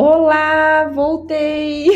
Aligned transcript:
Olá, 0.00 0.90
voltei! 0.92 1.86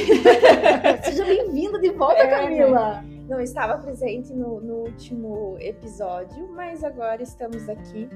Seja 1.05 1.23
bem-vinda 1.23 1.79
de 1.79 1.91
volta, 1.91 2.23
É, 2.23 2.29
Camila! 2.29 3.05
Não 3.29 3.39
estava 3.39 3.77
presente 3.77 4.33
no, 4.33 4.59
no 4.59 4.75
último 4.77 5.59
episódio, 5.61 6.49
mas 6.55 6.83
agora 6.83 7.23
estamos 7.23 7.69
aqui 7.69 8.09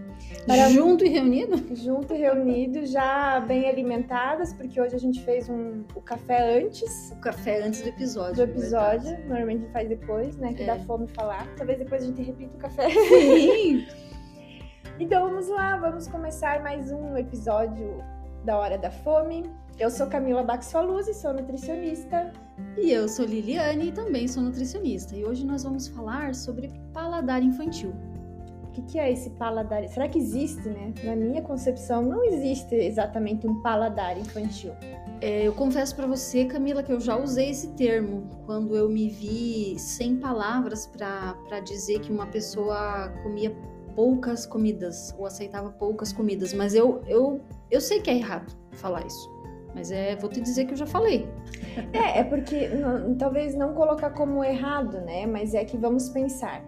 Para- 0.47 0.71
Junto 0.71 1.05
e 1.05 1.11
reunido? 1.11 1.63
junto 1.77 2.15
e 2.15 2.17
reunidos, 2.17 2.93
já 2.93 3.39
bem 3.41 3.69
alimentadas, 3.69 4.55
porque 4.55 4.81
hoje 4.81 4.97
a 4.97 4.99
gente 4.99 5.23
fez 5.23 5.51
um, 5.51 5.85
o 5.95 6.01
café 6.01 6.63
antes 6.63 7.11
O 7.13 7.21
café 7.21 7.61
antes 7.63 7.83
do 7.83 7.91
episódio. 7.91 8.37
do 8.37 8.43
episódio. 8.53 9.11
Normalmente 9.29 9.59
a 9.59 9.65
gente 9.65 9.73
faz 9.75 9.87
depois, 9.91 10.37
né? 10.39 10.55
Que 10.55 10.63
É. 10.63 10.67
dá 10.67 10.79
fome 10.79 11.07
falar. 11.09 11.47
Talvez 11.59 11.79
depois 11.79 12.03
a 12.03 12.07
gente 12.07 12.23
repita 12.23 12.57
o 12.57 12.59
café. 12.59 12.89
Sim! 12.89 13.87
Então 14.99 15.29
vamos 15.29 15.49
lá, 15.49 15.77
vamos 15.77 16.07
começar 16.07 16.63
mais 16.63 16.91
um 16.93 17.17
episódio 17.19 17.99
da 18.45 18.57
Hora 18.57 18.79
da 18.79 18.93
Fome. 18.93 19.43
Eu 19.77 19.91
sou 19.91 20.07
Camila 20.07 20.45
Baxfaluzzi, 20.45 21.13
sou 21.13 21.35
nutricionista. 21.35 22.33
E 22.79 22.93
eu 22.93 23.09
sou 23.09 23.25
Liliane 23.25 23.89
e 23.89 23.93
também 23.93 24.29
sou 24.29 24.41
nutricionista. 24.41 25.17
E 25.17 25.25
hoje 25.25 25.45
nós 25.45 25.65
vamos 25.65 25.89
falar 25.89 26.33
sobre 26.33 26.71
paladar 26.93 27.43
infantil. 27.43 27.93
O 28.63 28.71
que, 28.71 28.83
que 28.83 28.99
é 29.01 29.11
esse 29.13 29.31
paladar? 29.31 29.87
Será 29.89 30.09
que 30.09 30.19
existe, 30.19 30.69
né? 30.69 30.95
Na 31.03 31.17
minha 31.17 31.43
concepção, 31.43 32.03
não 32.03 32.25
existe 32.25 32.75
exatamente 32.75 33.49
um 33.49 33.61
paladar 33.63 34.17
infantil. 34.17 34.73
É, 35.21 35.47
eu 35.47 35.53
confesso 35.53 35.95
pra 35.97 36.07
você, 36.07 36.45
Camila, 36.45 36.83
que 36.83 36.93
eu 36.93 37.01
já 37.01 37.17
usei 37.17 37.51
esse 37.51 37.69
termo 37.73 38.29
quando 38.47 38.77
eu 38.77 38.89
me 38.89 39.09
vi 39.09 39.77
sem 39.77 40.17
palavras 40.17 40.87
pra 40.87 41.61
dizer 41.65 41.99
que 42.01 42.13
uma 42.13 42.27
pessoa 42.27 43.13
comia 43.25 43.53
poucas 43.97 44.47
comidas 44.47 45.13
ou 45.19 45.27
aceitava 45.27 45.71
poucas 45.71 46.13
comidas. 46.13 46.53
Mas 46.55 46.75
eu, 46.75 47.03
eu, 47.09 47.41
eu 47.73 47.81
sei 47.81 48.01
que 48.01 48.11
é 48.11 48.15
errado 48.15 48.57
falar 48.73 49.05
isso. 49.05 49.34
Mas 49.75 49.91
é, 49.91 50.15
vou 50.17 50.31
te 50.31 50.41
dizer 50.41 50.67
que 50.67 50.73
eu 50.73 50.77
já 50.77 50.87
falei. 50.87 51.29
É, 51.93 52.21
é 52.21 52.25
porque 52.25 52.69
não- 52.69 53.15
talvez 53.17 53.55
não 53.55 53.75
colocar 53.75 54.11
como 54.11 54.45
errado, 54.45 55.01
né? 55.01 55.27
Mas 55.27 55.55
é 55.55 55.65
que 55.65 55.77
vamos 55.77 56.09
pensar. 56.09 56.63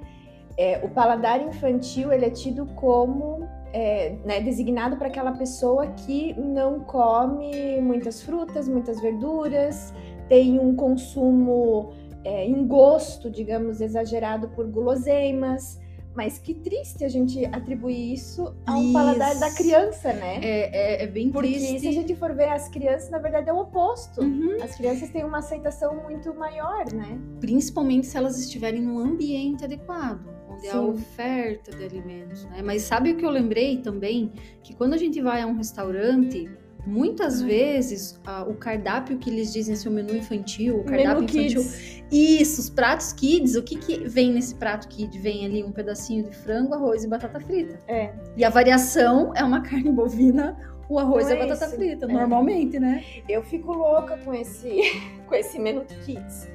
É, 0.59 0.81
o 0.85 0.89
paladar 0.89 1.41
infantil 1.41 2.13
ele 2.13 2.25
é 2.25 2.31
tido 2.31 2.67
como 2.75 3.47
é, 3.73 4.17
né, 4.25 4.41
designado 4.41 4.97
para 4.97 5.09
aquela 5.09 5.33
pessoa 5.33 5.87
que 5.89 6.33
não 6.41 6.81
come 6.81 7.79
muitas 7.81 8.23
frutas, 8.23 8.67
muitas 8.67 9.01
verduras, 9.01 9.93
tem 10.29 10.59
um 10.59 10.75
consumo, 10.75 11.93
é, 12.25 12.47
um 12.49 12.67
gosto, 12.67 13.31
digamos, 13.31 13.81
exagerado 13.83 14.49
por 14.49 14.67
guloseimas. 14.67 15.79
Mas 16.17 16.39
que 16.39 16.55
triste 16.55 17.05
a 17.05 17.09
gente 17.09 17.45
atribuir 17.45 18.15
isso 18.15 18.55
a 18.65 18.75
um 18.75 18.85
Isso. 18.85 18.93
paladar 18.95 19.39
da 19.39 19.55
criança, 19.55 20.15
né? 20.15 20.41
É, 20.43 21.03
é, 21.03 21.05
é 21.05 21.07
bem 21.07 21.31
Porque 21.31 21.53
triste. 21.53 21.81
se 21.81 21.89
a 21.89 21.93
gente 21.93 22.17
for 22.17 22.35
ver 22.35 22.49
as 22.49 22.69
crianças, 22.69 23.11
na 23.11 23.19
verdade 23.19 23.51
é 23.51 23.53
o 23.53 23.59
oposto. 23.59 24.23
Uhum. 24.23 24.57
As 24.63 24.75
crianças 24.75 25.11
têm 25.11 25.25
uma 25.25 25.39
aceitação 25.39 25.95
muito 26.03 26.35
maior, 26.35 26.91
né? 26.91 27.19
Principalmente 27.39 28.07
se 28.07 28.17
elas 28.17 28.39
estiverem 28.39 28.81
num 28.81 28.99
ambiente 28.99 29.65
adequado, 29.65 30.27
onde 30.49 30.67
há 30.69 30.73
Sim. 30.73 30.89
oferta 30.89 31.71
de 31.77 31.85
alimentos, 31.85 32.45
né? 32.47 32.63
Mas 32.63 32.83
sabe 32.83 33.13
o 33.13 33.17
que 33.17 33.25
eu 33.25 33.31
lembrei 33.31 33.77
também? 33.77 34.33
Que 34.63 34.75
quando 34.75 34.95
a 34.95 34.99
gente 34.99 35.21
vai 35.21 35.43
a 35.43 35.47
um 35.47 35.55
restaurante, 35.55 36.49
muitas 36.87 37.43
Ai. 37.43 37.49
vezes 37.49 38.21
ah, 38.27 38.45
o 38.49 38.55
cardápio 38.55 39.19
que 39.19 39.29
eles 39.29 39.53
dizem 39.53 39.75
ser 39.75 39.89
o 39.89 39.93
menu 39.93 40.15
infantil, 40.17 40.75
o 40.81 40.85
Menu 40.85 41.05
cardápio 41.05 41.25
infantil. 41.25 41.63
kids. 41.63 42.03
Isso, 42.11 42.61
os 42.61 42.71
pratos 42.71 43.13
kids, 43.13 43.57
o 43.57 43.63
que, 43.63 43.77
que 43.77 44.09
vem 44.09 44.33
nesse 44.33 44.55
prato 44.55 44.87
kid? 44.89 45.19
Vem 45.19 45.45
ali 45.45 45.65
um 45.65 45.73
pedacinho 45.73 46.25
de 46.25 46.37
frango, 46.37 46.75
arroz 46.75 47.03
e 47.05 47.09
batata 47.09 47.41
frita. 47.41 47.79
É. 47.89 48.13
E 48.37 48.45
a 48.45 48.51
variação 48.51 49.33
é 49.35 49.43
uma 49.43 49.61
carne 49.69 49.91
bovina, 49.91 50.57
o 50.89 50.99
arroz 51.01 51.29
e 51.29 51.33
a 51.33 51.37
é 51.37 51.39
batata 51.41 51.67
isso? 51.67 51.75
frita, 51.77 52.07
É. 52.07 52.13
normalmente, 52.13 52.79
né? 52.79 53.03
Eu 53.29 53.43
fico 53.43 53.73
louca 53.73 54.17
com 54.19 54.33
esse, 54.33 54.69
com 55.27 55.35
esse 55.35 55.59
menu 55.59 55.85
kids. 56.05 56.49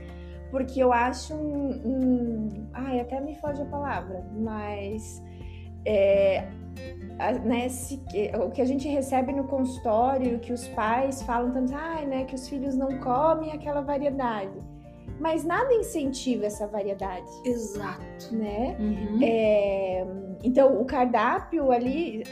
Porque 0.49 0.81
eu 0.83 0.91
acho 0.91 1.33
um. 1.33 1.81
um- 1.85 2.67
Ai, 2.73 2.99
até 2.99 3.19
me 3.21 3.35
foge 3.35 3.61
a 3.61 3.65
palavra, 3.65 4.25
mas. 4.37 5.21
É, 5.85 6.45
a- 7.19 7.33
né, 7.33 7.69
se- 7.69 8.01
o 8.45 8.49
que 8.51 8.61
a 8.61 8.65
gente 8.65 8.87
recebe 8.87 9.31
no 9.31 9.45
consultório, 9.45 10.39
que 10.39 10.51
os 10.53 10.67
pais 10.69 11.21
falam 11.23 11.51
tanto, 11.51 11.73
ai, 11.75 12.05
né, 12.05 12.23
que 12.25 12.35
os 12.35 12.47
filhos 12.47 12.75
não 12.75 12.97
comem 12.99 13.51
aquela 13.51 13.81
variedade. 13.81 14.57
Mas 15.19 15.43
nada 15.43 15.71
incentiva 15.73 16.45
essa 16.47 16.65
variedade, 16.67 17.29
Exato. 17.45 18.33
né? 18.35 18.75
Uhum. 18.79 19.19
É, 19.21 20.03
então, 20.43 20.81
o 20.81 20.85
cardápio 20.85 21.71
ali 21.71 22.23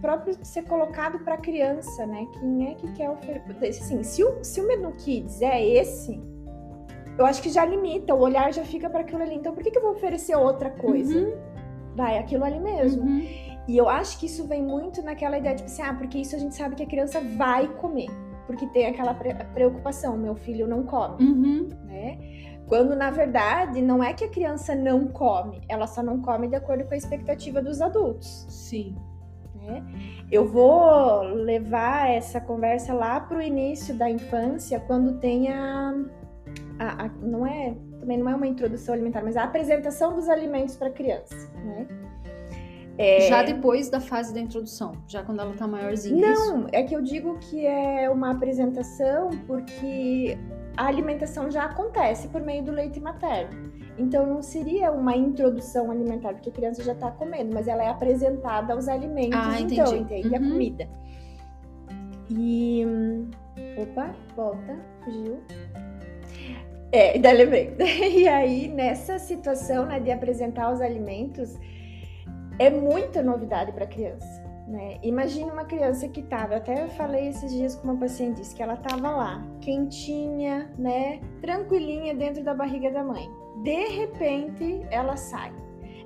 próprio 0.00 0.34
ser 0.42 0.62
colocado 0.62 1.18
para 1.24 1.36
criança, 1.36 2.06
né? 2.06 2.26
Quem 2.40 2.70
é 2.70 2.74
que 2.74 2.90
quer 2.92 3.10
oferecer? 3.10 3.68
Assim, 3.68 4.02
se 4.02 4.24
o, 4.24 4.42
se 4.42 4.62
o 4.62 4.66
menu 4.66 4.92
kids 4.92 5.42
é 5.42 5.62
esse, 5.62 6.18
eu 7.18 7.26
acho 7.26 7.42
que 7.42 7.50
já 7.50 7.66
limita, 7.66 8.14
o 8.14 8.20
olhar 8.20 8.50
já 8.54 8.64
fica 8.64 8.88
para 8.88 9.00
aquilo 9.00 9.22
ali. 9.22 9.34
Então, 9.34 9.52
por 9.52 9.62
que, 9.62 9.70
que 9.70 9.76
eu 9.76 9.82
vou 9.82 9.92
oferecer 9.92 10.34
outra 10.34 10.70
coisa? 10.70 11.18
Uhum. 11.18 11.34
Vai, 11.94 12.16
aquilo 12.16 12.44
ali 12.44 12.58
mesmo. 12.58 13.02
Uhum. 13.02 13.26
E 13.68 13.76
eu 13.76 13.88
acho 13.88 14.18
que 14.18 14.26
isso 14.26 14.46
vem 14.46 14.62
muito 14.62 15.02
naquela 15.02 15.38
ideia, 15.38 15.54
tipo 15.54 15.68
assim, 15.68 15.82
ah, 15.82 15.94
porque 15.94 16.18
isso 16.18 16.34
a 16.34 16.38
gente 16.38 16.54
sabe 16.54 16.74
que 16.74 16.82
a 16.82 16.86
criança 16.86 17.20
vai 17.36 17.68
comer. 17.74 18.08
Porque 18.46 18.66
tem 18.68 18.86
aquela 18.86 19.14
pre- 19.14 19.34
preocupação, 19.54 20.16
meu 20.16 20.34
filho 20.34 20.66
não 20.66 20.82
come 20.82 21.22
Uhum. 21.24 21.68
né? 21.86 22.18
Quando 22.66 22.96
na 22.96 23.10
verdade 23.10 23.80
não 23.82 24.02
é 24.02 24.12
que 24.14 24.24
a 24.24 24.28
criança 24.28 24.74
não 24.74 25.06
come, 25.08 25.60
ela 25.68 25.86
só 25.86 26.02
não 26.02 26.20
come 26.20 26.48
de 26.48 26.56
acordo 26.56 26.84
com 26.84 26.94
a 26.94 26.96
expectativa 26.96 27.60
dos 27.62 27.80
adultos, 27.80 28.46
Sim. 28.48 28.96
né? 29.54 29.84
Eu 30.30 30.46
vou 30.48 31.20
levar 31.22 32.10
essa 32.10 32.40
conversa 32.40 32.92
lá 32.94 33.20
para 33.20 33.38
o 33.38 33.42
início 33.42 33.94
da 33.94 34.10
infância, 34.10 34.80
quando 34.80 35.18
tem 35.20 35.52
a, 35.52 35.94
a- 36.78 37.04
a- 37.04 37.10
não 37.20 37.46
é 37.46 37.74
também 38.00 38.18
não 38.18 38.28
é 38.28 38.34
uma 38.34 38.46
introdução 38.48 38.92
alimentar, 38.94 39.22
mas 39.22 39.36
a 39.36 39.44
apresentação 39.44 40.14
dos 40.14 40.28
alimentos 40.28 40.74
para 40.76 40.88
a 40.88 40.92
criança, 40.92 41.36
né? 41.64 41.86
É, 43.02 43.20
Já 43.28 43.42
depois 43.42 43.88
da 43.90 44.00
fase 44.00 44.32
da 44.32 44.40
introdução, 44.40 44.92
já 45.08 45.22
quando 45.22 45.40
ela 45.40 45.52
tá 45.54 45.66
maiorzinha. 45.66 46.20
Não, 46.20 46.66
é 46.72 46.82
que 46.82 46.94
eu 46.94 47.02
digo 47.02 47.38
que 47.38 47.66
é 47.66 48.08
uma 48.08 48.30
apresentação 48.30 49.30
porque 49.46 50.38
a 50.76 50.86
alimentação 50.86 51.50
já 51.50 51.64
acontece 51.64 52.28
por 52.28 52.40
meio 52.40 52.62
do 52.62 52.70
leite 52.72 53.00
materno. 53.00 53.72
Então 53.98 54.24
não 54.26 54.40
seria 54.40 54.90
uma 54.92 55.14
introdução 55.16 55.90
alimentar, 55.90 56.32
porque 56.34 56.48
a 56.48 56.52
criança 56.52 56.82
já 56.82 56.92
está 56.92 57.10
comendo, 57.10 57.52
mas 57.52 57.68
ela 57.68 57.82
é 57.84 57.88
apresentada 57.88 58.72
aos 58.72 58.88
alimentos, 58.88 59.38
Ah, 59.38 59.60
então, 59.60 59.96
entendi. 59.96 60.16
entende? 60.22 60.36
A 60.36 60.38
Uhum. 60.40 60.50
comida. 60.50 60.88
E. 62.30 62.84
Opa, 63.76 64.14
volta, 64.36 64.76
fugiu. 65.04 65.40
É, 66.90 67.18
daí 67.18 67.36
lembrei. 67.36 67.74
E 68.22 68.28
aí, 68.28 68.68
nessa 68.68 69.18
situação 69.18 69.86
né, 69.86 69.98
de 70.00 70.10
apresentar 70.10 70.72
os 70.72 70.80
alimentos, 70.80 71.58
é 72.62 72.70
muita 72.70 73.22
novidade 73.22 73.72
para 73.72 73.84
a 73.84 73.88
criança. 73.88 74.42
Né? 74.66 74.98
Imagina 75.02 75.52
uma 75.52 75.64
criança 75.64 76.08
que 76.08 76.22
tava, 76.22 76.54
eu 76.54 76.58
até 76.58 76.86
falei 76.88 77.28
esses 77.28 77.52
dias 77.52 77.74
com 77.74 77.88
uma 77.88 77.96
paciente 77.96 78.36
disse 78.36 78.54
que 78.54 78.62
ela 78.62 78.76
tava 78.76 79.10
lá, 79.10 79.44
quentinha, 79.60 80.70
né, 80.78 81.20
tranquilinha 81.40 82.14
dentro 82.14 82.44
da 82.44 82.54
barriga 82.54 82.90
da 82.90 83.02
mãe. 83.02 83.28
De 83.64 83.88
repente, 83.88 84.86
ela 84.90 85.16
sai. 85.16 85.52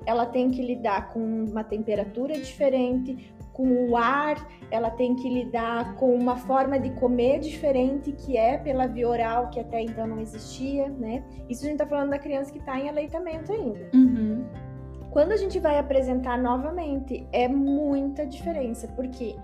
Ela 0.05 0.25
tem 0.25 0.49
que 0.49 0.61
lidar 0.61 1.13
com 1.13 1.19
uma 1.19 1.63
temperatura 1.63 2.33
diferente, 2.33 3.31
com 3.53 3.89
o 3.89 3.97
ar, 3.97 4.35
ela 4.69 4.89
tem 4.89 5.15
que 5.15 5.27
lidar 5.27 5.95
com 5.95 6.13
uma 6.13 6.35
forma 6.35 6.79
de 6.79 6.91
comer 6.91 7.39
diferente, 7.39 8.11
que 8.11 8.37
é 8.37 8.57
pela 8.57 8.85
via 8.85 9.07
oral, 9.07 9.49
que 9.49 9.59
até 9.59 9.81
então 9.81 10.05
não 10.05 10.19
existia, 10.19 10.89
né? 10.89 11.23
Isso 11.49 11.65
a 11.65 11.69
gente 11.69 11.79
tá 11.79 11.87
falando 11.87 12.11
da 12.11 12.19
criança 12.19 12.51
que 12.51 12.59
tá 12.59 12.79
em 12.79 12.87
aleitamento 12.87 13.51
ainda. 13.51 13.89
Uhum. 13.93 14.45
Quando 15.17 15.31
a 15.31 15.35
gente 15.35 15.59
vai 15.59 15.79
apresentar 15.79 16.37
novamente, 16.37 17.27
é 17.31 17.47
muita 17.47 18.23
diferença, 18.23 18.87
porque 18.89 19.35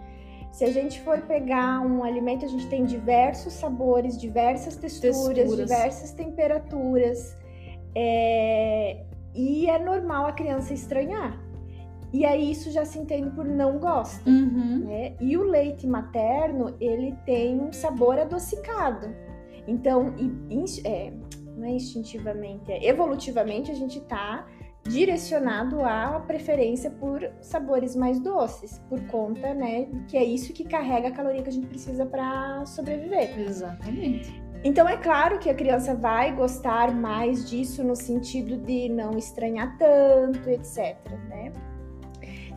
se 0.51 0.63
a 0.63 0.71
gente 0.71 1.01
for 1.01 1.21
pegar 1.21 1.81
um 1.81 2.03
alimento, 2.03 2.45
a 2.45 2.47
gente 2.47 2.67
tem 2.67 2.85
diversos 2.85 3.53
sabores, 3.53 4.15
diversas 4.15 4.75
texturas, 4.75 5.35
Texturas. 5.35 5.67
diversas 5.67 6.11
temperaturas, 6.11 7.35
é, 7.95 9.03
e 9.33 9.67
é 9.67 9.79
normal 9.79 10.27
a 10.27 10.33
criança 10.33 10.75
estranhar. 10.75 11.43
E 12.13 12.23
aí 12.23 12.51
isso 12.51 12.69
já 12.69 12.85
se 12.85 12.99
entende 12.99 13.31
por 13.31 13.43
não 13.43 13.79
gosta. 13.79 14.29
Uhum. 14.29 14.85
né? 14.85 15.15
E 15.19 15.35
o 15.35 15.41
leite 15.41 15.87
materno, 15.87 16.75
ele 16.79 17.15
tem 17.25 17.59
um 17.59 17.73
sabor 17.73 18.19
adocicado. 18.19 19.07
Então, 19.67 20.13
é, 20.85 21.11
não 21.57 21.65
é 21.65 21.71
instintivamente, 21.71 22.71
é 22.71 22.85
evolutivamente 22.85 23.71
a 23.71 23.75
gente 23.75 23.99
tá 24.01 24.45
direcionado 24.83 25.83
à 25.83 26.19
preferência 26.19 26.91
por 26.91 27.29
sabores 27.41 27.95
mais 27.95 28.19
doces, 28.19 28.79
por 28.89 29.01
conta, 29.07 29.53
né, 29.53 29.87
que 30.07 30.17
é 30.17 30.23
isso 30.23 30.53
que 30.53 30.63
carrega 30.63 31.07
a 31.07 31.11
caloria 31.11 31.41
que 31.41 31.49
a 31.49 31.53
gente 31.53 31.67
precisa 31.67 32.05
para 32.05 32.65
sobreviver. 32.65 33.39
Exatamente. 33.39 34.43
Então 34.63 34.87
é 34.87 34.95
claro 34.95 35.39
que 35.39 35.49
a 35.49 35.53
criança 35.53 35.93
vai 35.93 36.33
gostar 36.33 36.93
mais 36.93 37.49
disso 37.49 37.83
no 37.83 37.95
sentido 37.95 38.57
de 38.57 38.87
não 38.87 39.17
estranhar 39.17 39.77
tanto, 39.77 40.49
etc, 40.49 40.97
né? 41.27 41.51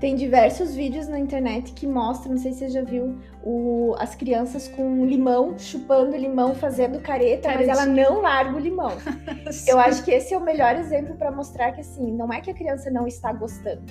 Tem 0.01 0.15
diversos 0.15 0.75
vídeos 0.75 1.09
na 1.09 1.19
internet 1.19 1.73
que 1.73 1.87
mostram, 1.87 2.33
não 2.33 2.39
sei 2.39 2.53
se 2.53 2.59
você 2.59 2.69
já 2.69 2.83
viu, 2.83 3.19
o, 3.43 3.95
as 3.99 4.15
crianças 4.15 4.69
com 4.69 5.07
limão, 5.07 5.59
chupando 5.59 6.15
limão, 6.17 6.55
fazendo 6.55 7.01
careta, 7.01 7.51
mas 7.55 7.67
ela 7.67 7.87
não 7.87 8.21
larga 8.21 8.57
o 8.57 8.59
limão. 8.59 8.93
Eu 9.67 9.79
acho 9.79 10.05
que 10.05 10.11
esse 10.11 10.35
é 10.35 10.37
o 10.37 10.41
melhor 10.41 10.77
exemplo 10.77 11.17
para 11.17 11.31
mostrar 11.31 11.73
que 11.73 11.81
assim, 11.81 12.13
não 12.13 12.31
é 12.31 12.41
que 12.43 12.51
a 12.51 12.55
criança 12.55 12.91
não 12.91 13.07
está 13.07 13.33
gostando. 13.33 13.85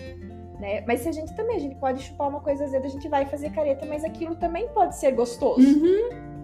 Né? 0.60 0.84
Mas 0.88 1.02
se 1.02 1.10
a 1.10 1.12
gente 1.12 1.36
também, 1.36 1.58
a 1.58 1.60
gente 1.60 1.76
pode 1.76 2.04
chupar 2.04 2.30
uma 2.30 2.40
coisa 2.40 2.66
azeda, 2.66 2.86
a 2.86 2.90
gente 2.90 3.10
vai 3.10 3.26
fazer 3.26 3.50
careta, 3.50 3.86
mas 3.86 4.04
aquilo 4.04 4.36
também 4.36 4.68
pode 4.70 4.96
ser 4.96 5.12
gostoso. 5.12 5.60
Uhum. 5.60 6.36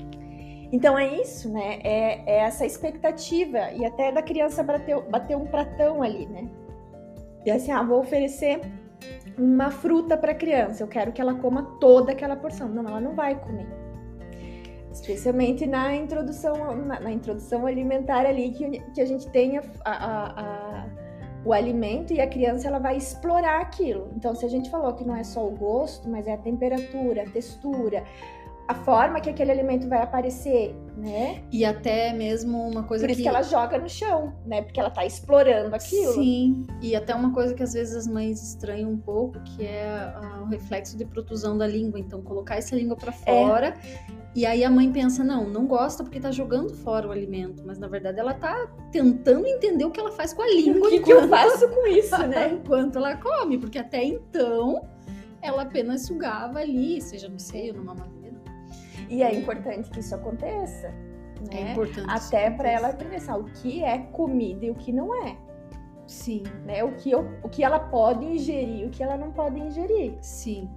Então 0.72 0.98
é 0.98 1.22
isso, 1.22 1.52
né? 1.52 1.80
É, 1.84 2.22
é, 2.25 2.38
essa 2.40 2.66
expectativa. 2.66 3.72
E 3.74 3.86
até 3.86 4.12
da 4.12 4.22
criança 4.22 4.63
bater, 4.63 5.00
bater 5.04 5.36
um 5.36 5.46
pratão 5.46 6.02
ali, 6.02 6.25
né? 6.28 6.50
E 7.46 7.52
assim, 7.52 7.72
ah, 7.72 7.84
vou 7.84 8.00
oferecer 8.00 8.62
uma 9.38 9.72
fruta 9.72 10.18
para 10.18 10.33
criança. 10.33 10.83
Eu 10.83 10.88
quero 10.88 11.12
que 11.12 11.22
ela 11.22 11.36
coma 11.36 11.63
toda 11.80 12.12
aquela 12.12 12.36
porção. 12.36 12.68
Não, 12.69 12.88
ela 12.88 13.00
não 13.00 13.16
vai 13.16 13.39
comer. 13.39 13.68
Especialmente 14.92 15.66
na 15.66 15.95
introdução, 15.95 16.75
na, 16.75 17.00
na 17.00 17.12
introdução 17.12 17.66
alimentar 17.66 18.25
ali, 18.25 18.51
que, 18.51 18.80
que 18.94 19.01
a 19.01 19.06
gente 19.06 19.28
tenha 19.30 19.63
a, 19.86 19.92
a, 19.92 20.42
a, 20.42 20.86
o 21.45 21.54
alimento 21.54 22.13
e 22.13 22.19
a 22.19 22.28
criança 22.28 22.68
ela 22.68 22.80
vai 22.80 22.98
explorar 22.98 23.62
aquilo. 23.62 24.12
Então, 24.16 24.36
se 24.36 24.45
a 24.45 24.50
gente 24.50 24.69
falou 24.69 24.94
que 24.94 25.06
não 25.06 25.16
é 25.16 25.24
só 25.24 25.48
o 25.48 25.51
gosto, 25.51 26.10
mas 26.10 26.27
é 26.27 26.34
a 26.34 26.38
temperatura, 26.38 27.24
a 27.24 27.30
textura, 27.30 28.04
a 28.71 28.73
forma 28.73 29.19
que 29.19 29.29
aquele 29.29 29.51
alimento 29.51 29.88
vai 29.88 30.01
aparecer, 30.01 30.73
né? 30.95 31.44
E 31.51 31.65
até 31.65 32.13
mesmo 32.13 32.57
uma 32.69 32.83
coisa 32.83 33.03
Por 33.03 33.12
isso 33.12 33.18
que... 33.18 33.23
que 33.23 33.29
ela 33.29 33.41
joga 33.41 33.77
no 33.77 33.89
chão, 33.89 34.33
né? 34.45 34.62
Porque 34.62 34.79
ela 34.79 34.89
tá 34.89 35.06
explorando 35.06 35.75
aquilo. 35.75 36.13
Sim. 36.13 36.65
E 36.81 36.95
até 36.95 37.13
uma 37.13 37.33
coisa 37.33 37.53
que 37.53 37.62
às 37.62 37.73
vezes 37.73 37.95
as 37.95 38.07
mães 38.07 38.41
estranham 38.41 38.89
um 38.89 38.97
pouco, 38.97 39.38
que 39.44 39.65
é 39.65 40.13
o 40.41 40.45
reflexo 40.45 40.97
de 40.97 41.06
protusão 41.06 41.57
da 41.57 41.68
língua. 41.68 42.00
Então, 42.00 42.21
colocar 42.21 42.56
essa 42.56 42.73
língua 42.75 42.95
para 42.95 43.12
fora. 43.12 43.75
É. 44.07 44.21
E 44.33 44.45
aí 44.45 44.63
a 44.63 44.69
mãe 44.69 44.89
pensa, 44.89 45.21
não, 45.21 45.50
não 45.50 45.67
gosta 45.67 46.01
porque 46.01 46.17
tá 46.17 46.31
jogando 46.31 46.74
fora 46.74 47.09
o 47.09 47.12
alimento. 47.12 47.63
Mas 47.65 47.77
na 47.77 47.89
verdade 47.89 48.21
ela 48.21 48.33
tá 48.33 48.69
tentando 48.89 49.45
entender 49.45 49.83
o 49.83 49.91
que 49.91 50.00
ela 50.00 50.12
faz 50.12 50.33
com 50.33 50.41
a 50.41 50.47
língua. 50.47 50.88
O 50.88 50.89
que, 50.89 51.01
que 51.01 51.12
eu 51.12 51.27
faço 51.27 51.67
com 51.67 51.88
isso, 51.91 52.17
né? 52.27 52.53
enquanto 52.53 52.97
ela 52.97 53.17
come. 53.17 53.57
Porque 53.57 53.77
até 53.77 54.01
então 54.01 54.88
ela 55.41 55.63
apenas 55.63 56.06
sugava 56.06 56.59
ali, 56.59 57.01
seja 57.01 57.27
no 57.27 57.39
seio, 57.39 57.74
numa 57.74 57.95
e 59.12 59.22
é 59.22 59.36
importante 59.36 59.90
que 59.90 60.00
isso 60.00 60.16
aconteça. 60.16 60.88
É 60.88 61.54
né? 61.54 61.69
É 61.69 61.72
importante. 61.72 62.10
Até 62.10 62.50
para 62.50 62.69
ela 62.69 62.90
aprender 62.90 63.19
o 63.31 63.44
que 63.44 63.84
é 63.84 63.98
comida 63.98 64.66
e 64.66 64.72
o 64.72 64.75
que 64.75 64.92
não 64.92 65.13
é. 65.28 65.36
Sim. 66.08 66.44
Né? 66.66 66.84
O, 66.84 66.94
que 66.94 67.12
eu, 67.12 67.28
o 67.44 67.50
que 67.50 67.63
ela 67.63 67.80
pode 67.80 68.25
ingerir, 68.25 68.88
o 68.88 68.90
que 68.90 69.04
ela 69.04 69.18
não 69.18 69.31
pode 69.31 69.60
ingerir. 69.60 70.18
Sim. 70.22 70.69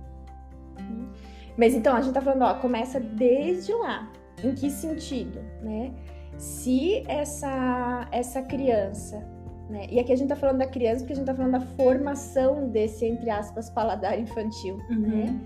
Mas 1.57 1.75
então, 1.75 1.95
a 1.95 2.01
gente 2.01 2.15
tá 2.15 2.21
falando, 2.21 2.43
ó, 2.43 2.55
começa 2.55 2.99
desde 2.99 3.73
lá. 3.73 4.11
Em 4.43 4.53
que 4.53 4.69
sentido, 4.69 5.41
né? 5.63 5.95
Se 6.37 7.05
essa, 7.07 8.09
essa 8.11 8.43
criança, 8.43 9.25
né? 9.69 9.87
E 9.91 9.99
aqui 9.99 10.13
a 10.13 10.17
gente 10.17 10.29
tá 10.29 10.37
falando 10.37 10.59
da 10.59 10.67
criança 10.67 11.01
porque 11.01 11.15
a 11.15 11.17
gente 11.17 11.27
tá 11.27 11.35
falando 11.35 11.53
da 11.53 11.61
formação 11.61 12.69
desse, 12.69 13.07
entre 13.07 13.31
aspas, 13.31 13.71
paladar 13.71 14.19
infantil, 14.19 14.79
uhum. 14.91 15.01
né? 15.01 15.41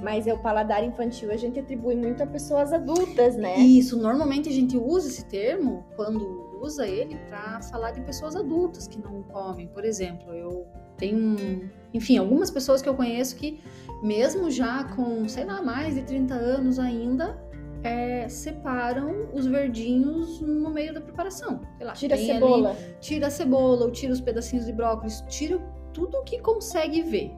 Mas 0.00 0.26
é 0.26 0.34
o 0.34 0.38
paladar 0.38 0.84
infantil 0.84 1.30
a 1.30 1.36
gente 1.36 1.58
atribui 1.58 1.94
muito 1.94 2.22
a 2.22 2.26
pessoas 2.26 2.72
adultas, 2.72 3.36
né? 3.36 3.58
Isso, 3.58 3.96
normalmente 3.96 4.48
a 4.48 4.52
gente 4.52 4.76
usa 4.76 5.08
esse 5.08 5.24
termo 5.26 5.84
quando 5.96 6.44
usa 6.60 6.86
ele 6.86 7.16
para 7.28 7.60
falar 7.62 7.90
de 7.90 8.00
pessoas 8.00 8.36
adultas 8.36 8.86
que 8.86 8.98
não 8.98 9.22
comem. 9.24 9.68
Por 9.68 9.84
exemplo, 9.84 10.32
eu 10.32 10.66
tenho, 10.96 11.70
enfim, 11.92 12.16
algumas 12.16 12.50
pessoas 12.50 12.80
que 12.80 12.88
eu 12.88 12.94
conheço 12.94 13.36
que 13.36 13.60
mesmo 14.02 14.50
já 14.50 14.84
com, 14.84 15.28
sei 15.28 15.44
lá, 15.44 15.62
mais 15.62 15.94
de 15.94 16.02
30 16.02 16.34
anos 16.34 16.78
ainda, 16.78 17.38
é, 17.84 18.26
separam 18.30 19.28
os 19.34 19.46
verdinhos 19.46 20.40
no 20.40 20.70
meio 20.70 20.94
da 20.94 21.00
preparação. 21.02 21.60
Lá, 21.78 21.92
tira 21.92 22.14
a 22.14 22.18
cebola. 22.18 22.70
Ali, 22.70 22.78
tira 23.00 23.26
a 23.26 23.30
cebola, 23.30 23.84
ou 23.84 23.92
tira 23.92 24.12
os 24.12 24.20
pedacinhos 24.22 24.64
de 24.64 24.72
brócolis, 24.72 25.22
tira 25.28 25.58
tudo 25.92 26.16
o 26.16 26.24
que 26.24 26.40
consegue 26.40 27.02
ver. 27.02 27.30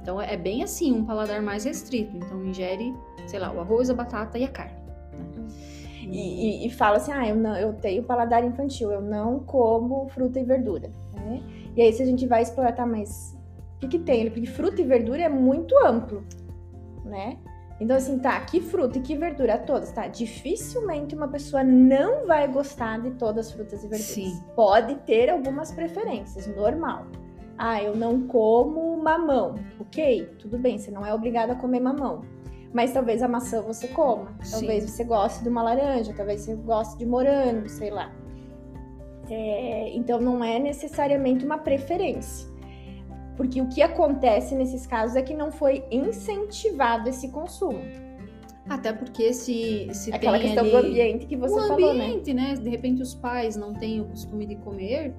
Então 0.00 0.20
é 0.20 0.36
bem 0.36 0.62
assim, 0.62 0.92
um 0.92 1.04
paladar 1.04 1.40
mais 1.40 1.64
restrito. 1.64 2.14
Então 2.14 2.44
ingere, 2.44 2.94
sei 3.26 3.40
lá, 3.40 3.50
o 3.50 3.58
arroz, 3.58 3.88
a 3.88 3.94
batata 3.94 4.38
e 4.38 4.44
a 4.44 4.48
carne. 4.48 4.76
Né? 5.12 5.48
E, 6.08 6.64
e, 6.64 6.66
e, 6.66 6.70
fala 6.70 6.98
assim, 6.98 7.10
ah, 7.10 7.26
eu, 7.26 7.34
não, 7.34 7.56
eu 7.56 7.72
tenho 7.72 8.04
paladar 8.04 8.44
infantil, 8.44 8.92
eu 8.92 9.00
não 9.00 9.40
como 9.40 10.06
fruta 10.10 10.38
e 10.38 10.44
verdura. 10.44 10.92
Né? 11.14 11.42
E 11.74 11.82
aí 11.82 11.92
se 11.92 12.02
a 12.02 12.06
gente 12.06 12.26
vai 12.26 12.42
explorar, 12.42 12.72
tá, 12.72 12.86
mas 12.86 13.36
o 13.76 13.80
que, 13.80 13.88
que 13.88 13.98
tem? 13.98 14.30
Porque 14.30 14.46
fruta 14.46 14.80
e 14.80 14.84
verdura 14.84 15.22
é 15.22 15.28
muito 15.28 15.74
amplo, 15.84 16.22
né? 17.04 17.38
Então, 17.78 17.96
assim, 17.96 18.18
tá, 18.18 18.40
que 18.40 18.60
fruta 18.60 18.98
e 18.98 19.02
que 19.02 19.14
verdura? 19.16 19.58
Todas, 19.58 19.92
tá? 19.92 20.06
Dificilmente 20.06 21.14
uma 21.14 21.28
pessoa 21.28 21.62
não 21.62 22.26
vai 22.26 22.48
gostar 22.48 23.00
de 23.00 23.10
todas 23.12 23.48
as 23.48 23.52
frutas 23.52 23.84
e 23.84 23.88
verduras. 23.88 24.06
Sim. 24.06 24.40
Pode 24.54 24.94
ter 25.00 25.28
algumas 25.28 25.70
preferências, 25.72 26.46
normal. 26.56 27.06
Ah, 27.58 27.82
eu 27.82 27.94
não 27.94 28.26
como 28.26 28.96
mamão. 28.96 29.56
Ok, 29.78 30.26
tudo 30.38 30.58
bem, 30.58 30.78
você 30.78 30.90
não 30.90 31.04
é 31.04 31.12
obrigado 31.12 31.50
a 31.50 31.54
comer 31.54 31.80
mamão. 31.80 32.22
Mas 32.72 32.92
talvez 32.92 33.22
a 33.22 33.28
maçã 33.28 33.62
você 33.62 33.88
coma. 33.88 34.36
Talvez 34.50 34.84
Sim. 34.84 34.88
você 34.88 35.04
goste 35.04 35.42
de 35.42 35.48
uma 35.48 35.62
laranja, 35.62 36.12
talvez 36.14 36.42
você 36.42 36.54
goste 36.54 36.98
de 36.98 37.06
morango, 37.06 37.68
sei 37.68 37.90
lá. 37.90 38.12
É, 39.30 39.90
então 39.94 40.20
não 40.20 40.42
é 40.42 40.58
necessariamente 40.58 41.44
uma 41.44 41.58
preferência. 41.58 42.48
Porque 43.36 43.60
o 43.60 43.68
que 43.68 43.82
acontece 43.82 44.54
nesses 44.54 44.86
casos 44.86 45.16
é 45.16 45.22
que 45.22 45.34
não 45.34 45.52
foi 45.52 45.84
incentivado 45.90 47.08
esse 47.08 47.28
consumo. 47.28 47.80
Até 48.68 48.92
porque 48.92 49.32
se, 49.32 49.88
se 49.92 50.12
Aquela 50.12 50.38
tem 50.38 50.48
questão 50.48 50.64
ali... 50.64 50.72
do 50.72 50.78
ambiente 50.78 51.26
que 51.26 51.36
você 51.36 51.54
o 51.54 51.68
falou, 51.68 51.90
ambiente, 51.90 52.34
né? 52.34 52.54
De 52.54 52.68
repente 52.68 53.00
os 53.00 53.14
pais 53.14 53.54
não 53.54 53.72
têm 53.72 54.00
o 54.00 54.06
costume 54.06 54.44
de 54.44 54.56
comer, 54.56 55.14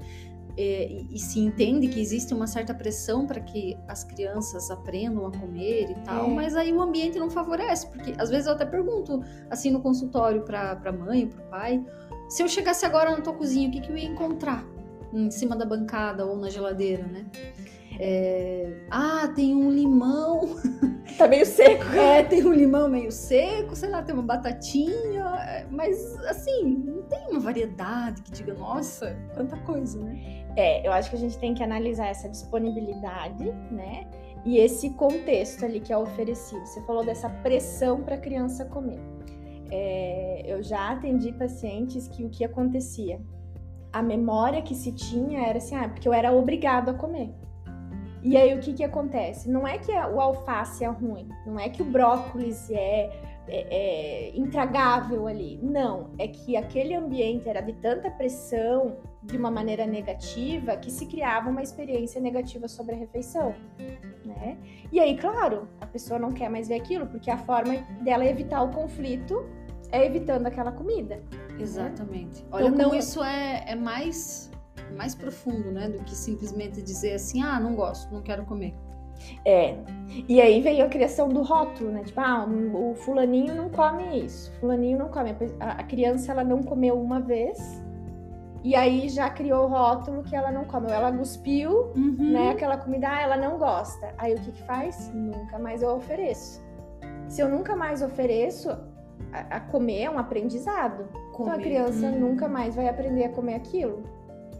é, 0.57 0.87
e, 0.91 1.07
e, 1.11 1.19
se 1.19 1.39
entende 1.39 1.87
que 1.87 1.99
existe 2.01 2.33
uma 2.33 2.47
certa 2.47 2.73
pressão 2.73 3.27
para 3.27 3.39
que 3.39 3.77
as 3.87 4.03
crianças 4.03 4.71
aprendam 4.71 5.27
a 5.27 5.31
comer 5.31 5.91
e 5.91 5.95
tal, 6.03 6.25
é. 6.25 6.33
mas 6.33 6.55
aí 6.55 6.73
o 6.73 6.81
ambiente 6.81 7.19
não 7.19 7.29
favorece, 7.29 7.87
porque 7.91 8.15
às 8.17 8.31
vezes 8.31 8.47
eu 8.47 8.53
até 8.53 8.65
pergunto 8.65 9.23
assim 9.51 9.69
no 9.69 9.79
consultório 9.79 10.41
para 10.41 10.81
a 10.83 10.91
mãe 10.91 11.27
para 11.27 11.43
o 11.43 11.47
pai, 11.47 11.85
se 12.27 12.41
eu 12.41 12.47
chegasse 12.47 12.87
agora 12.87 13.11
na 13.11 13.21
tua 13.21 13.33
cozinha, 13.33 13.69
o 13.69 13.71
que, 13.71 13.81
que 13.81 13.91
eu 13.91 13.97
ia 13.97 14.07
encontrar 14.07 14.65
em 15.13 15.29
cima 15.29 15.55
da 15.55 15.63
bancada 15.63 16.25
ou 16.25 16.35
na 16.35 16.49
geladeira, 16.49 17.03
né? 17.05 17.27
É... 17.99 18.73
Ah, 18.89 19.31
tem 19.35 19.55
um 19.55 19.71
limão. 19.71 20.55
Tá 21.17 21.27
meio 21.27 21.45
seco. 21.45 21.85
É, 21.95 22.21
tem 22.21 22.45
um 22.45 22.53
limão 22.53 22.88
meio 22.88 23.12
seco, 23.12 23.75
sei 23.75 23.89
lá, 23.89 24.03
tem 24.03 24.13
uma 24.13 24.24
batatinha, 24.24 25.24
é, 25.48 25.65
mas 25.72 26.15
assim, 26.25 26.63
não 26.63 27.01
tem 27.03 27.29
uma 27.31 27.39
variedade 27.39 28.22
que 28.22 28.31
diga, 28.31 28.53
nossa, 28.53 29.17
quanta 29.33 29.57
coisa, 29.62 30.00
né? 30.00 30.45
É, 30.55 30.86
eu 30.86 30.91
acho 30.91 31.10
que 31.10 31.15
a 31.15 31.19
gente 31.19 31.38
tem 31.39 31.53
que 31.53 31.63
analisar 31.63 32.07
essa 32.07 32.29
disponibilidade, 32.29 33.51
né? 33.72 34.07
E 34.45 34.57
esse 34.57 34.91
contexto 34.91 35.65
ali 35.65 35.79
que 35.79 35.91
é 35.91 35.98
oferecido. 35.98 36.65
Você 36.65 36.81
falou 36.81 37.05
dessa 37.05 37.29
pressão 37.29 38.03
para 38.03 38.15
a 38.15 38.19
criança 38.19 38.65
comer. 38.65 39.00
É, 39.72 40.43
eu 40.45 40.63
já 40.63 40.91
atendi 40.91 41.31
pacientes 41.33 42.07
que 42.07 42.24
o 42.24 42.29
que 42.29 42.43
acontecia? 42.43 43.19
A 43.91 44.01
memória 44.01 44.62
que 44.62 44.75
se 44.75 44.91
tinha 44.91 45.48
era 45.48 45.57
assim, 45.57 45.75
ah, 45.75 45.89
porque 45.89 46.07
eu 46.07 46.13
era 46.13 46.31
obrigado 46.31 46.89
a 46.89 46.93
comer. 46.93 47.33
E 48.24 48.36
aí 48.36 48.53
o 48.53 48.59
que 48.59 48.74
que 48.74 48.83
acontece? 48.83 49.50
Não 49.50 49.67
é 49.67 49.77
que 49.77 49.91
o 49.91 50.19
alface 50.19 50.83
é 50.83 50.88
ruim, 50.88 51.29
não 51.45 51.59
é 51.59 51.69
que 51.69 51.81
o 51.81 51.86
brócolis 51.86 52.69
é, 52.71 53.09
é, 53.47 53.67
é 53.69 54.38
intragável 54.38 55.27
ali. 55.27 55.59
Não, 55.62 56.12
é 56.17 56.27
que 56.27 56.57
aquele 56.57 56.93
ambiente 56.93 57.47
era 57.47 57.62
de 57.62 57.74
tanta 57.74 58.09
pressão, 58.09 58.97
de 59.24 59.38
uma 59.38 59.51
maneira 59.51 59.86
negativa, 59.86 60.75
que 60.77 60.89
se 60.89 61.05
criava 61.05 61.50
uma 61.50 61.62
experiência 61.62 62.19
negativa 62.19 62.67
sobre 62.67 62.95
a 62.95 62.97
refeição. 62.97 63.53
Né? 64.25 64.57
E 64.91 65.00
aí, 65.00 65.17
claro, 65.17 65.67
a 65.79 65.86
pessoa 65.86 66.19
não 66.19 66.31
quer 66.31 66.50
mais 66.50 66.67
ver 66.67 66.75
aquilo, 66.75 67.07
porque 67.07 67.29
a 67.29 67.38
forma 67.38 67.75
dela 68.01 68.25
evitar 68.25 68.63
o 68.63 68.71
conflito 68.71 69.45
é 69.91 70.05
evitando 70.05 70.47
aquela 70.47 70.71
comida. 70.71 71.21
Exatamente. 71.59 72.41
Né? 72.43 72.50
Olha 72.51 72.67
então, 72.67 72.77
como 72.77 72.89
não... 72.89 72.95
isso 72.95 73.24
é, 73.24 73.65
é 73.67 73.75
mais 73.75 74.47
mais 74.96 75.15
profundo, 75.15 75.72
né? 75.72 75.89
Do 75.89 76.00
que 76.00 76.15
simplesmente 76.15 76.82
dizer 76.82 77.13
assim, 77.13 77.41
ah, 77.41 77.60
não 77.60 77.75
gosto, 77.75 78.13
não 78.13 78.22
quero 78.22 78.46
comer. 78.46 78.75
É. 79.44 79.77
E 80.27 80.39
aí 80.39 80.62
veio 80.62 80.86
a 80.86 80.89
criação 80.89 81.27
do 81.27 81.41
rótulo, 81.41 81.91
né? 81.91 82.03
Tipo, 82.03 82.22
ah, 82.22 82.48
o 82.74 82.96
fulaninho 82.96 83.56
não 83.56 83.70
come 83.70 84.24
isso, 84.24 84.51
fulaninho 84.60 84.98
não 84.98 85.10
come. 85.10 85.36
A 85.60 85.84
criança 85.84 86.32
ela 86.32 86.44
não 86.44 86.62
comeu 86.62 87.00
uma 87.00 87.20
vez, 87.20 87.58
e 88.63 88.75
aí 88.75 89.08
já 89.10 89.29
criou 89.29 89.65
o 89.65 89.67
rótulo 89.67 90.24
que 90.24 90.36
ela 90.36 90.51
não 90.51 90.65
come. 90.65 90.91
Ela 90.91 91.12
cuspiu, 91.12 91.91
uhum. 91.96 92.32
né? 92.32 92.51
Aquela 92.51 92.77
comida, 92.77 93.08
ah, 93.10 93.22
ela 93.22 93.38
não 93.38 93.58
gosta. 93.58 94.13
Aí 94.17 94.34
o 94.34 94.41
que 94.41 94.51
que 94.51 94.63
faz? 94.63 95.12
Nunca 95.13 95.58
mais 95.60 95.82
eu 95.82 95.89
ofereço. 95.96 96.62
Se 97.27 97.41
eu 97.41 97.50
nunca 97.50 97.75
mais 97.75 98.01
ofereço, 98.01 98.70
a, 99.32 99.58
a 99.58 99.60
comer 99.60 100.03
é 100.03 100.10
um 100.10 100.20
aprendizado. 100.20 101.08
Comer. 101.32 101.50
Então 101.50 101.53
a 101.53 101.58
criança 101.58 102.08
uhum. 102.08 102.20
nunca 102.20 102.48
mais 102.48 102.75
vai 102.75 102.88
aprender 102.88 103.25
a 103.25 103.29
comer 103.29 103.56
aquilo. 103.56 104.03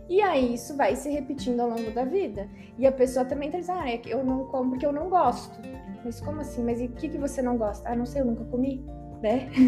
E 0.10 0.22
aí 0.22 0.54
isso 0.54 0.76
vai 0.76 0.96
se 0.96 1.10
repetindo 1.10 1.60
ao 1.60 1.70
longo 1.70 1.92
da 1.92 2.06
vida. 2.06 2.50
E 2.78 2.88
a 2.88 2.92
pessoa 2.92 3.26
também 3.26 3.52
tá 3.52 3.60
dizendo, 3.60 3.80
ah, 3.80 3.90
é 3.90 3.98
que 3.98 4.10
eu 4.10 4.24
não 4.24 4.46
como 4.46 4.72
porque 4.72 4.86
eu 4.86 4.94
não 4.94 5.10
gosto. 5.10 5.60
Mas 6.04 6.22
como 6.22 6.42
assim? 6.42 6.64
Mas 6.64 6.80
e 6.80 6.86
o 6.86 6.92
que, 6.92 7.10
que 7.10 7.18
você 7.18 7.42
não 7.42 7.58
gosta? 7.58 7.90
Ah, 7.90 7.96
não 7.96 8.06
sei, 8.06 8.22
eu 8.22 8.26
nunca 8.26 8.46
comi, 8.46 8.86
né? 9.22 9.50
Uhum. 9.58 9.68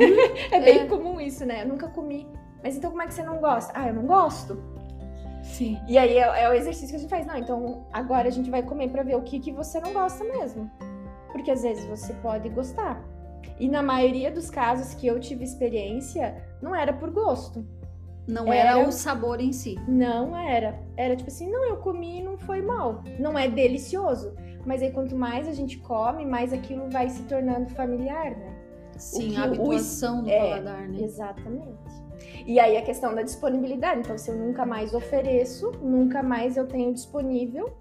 é 0.55 0.59
bem 0.61 0.79
é. 0.79 0.85
comum 0.85 1.19
isso, 1.19 1.45
né? 1.45 1.63
Eu 1.63 1.67
nunca 1.67 1.89
comi. 1.89 2.27
Mas 2.63 2.77
então 2.77 2.89
como 2.91 3.01
é 3.01 3.07
que 3.07 3.13
você 3.13 3.23
não 3.23 3.39
gosta? 3.39 3.73
Ah, 3.75 3.87
eu 3.87 3.93
não 3.93 4.05
gosto. 4.05 4.61
Sim. 5.43 5.79
E 5.87 5.97
aí 5.97 6.17
é, 6.17 6.43
é, 6.43 6.49
o 6.49 6.53
exercício 6.53 6.89
que 6.89 6.95
a 6.95 6.99
gente 6.99 7.09
faz. 7.09 7.25
Não, 7.25 7.37
então 7.37 7.87
agora 7.91 8.27
a 8.27 8.31
gente 8.31 8.49
vai 8.49 8.63
comer 8.63 8.89
para 8.89 9.03
ver 9.03 9.15
o 9.15 9.21
que, 9.21 9.39
que 9.39 9.51
você 9.51 9.79
não 9.79 9.93
gosta 9.93 10.23
mesmo. 10.23 10.69
Porque 11.31 11.51
às 11.51 11.63
vezes 11.63 11.85
você 11.85 12.13
pode 12.15 12.47
gostar. 12.49 13.01
E 13.59 13.67
na 13.67 13.81
maioria 13.81 14.31
dos 14.31 14.49
casos 14.49 14.93
que 14.93 15.07
eu 15.07 15.19
tive 15.19 15.43
experiência, 15.43 16.41
não 16.61 16.75
era 16.75 16.93
por 16.93 17.09
gosto. 17.09 17.65
Não 18.29 18.53
era, 18.53 18.79
era, 18.79 18.87
o 18.87 18.91
sabor 18.91 19.41
em 19.41 19.51
si. 19.51 19.75
Não 19.87 20.37
era. 20.37 20.79
Era 20.95 21.15
tipo 21.15 21.29
assim, 21.29 21.49
não, 21.49 21.65
eu 21.65 21.77
comi 21.77 22.19
e 22.19 22.23
não 22.23 22.37
foi 22.37 22.61
mal. 22.61 23.03
Não 23.19 23.37
é 23.37 23.47
delicioso. 23.47 24.33
Mas 24.65 24.83
aí 24.83 24.91
quanto 24.91 25.15
mais 25.15 25.47
a 25.47 25.53
gente 25.53 25.77
come, 25.79 26.25
mais 26.25 26.53
aquilo 26.53 26.89
vai 26.89 27.09
se 27.09 27.23
tornando 27.23 27.69
familiar, 27.69 28.31
né? 28.37 28.55
Sim, 28.97 29.35
a 29.37 29.45
habituação 29.45 30.19
o... 30.19 30.23
do 30.23 30.29
é, 30.29 30.39
paladar, 30.39 30.87
né? 30.87 31.01
Exatamente. 31.01 32.09
E 32.45 32.59
aí 32.59 32.77
a 32.77 32.81
questão 32.81 33.15
da 33.15 33.23
disponibilidade. 33.23 34.01
Então, 34.01 34.17
se 34.17 34.29
eu 34.29 34.35
nunca 34.35 34.65
mais 34.65 34.93
ofereço, 34.93 35.71
nunca 35.81 36.21
mais 36.21 36.55
eu 36.55 36.67
tenho 36.67 36.93
disponível. 36.93 37.73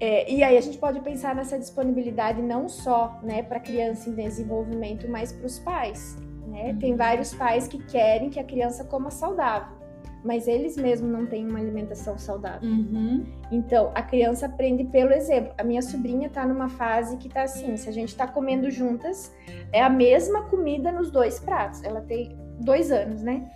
É, 0.00 0.30
e 0.30 0.42
aí 0.42 0.56
a 0.56 0.60
gente 0.60 0.78
pode 0.78 1.00
pensar 1.00 1.34
nessa 1.34 1.58
disponibilidade 1.58 2.42
não 2.42 2.68
só 2.68 3.20
né, 3.22 3.42
para 3.42 3.60
criança 3.60 4.08
em 4.08 4.14
desenvolvimento, 4.14 5.08
mas 5.08 5.32
para 5.32 5.46
os 5.46 5.58
pais. 5.58 6.16
Né? 6.54 6.76
Tem 6.78 6.94
vários 6.94 7.34
pais 7.34 7.66
que 7.66 7.78
querem 7.78 8.30
que 8.30 8.38
a 8.38 8.44
criança 8.44 8.84
coma 8.84 9.10
saudável, 9.10 9.76
mas 10.22 10.46
eles 10.46 10.76
mesmos 10.76 11.10
não 11.10 11.26
têm 11.26 11.48
uma 11.48 11.58
alimentação 11.58 12.16
saudável. 12.16 12.70
Uhum. 12.70 13.26
Então, 13.50 13.90
a 13.92 14.00
criança 14.00 14.46
aprende 14.46 14.84
pelo 14.84 15.12
exemplo. 15.12 15.52
A 15.58 15.64
minha 15.64 15.82
sobrinha 15.82 16.28
está 16.28 16.46
numa 16.46 16.68
fase 16.68 17.16
que 17.16 17.26
está 17.26 17.42
assim: 17.42 17.76
se 17.76 17.88
a 17.88 17.92
gente 17.92 18.10
está 18.10 18.28
comendo 18.28 18.70
juntas, 18.70 19.34
é 19.72 19.82
a 19.82 19.90
mesma 19.90 20.44
comida 20.44 20.92
nos 20.92 21.10
dois 21.10 21.40
pratos. 21.40 21.82
Ela 21.82 22.00
tem 22.02 22.38
dois 22.60 22.92
anos, 22.92 23.20
né? 23.20 23.50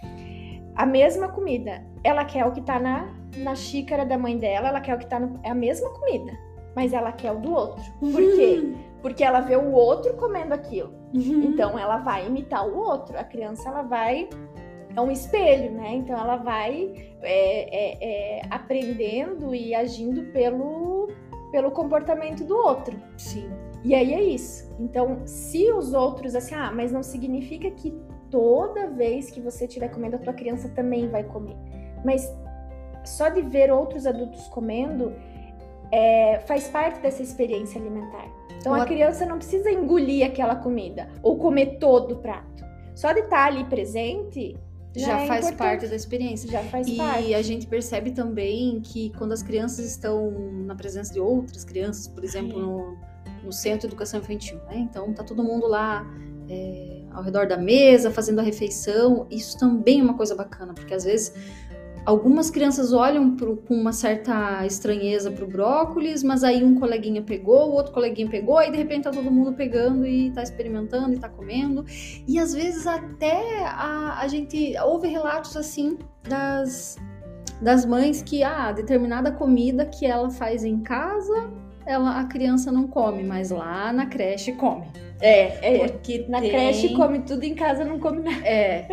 A 0.74 0.84
mesma 0.84 1.28
comida. 1.28 1.84
Ela 2.02 2.24
quer 2.24 2.44
o 2.46 2.52
que 2.52 2.60
tá 2.60 2.80
na, 2.80 3.14
na 3.36 3.54
xícara 3.54 4.04
da 4.04 4.18
mãe 4.18 4.36
dela, 4.36 4.68
ela 4.68 4.80
quer 4.80 4.96
o 4.96 4.98
que 4.98 5.06
tá 5.06 5.20
no. 5.20 5.38
É 5.44 5.50
a 5.50 5.54
mesma 5.54 5.88
comida, 5.90 6.32
mas 6.74 6.92
ela 6.92 7.12
quer 7.12 7.30
o 7.30 7.38
do 7.38 7.52
outro. 7.52 7.84
Por 8.00 8.36
quê? 8.36 8.60
Uhum. 8.60 8.87
Porque 9.08 9.24
ela 9.24 9.40
vê 9.40 9.56
o 9.56 9.72
outro 9.72 10.12
comendo 10.18 10.52
aquilo. 10.52 10.92
Uhum. 11.14 11.44
Então 11.44 11.78
ela 11.78 11.96
vai 11.96 12.26
imitar 12.26 12.68
o 12.68 12.76
outro. 12.76 13.18
A 13.18 13.24
criança 13.24 13.70
ela 13.70 13.80
vai 13.80 14.28
é 14.94 15.00
um 15.00 15.10
espelho, 15.10 15.72
né? 15.72 15.94
Então 15.94 16.14
ela 16.14 16.36
vai 16.36 16.92
é, 17.22 17.30
é, 17.30 18.38
é, 18.38 18.42
aprendendo 18.50 19.54
e 19.54 19.74
agindo 19.74 20.24
pelo, 20.30 21.08
pelo 21.50 21.70
comportamento 21.70 22.44
do 22.44 22.54
outro. 22.54 22.94
Sim. 23.16 23.48
E 23.82 23.94
aí 23.94 24.12
é 24.12 24.22
isso. 24.22 24.70
Então, 24.78 25.22
se 25.24 25.72
os 25.72 25.94
outros 25.94 26.34
assim, 26.34 26.54
ah, 26.54 26.70
mas 26.70 26.92
não 26.92 27.02
significa 27.02 27.70
que 27.70 27.98
toda 28.30 28.88
vez 28.88 29.30
que 29.30 29.40
você 29.40 29.64
estiver 29.64 29.88
comendo, 29.88 30.16
a 30.16 30.18
tua 30.18 30.34
criança 30.34 30.68
também 30.68 31.08
vai 31.08 31.24
comer. 31.24 31.56
Mas 32.04 32.30
só 33.06 33.30
de 33.30 33.40
ver 33.40 33.72
outros 33.72 34.06
adultos 34.06 34.46
comendo 34.48 35.14
é, 35.92 36.40
faz 36.46 36.68
parte 36.68 37.00
dessa 37.00 37.22
experiência 37.22 37.80
alimentar. 37.80 38.28
Então 38.58 38.74
a 38.74 38.84
criança 38.84 39.24
não 39.24 39.38
precisa 39.38 39.70
engolir 39.70 40.26
aquela 40.26 40.56
comida 40.56 41.08
ou 41.22 41.38
comer 41.38 41.78
todo 41.78 42.16
o 42.16 42.18
prato. 42.18 42.64
Só 42.94 43.12
de 43.12 43.20
estar 43.20 43.46
ali 43.46 43.64
presente 43.64 44.56
já 44.96 45.20
é 45.20 45.26
faz 45.26 45.46
importante. 45.46 45.56
parte 45.56 45.86
da 45.86 45.94
experiência. 45.94 46.50
Já 46.50 46.62
faz 46.64 46.88
e 46.88 46.96
parte. 46.96 47.28
E 47.28 47.34
a 47.34 47.42
gente 47.42 47.66
percebe 47.66 48.10
também 48.10 48.80
que 48.80 49.10
quando 49.16 49.32
as 49.32 49.42
crianças 49.42 49.86
estão 49.86 50.30
na 50.66 50.74
presença 50.74 51.12
de 51.12 51.20
outras 51.20 51.64
crianças, 51.64 52.08
por 52.08 52.24
exemplo, 52.24 52.58
no, 52.58 52.96
no 53.44 53.52
centro 53.52 53.80
de 53.80 53.86
educação 53.86 54.20
infantil, 54.20 54.58
né? 54.66 54.78
Então 54.78 55.12
tá 55.12 55.22
todo 55.22 55.44
mundo 55.44 55.66
lá 55.66 56.04
é, 56.48 57.02
ao 57.12 57.22
redor 57.22 57.46
da 57.46 57.56
mesa, 57.56 58.10
fazendo 58.10 58.40
a 58.40 58.42
refeição. 58.42 59.26
Isso 59.30 59.56
também 59.58 60.00
é 60.00 60.02
uma 60.02 60.14
coisa 60.14 60.34
bacana, 60.34 60.74
porque 60.74 60.92
às 60.92 61.04
vezes 61.04 61.32
algumas 62.04 62.50
crianças 62.50 62.92
olham 62.92 63.36
pro, 63.36 63.56
com 63.56 63.74
uma 63.74 63.92
certa 63.92 64.64
estranheza 64.66 65.30
para 65.30 65.44
o 65.44 65.48
brócolis, 65.48 66.22
mas 66.22 66.42
aí 66.44 66.64
um 66.64 66.74
coleguinha 66.74 67.22
pegou, 67.22 67.70
o 67.70 67.72
outro 67.72 67.92
coleguinha 67.92 68.28
pegou, 68.28 68.58
aí 68.58 68.70
de 68.70 68.76
repente 68.76 69.04
tá 69.04 69.10
todo 69.10 69.30
mundo 69.30 69.52
pegando 69.52 70.06
e 70.06 70.30
tá 70.30 70.42
experimentando 70.42 71.14
e 71.14 71.18
tá 71.18 71.28
comendo. 71.28 71.84
E 72.26 72.38
às 72.38 72.54
vezes 72.54 72.86
até 72.86 73.64
a, 73.64 74.18
a 74.20 74.28
gente 74.28 74.74
ouve 74.84 75.08
relatos 75.08 75.56
assim 75.56 75.98
das, 76.28 76.96
das 77.60 77.84
mães 77.84 78.22
que 78.22 78.42
ah, 78.42 78.72
determinada 78.72 79.30
comida 79.32 79.84
que 79.86 80.06
ela 80.06 80.30
faz 80.30 80.64
em 80.64 80.80
casa 80.80 81.50
ela, 81.88 82.20
a 82.20 82.24
criança 82.24 82.70
não 82.70 82.86
come, 82.86 83.22
mas 83.22 83.50
lá 83.50 83.90
na 83.94 84.04
creche 84.04 84.52
come. 84.52 84.86
É, 85.20 85.76
é. 85.76 85.88
Porque 85.88 86.26
na 86.28 86.38
tem... 86.38 86.50
creche 86.50 86.94
come 86.94 87.20
tudo, 87.20 87.42
em 87.44 87.54
casa 87.54 87.82
não 87.82 87.98
come 87.98 88.20
nada. 88.20 88.46
É. 88.46 88.86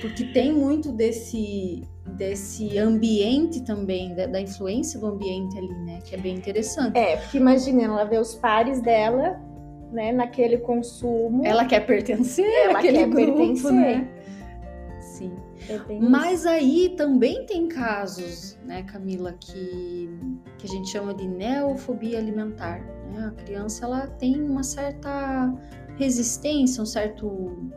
Porque 0.00 0.26
tem 0.26 0.52
muito 0.52 0.92
desse 0.92 1.82
desse 2.06 2.78
ambiente 2.78 3.62
também, 3.62 4.14
da, 4.14 4.26
da, 4.26 4.40
influência 4.40 4.98
do 4.98 5.06
ambiente 5.06 5.56
ali, 5.56 5.74
né? 5.84 6.00
Que 6.04 6.14
é 6.14 6.18
bem 6.18 6.36
interessante. 6.36 6.98
É, 6.98 7.16
porque 7.16 7.38
imagina, 7.38 7.82
ela 7.82 8.04
vê 8.04 8.18
os 8.18 8.34
pares 8.34 8.80
dela, 8.80 9.40
né, 9.92 10.12
naquele 10.12 10.58
consumo. 10.58 11.46
Ela 11.46 11.64
quer 11.64 11.80
pertencer 11.86 12.46
ela 12.64 12.80
quer 12.80 13.06
grupo, 13.08 13.14
pertencer. 13.14 13.72
né? 13.72 14.08
Sim. 15.00 15.32
É 15.68 15.78
Mas 16.00 16.44
aí 16.44 16.94
também 16.96 17.46
tem 17.46 17.68
casos, 17.68 18.58
né, 18.64 18.82
Camila, 18.82 19.32
que, 19.32 20.10
que 20.58 20.66
a 20.66 20.68
gente 20.68 20.88
chama 20.90 21.14
de 21.14 21.28
neofobia 21.28 22.18
alimentar. 22.18 22.80
Né? 23.12 23.26
A 23.26 23.42
criança 23.42 23.84
ela 23.84 24.06
tem 24.06 24.42
uma 24.42 24.64
certa 24.64 25.54
resistência, 25.96 26.82
um 26.82 26.86
certo 26.86 27.70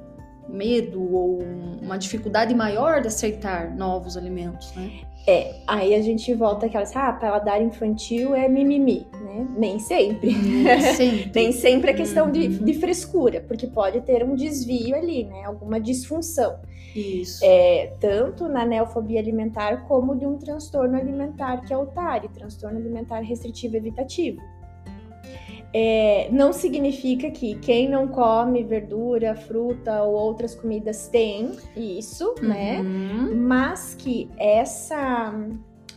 medo 0.48 1.02
ou 1.14 1.40
uma 1.82 1.98
dificuldade 1.98 2.54
maior 2.54 3.02
de 3.02 3.08
aceitar 3.08 3.76
novos 3.76 4.18
alimentos, 4.18 4.74
né? 4.76 5.02
É, 5.28 5.56
aí 5.66 5.96
a 5.96 6.02
gente 6.02 6.32
volta 6.36 6.68
àquela 6.68 6.84
assim, 6.84 7.00
ah, 7.00 7.12
paladar 7.12 7.60
infantil 7.60 8.36
é 8.36 8.48
mimimi, 8.48 9.08
né? 9.12 9.48
Nem 9.58 9.80
sempre. 9.80 10.32
Nem 10.34 10.82
sempre. 10.94 11.32
Nem 11.34 11.52
sempre 11.52 11.92
é 11.92 11.94
questão 11.96 12.28
uhum. 12.28 12.32
de, 12.32 12.48
de 12.48 12.74
frescura, 12.76 13.42
porque 13.42 13.66
pode 13.66 14.02
ter 14.02 14.24
um 14.24 14.36
desvio 14.36 14.96
ali, 14.96 15.24
né? 15.24 15.44
Alguma 15.46 15.80
disfunção. 15.80 16.60
Isso. 16.96 17.44
É, 17.44 17.94
tanto 18.00 18.48
na 18.48 18.66
neofobia 18.66 19.20
alimentar 19.20 19.86
como 19.88 20.16
de 20.16 20.26
um 20.26 20.38
transtorno 20.38 20.96
alimentar 20.96 21.62
que 21.62 21.74
é 21.74 21.78
o 21.78 21.88
TARI, 21.88 22.30
transtorno 22.30 22.78
alimentar 22.78 23.20
restritivo 23.20 23.76
evitativo. 23.76 24.40
É, 25.78 26.30
não 26.32 26.54
significa 26.54 27.30
que 27.30 27.56
quem 27.56 27.90
não 27.90 28.08
come 28.08 28.64
verdura, 28.64 29.36
fruta 29.36 30.04
ou 30.04 30.14
outras 30.14 30.56
comidas 30.56 31.10
tem 31.10 31.52
isso, 31.76 32.34
né? 32.42 32.80
uhum. 32.80 33.28
né? 33.28 33.36
Mas 33.36 33.94
que 33.94 34.30
essa 34.38 35.34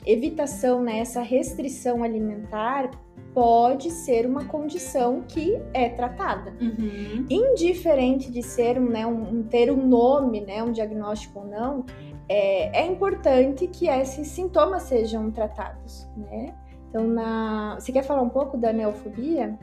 evitação, 0.04 0.82
né, 0.82 0.98
essa 0.98 1.22
restrição 1.22 2.02
alimentar 2.02 2.90
pode 3.32 3.92
ser 3.92 4.26
uma 4.26 4.46
condição 4.46 5.22
que 5.28 5.56
é 5.72 5.88
tratada. 5.88 6.56
Uhum. 6.60 7.24
Indiferente 7.30 8.32
de 8.32 8.42
ser 8.42 8.80
né, 8.80 9.06
um, 9.06 9.44
ter 9.44 9.70
um 9.70 9.86
nome, 9.86 10.40
né, 10.40 10.60
um 10.60 10.72
diagnóstico 10.72 11.38
ou 11.38 11.46
não, 11.46 11.84
é, 12.28 12.82
é 12.82 12.84
importante 12.84 13.68
que 13.68 13.88
esses 13.88 14.26
sintomas 14.26 14.82
sejam 14.82 15.30
tratados, 15.30 16.08
né? 16.16 16.52
Então, 16.88 17.06
na... 17.06 17.76
você 17.78 17.92
quer 17.92 18.02
falar 18.02 18.22
um 18.22 18.30
pouco 18.30 18.56
da 18.56 18.72
neofobia? 18.72 19.58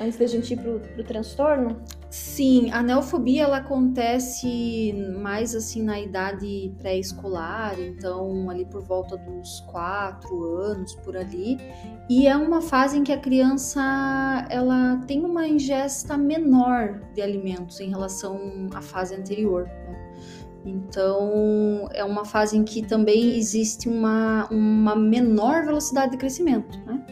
Antes 0.00 0.18
da 0.18 0.26
gente 0.26 0.54
ir 0.54 0.56
pro, 0.56 0.80
pro 0.80 1.04
transtorno? 1.04 1.82
Sim, 2.08 2.70
a 2.70 2.82
neofobia 2.82 3.44
ela 3.44 3.58
acontece 3.58 4.92
mais 5.18 5.54
assim 5.54 5.82
na 5.82 5.98
idade 5.98 6.70
pré-escolar, 6.78 7.78
então 7.80 8.50
ali 8.50 8.66
por 8.66 8.82
volta 8.82 9.16
dos 9.16 9.60
quatro 9.60 10.56
anos 10.56 10.94
por 10.96 11.16
ali, 11.16 11.58
e 12.10 12.26
é 12.26 12.36
uma 12.36 12.60
fase 12.60 12.98
em 12.98 13.02
que 13.02 13.12
a 13.12 13.18
criança 13.18 14.46
ela 14.50 15.00
tem 15.06 15.24
uma 15.24 15.48
ingesta 15.48 16.16
menor 16.16 17.00
de 17.14 17.22
alimentos 17.22 17.80
em 17.80 17.88
relação 17.88 18.68
à 18.74 18.82
fase 18.82 19.14
anterior. 19.14 19.64
Né? 19.64 20.01
Então, 20.64 21.88
é 21.92 22.04
uma 22.04 22.24
fase 22.24 22.56
em 22.56 22.64
que 22.64 22.82
também 22.82 23.36
existe 23.36 23.88
uma, 23.88 24.46
uma 24.50 24.94
menor 24.94 25.64
velocidade 25.64 26.12
de 26.12 26.18
crescimento, 26.18 26.78
né? 26.86 27.04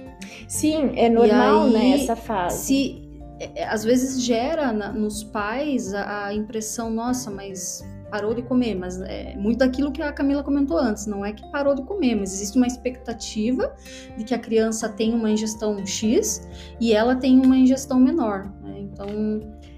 Sim, 0.47 0.93
é 0.97 1.09
normal, 1.09 1.65
aí, 1.65 1.73
né, 1.73 1.91
essa 1.93 2.17
fase. 2.17 2.65
Se, 2.65 3.11
é, 3.41 3.63
é, 3.63 3.69
às 3.69 3.83
vezes 3.85 4.23
gera 4.23 4.73
na, 4.73 4.93
nos 4.93 5.25
pais 5.25 5.95
a, 5.95 6.27
a, 6.27 6.35
impressão, 6.35 6.91
nossa, 6.91 7.31
mas 7.31 7.85
parou 8.11 8.35
de 8.35 8.43
comer, 8.43 8.75
mas 8.75 9.01
é 9.01 9.35
muito 9.37 9.59
daquilo 9.59 9.93
que 9.93 10.03
a 10.03 10.13
Camila 10.13 10.43
comentou 10.43 10.77
antes, 10.77 11.07
não 11.07 11.25
é 11.25 11.33
que 11.33 11.49
parou 11.51 11.75
de 11.75 11.83
comer, 11.83 12.17
mas 12.17 12.35
existe 12.35 12.57
uma 12.57 12.67
expectativa 12.67 13.73
de 14.19 14.25
que 14.25 14.35
a 14.35 14.39
criança 14.39 14.89
tenha 14.89 15.15
uma 15.15 15.31
ingestão 15.31 15.85
X 15.87 16.47
e 16.81 16.93
ela 16.93 17.15
tem 17.15 17.41
uma 17.41 17.57
ingestão 17.57 18.01
menor. 18.01 18.53
Né? 18.63 18.81
Então, 18.81 19.07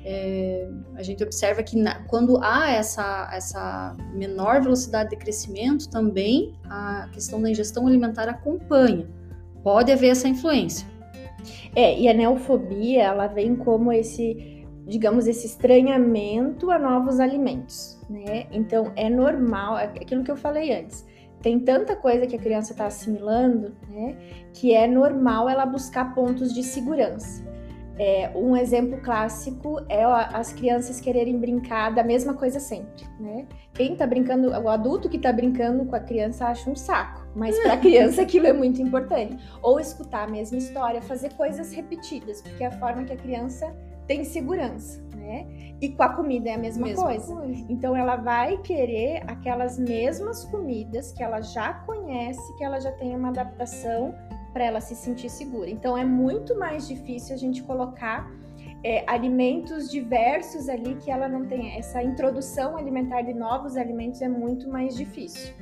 é, 0.04 0.68
a 0.94 1.02
gente 1.02 1.22
observa 1.22 1.62
que 1.62 1.76
na, 1.76 2.02
quando 2.04 2.42
há 2.42 2.70
essa, 2.70 3.30
essa 3.32 3.96
menor 4.14 4.62
velocidade 4.62 5.10
de 5.10 5.16
crescimento, 5.16 5.88
também 5.88 6.54
a 6.64 7.08
questão 7.12 7.40
da 7.40 7.50
ingestão 7.50 7.86
alimentar 7.86 8.28
acompanha. 8.28 9.06
Pode 9.62 9.92
haver 9.92 10.08
essa 10.08 10.28
influência. 10.28 10.86
É, 11.74 11.98
e 11.98 12.08
a 12.08 12.14
neofobia, 12.14 13.02
ela 13.02 13.26
vem 13.26 13.56
como 13.56 13.92
esse, 13.92 14.66
digamos, 14.86 15.26
esse 15.26 15.46
estranhamento 15.46 16.70
a 16.70 16.78
novos 16.78 17.20
alimentos, 17.20 17.98
né? 18.08 18.46
Então, 18.50 18.92
é 18.96 19.08
normal, 19.08 19.78
é 19.78 19.84
aquilo 19.84 20.22
que 20.22 20.30
eu 20.30 20.36
falei 20.36 20.72
antes 20.72 21.04
tem 21.42 21.58
tanta 21.58 21.96
coisa 21.96 22.26
que 22.26 22.36
a 22.36 22.38
criança 22.38 22.72
está 22.72 22.86
assimilando, 22.86 23.74
né, 23.88 24.16
que 24.54 24.72
é 24.72 24.86
normal 24.86 25.48
ela 25.48 25.66
buscar 25.66 26.14
pontos 26.14 26.54
de 26.54 26.62
segurança. 26.62 27.44
É, 27.98 28.30
um 28.34 28.56
exemplo 28.56 29.00
clássico 29.02 29.78
é 29.88 30.02
as 30.04 30.52
crianças 30.52 31.00
quererem 31.00 31.38
brincar 31.38 31.90
da 31.94 32.02
mesma 32.02 32.34
coisa 32.34 32.58
sempre, 32.58 33.04
né? 33.20 33.46
Quem 33.74 33.94
tá 33.94 34.06
brincando, 34.06 34.50
o 34.50 34.68
adulto 34.68 35.08
que 35.08 35.18
tá 35.18 35.32
brincando 35.32 35.84
com 35.84 35.94
a 35.94 36.00
criança 36.00 36.46
acha 36.46 36.70
um 36.70 36.76
saco, 36.76 37.26
mas 37.34 37.58
para 37.60 37.74
a 37.74 37.76
criança 37.78 38.22
aquilo 38.22 38.46
é 38.46 38.52
muito 38.52 38.80
importante. 38.80 39.36
Ou 39.62 39.78
escutar 39.78 40.26
a 40.26 40.30
mesma 40.30 40.58
história, 40.58 41.02
fazer 41.02 41.34
coisas 41.34 41.72
repetidas, 41.72 42.40
porque 42.40 42.64
é 42.64 42.68
a 42.68 42.72
forma 42.72 43.04
que 43.04 43.12
a 43.12 43.16
criança 43.16 43.74
tem 44.06 44.24
segurança, 44.24 45.02
né? 45.14 45.46
E 45.80 45.88
com 45.90 46.02
a 46.02 46.08
comida 46.10 46.50
é 46.50 46.54
a 46.54 46.58
mesma, 46.58 46.86
mesma 46.86 47.04
coisa. 47.04 47.34
coisa. 47.34 47.66
Então 47.68 47.96
ela 47.96 48.16
vai 48.16 48.58
querer 48.58 49.22
aquelas 49.26 49.78
mesmas 49.78 50.44
comidas 50.44 51.12
que 51.12 51.22
ela 51.22 51.40
já 51.40 51.74
conhece, 51.74 52.56
que 52.56 52.64
ela 52.64 52.80
já 52.80 52.92
tem 52.92 53.14
uma 53.16 53.28
adaptação 53.28 54.14
para 54.52 54.64
ela 54.64 54.80
se 54.80 54.94
sentir 54.94 55.28
segura. 55.28 55.68
Então 55.68 55.96
é 55.96 56.04
muito 56.04 56.58
mais 56.58 56.86
difícil 56.86 57.34
a 57.34 57.38
gente 57.38 57.62
colocar 57.62 58.30
é, 58.84 59.04
alimentos 59.06 59.90
diversos 59.90 60.68
ali 60.68 60.96
que 60.96 61.10
ela 61.10 61.28
não 61.28 61.46
tem. 61.46 61.76
Essa 61.76 62.02
introdução 62.02 62.76
alimentar 62.76 63.22
de 63.22 63.32
novos 63.32 63.76
alimentos 63.76 64.20
é 64.20 64.28
muito 64.28 64.68
mais 64.68 64.96
difícil. 64.96 65.54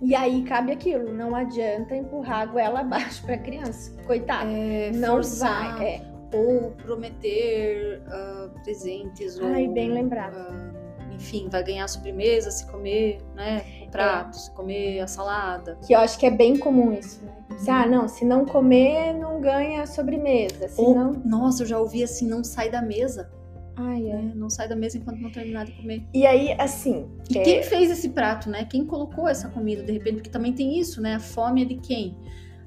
E 0.00 0.14
aí 0.14 0.42
cabe 0.42 0.72
aquilo, 0.72 1.12
não 1.12 1.34
adianta 1.34 1.96
empurrar 1.96 2.42
a 2.42 2.46
goela 2.46 2.80
abaixo 2.80 3.24
para 3.24 3.36
a 3.36 3.38
criança, 3.38 3.96
coitada. 4.06 4.50
É, 4.50 4.90
não 4.92 5.14
forçar. 5.14 5.78
vai. 5.78 5.94
É 5.94 6.16
ou 6.32 6.72
prometer 6.72 8.02
uh, 8.06 8.50
presentes 8.62 9.38
Ai, 9.40 9.66
ou 9.66 9.72
bem 9.72 9.92
lembrado. 9.92 10.34
Uh, 10.34 11.14
enfim, 11.14 11.48
vai 11.48 11.62
ganhar 11.62 11.88
sobremesa 11.88 12.50
se 12.50 12.66
comer, 12.70 13.18
né, 13.34 13.64
prato, 13.96 14.36
é. 14.36 14.40
se 14.40 14.50
comer 14.50 15.00
a 15.00 15.06
salada. 15.06 15.78
Que 15.86 15.94
eu 15.94 15.98
acho 15.98 16.18
que 16.18 16.26
é 16.26 16.30
bem 16.30 16.58
comum 16.58 16.92
isso, 16.92 17.24
né? 17.24 17.32
Se, 17.58 17.70
ah, 17.70 17.86
não, 17.86 18.06
se 18.06 18.24
não 18.24 18.44
comer, 18.44 19.14
não 19.14 19.40
ganha 19.40 19.86
sobremesa. 19.86 20.68
Se 20.68 20.80
ou, 20.80 20.94
não... 20.94 21.12
Nossa, 21.24 21.62
eu 21.62 21.66
já 21.66 21.78
ouvi 21.78 22.02
assim, 22.02 22.28
não 22.28 22.44
sai 22.44 22.70
da 22.70 22.82
mesa. 22.82 23.30
Ai, 23.76 24.08
é. 24.10 24.16
Né? 24.16 24.32
Não 24.34 24.50
sai 24.50 24.68
da 24.68 24.76
mesa 24.76 24.98
enquanto 24.98 25.18
não 25.20 25.30
terminar 25.30 25.64
de 25.64 25.72
comer. 25.72 26.02
E 26.12 26.26
aí, 26.26 26.54
assim. 26.58 27.08
E 27.30 27.38
é... 27.38 27.42
quem 27.42 27.62
fez 27.62 27.90
esse 27.90 28.10
prato, 28.10 28.50
né? 28.50 28.64
Quem 28.64 28.84
colocou 28.84 29.28
essa 29.28 29.48
comida, 29.48 29.82
de 29.82 29.92
repente? 29.92 30.16
Porque 30.16 30.30
também 30.30 30.52
tem 30.52 30.78
isso, 30.78 31.00
né? 31.00 31.14
A 31.14 31.20
fome 31.20 31.62
é 31.62 31.64
de 31.64 31.76
quem? 31.76 32.16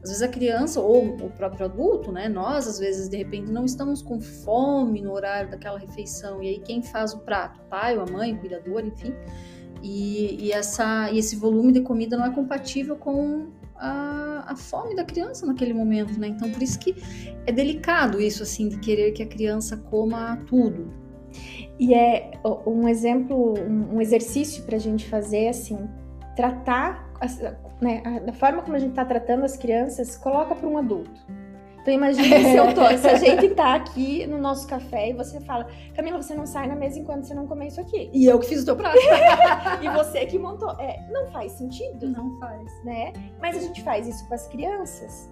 Às 0.01 0.09
vezes 0.09 0.21
a 0.21 0.27
criança 0.29 0.79
ou 0.79 1.03
o 1.07 1.29
próprio 1.31 1.65
adulto, 1.65 2.12
né? 2.12 2.29
Nós, 2.29 2.67
às 2.67 2.79
vezes, 2.79 3.09
de 3.09 3.17
repente, 3.17 3.51
não 3.51 3.65
estamos 3.65 4.01
com 4.01 4.19
fome 4.21 5.01
no 5.01 5.12
horário 5.12 5.51
daquela 5.51 5.77
refeição. 5.77 6.41
E 6.41 6.48
aí, 6.48 6.59
quem 6.59 6.81
faz 6.81 7.13
o 7.13 7.19
prato? 7.19 7.59
O 7.59 7.63
pai 7.63 7.98
ou 7.98 8.03
a 8.03 8.05
mãe, 8.05 8.33
o 8.33 8.39
cuidador, 8.39 8.86
enfim. 8.86 9.13
E, 9.81 10.48
e, 10.48 10.51
essa, 10.51 11.12
e 11.12 11.17
esse 11.17 11.36
volume 11.36 11.71
de 11.71 11.81
comida 11.81 12.17
não 12.17 12.25
é 12.25 12.29
compatível 12.29 12.95
com 12.95 13.48
a, 13.75 14.45
a, 14.48 14.55
fome 14.55 14.95
da 14.95 15.03
criança 15.03 15.45
naquele 15.45 15.74
momento, 15.74 16.19
né? 16.19 16.27
Então, 16.27 16.50
por 16.51 16.62
isso 16.62 16.77
que 16.79 16.95
é 17.45 17.51
delicado 17.51 18.19
isso, 18.19 18.43
assim, 18.43 18.67
de 18.67 18.77
querer 18.79 19.12
que 19.12 19.24
a 19.24 19.27
criança 19.27 19.77
coma 19.77 20.38
tudo. 20.48 20.93
E 21.79 21.93
é 21.93 22.31
um 22.65 22.88
exemplo, 22.88 23.53
um 23.59 24.01
exercício 24.01 24.63
para 24.63 24.75
a 24.75 24.79
gente 24.79 25.07
fazer, 25.07 25.48
assim, 25.48 25.88
tratar 26.36 27.09
né, 27.81 28.21
da 28.25 28.33
forma 28.33 28.62
como 28.62 28.75
a 28.75 28.79
gente 28.79 28.91
está 28.91 29.05
tratando 29.05 29.43
as 29.43 29.55
crianças, 29.55 30.17
coloca 30.17 30.55
para 30.55 30.67
um 30.67 30.77
adulto. 30.77 31.21
Então 31.81 31.93
imagine 31.93 32.43
se, 32.43 32.55
eu 32.55 32.74
tô, 32.74 32.86
se 32.98 33.07
a 33.07 33.15
gente 33.19 33.50
tá 33.55 33.75
aqui 33.75 34.25
no 34.27 34.38
nosso 34.38 34.67
café 34.67 35.09
e 35.09 35.13
você 35.13 35.39
fala, 35.41 35.67
Camila, 35.95 36.21
você 36.21 36.36
não 36.36 36.45
sai 36.45 36.67
na 36.67 36.75
mesa 36.75 37.00
enquanto 37.00 37.24
você 37.24 37.33
não 37.33 37.48
comer 37.48 37.67
isso 37.67 37.81
aqui. 37.81 38.09
E 38.13 38.25
eu 38.25 38.39
que 38.39 38.47
fiz 38.47 38.63
o 38.63 38.65
teu 38.65 38.75
prato. 38.75 38.97
e 39.82 39.89
você 39.89 40.25
que 40.25 40.38
montou. 40.38 40.71
É, 40.80 41.06
não 41.12 41.27
faz 41.27 41.54
sentido. 41.54 42.10
Não 42.10 42.38
faz. 42.39 42.84
Né? 42.84 43.13
Mas 43.39 43.58
a 43.58 43.60
gente 43.60 43.82
faz 43.84 44.08
isso 44.08 44.27
com 44.27 44.34
as 44.34 44.47
crianças. 44.47 45.30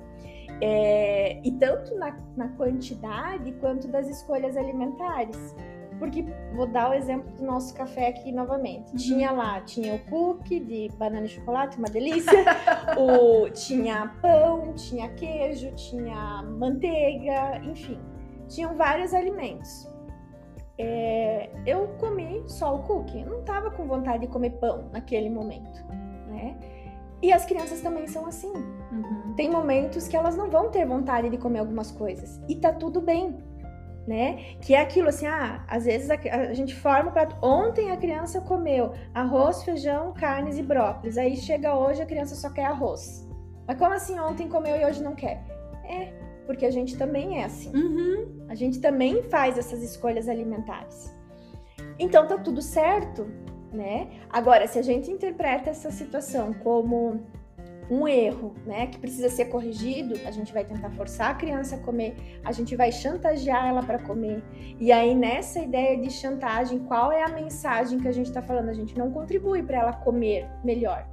É, 0.61 1.39
e 1.43 1.51
tanto 1.51 1.95
na, 1.95 2.15
na 2.35 2.47
quantidade 2.49 3.51
quanto 3.59 3.87
das 3.87 4.07
escolhas 4.07 4.57
alimentares. 4.57 5.55
Porque 5.99 6.25
vou 6.53 6.67
dar 6.67 6.91
o 6.91 6.93
exemplo 6.93 7.31
do 7.31 7.43
nosso 7.43 7.73
café 7.73 8.07
aqui 8.07 8.31
novamente. 8.31 8.91
Uhum. 8.91 8.97
Tinha 8.97 9.31
lá, 9.31 9.61
tinha 9.61 9.95
o 9.95 9.99
cookie 10.05 10.59
de 10.59 10.89
banana 10.97 11.25
e 11.25 11.29
chocolate, 11.29 11.77
uma 11.77 11.89
delícia. 11.89 12.45
o, 12.97 13.49
tinha 13.49 14.13
pão, 14.21 14.73
tinha 14.73 15.09
queijo, 15.09 15.71
tinha 15.75 16.43
manteiga, 16.43 17.61
enfim. 17.63 17.99
Tinham 18.47 18.75
vários 18.75 19.13
alimentos. 19.13 19.89
É, 20.77 21.49
eu 21.65 21.87
comi 21.99 22.43
só 22.47 22.75
o 22.75 22.83
cookie. 22.83 23.23
Não 23.23 23.39
estava 23.39 23.71
com 23.71 23.87
vontade 23.87 24.19
de 24.19 24.27
comer 24.27 24.51
pão 24.51 24.89
naquele 24.91 25.29
momento, 25.29 25.83
né? 26.27 26.55
E 27.21 27.33
as 27.33 27.45
crianças 27.45 27.81
também 27.81 28.05
são 28.07 28.27
assim. 28.27 28.53
Uhum. 28.53 29.33
Tem 29.35 29.49
momentos 29.49 30.07
que 30.07 30.15
elas 30.15 30.37
não 30.37 30.49
vão 30.49 30.69
ter 30.69 30.85
vontade 30.85 31.29
de 31.29 31.37
comer 31.37 31.59
algumas 31.59 31.91
coisas. 31.91 32.39
E 32.47 32.55
tá 32.55 32.71
tudo 32.71 33.01
bem 33.01 33.35
né? 34.07 34.55
Que 34.61 34.73
é 34.73 34.79
aquilo 34.79 35.09
assim, 35.09 35.27
ah, 35.27 35.63
às 35.67 35.83
vezes 35.83 36.09
a, 36.09 36.13
a, 36.15 36.53
gente 36.53 36.73
forma 36.73 37.09
o 37.09 37.13
prato. 37.13 37.35
Ontem 37.45 37.91
a 37.91 37.97
criança 37.97 38.39
comeu 38.39 38.93
arroz, 39.13 39.63
feijão, 39.63 40.13
carnes 40.13 40.57
e 40.57 40.63
brócolis. 40.63 41.17
Aí 41.17 41.35
chega 41.35 41.75
hoje 41.75 42.01
a 42.01 42.05
criança 42.05 42.33
só 42.33 42.49
quer 42.49 42.65
arroz. 42.65 43.27
Mas 43.67 43.77
como 43.77 43.93
assim 43.93 44.17
ontem 44.17 44.47
comeu 44.47 44.77
e 44.77 44.85
hoje 44.85 45.03
não 45.03 45.13
quer? 45.13 45.43
É, 45.83 46.13
porque 46.45 46.65
a 46.65 46.71
gente 46.71 46.97
também 46.97 47.41
é 47.41 47.43
assim. 47.43 47.75
Uhum. 47.75 48.45
A 48.47 48.55
gente 48.55 48.79
também 48.79 49.21
faz 49.23 49.57
essas 49.57 49.83
escolhas 49.83 50.29
alimentares. 50.29 51.13
Então 51.99 52.25
tá 52.25 52.37
tudo 52.37 52.61
certo, 52.61 53.27
né? 53.73 54.07
Agora, 54.29 54.67
se 54.67 54.79
a 54.79 54.81
gente 54.81 55.11
interpreta 55.11 55.69
essa 55.69 55.91
situação 55.91 56.53
como 56.53 57.25
um 57.89 58.07
erro, 58.07 58.53
né, 58.65 58.87
que 58.87 58.97
precisa 58.97 59.29
ser 59.29 59.45
corrigido, 59.45 60.15
a 60.25 60.31
gente 60.31 60.53
vai 60.53 60.63
tentar 60.63 60.89
forçar 60.91 61.31
a 61.31 61.33
criança 61.33 61.75
a 61.75 61.79
comer, 61.79 62.15
a 62.43 62.51
gente 62.51 62.75
vai 62.75 62.91
chantagear 62.91 63.67
ela 63.67 63.81
para 63.81 63.99
comer. 63.99 64.43
E 64.79 64.91
aí 64.91 65.15
nessa 65.15 65.59
ideia 65.59 65.99
de 65.99 66.09
chantagem, 66.09 66.79
qual 66.79 67.11
é 67.11 67.23
a 67.23 67.29
mensagem 67.29 67.99
que 67.99 68.07
a 68.07 68.11
gente 68.11 68.27
está 68.27 68.41
falando? 68.41 68.69
A 68.69 68.73
gente 68.73 68.97
não 68.97 69.11
contribui 69.11 69.63
para 69.63 69.79
ela 69.79 69.93
comer 69.93 70.49
melhor. 70.63 71.07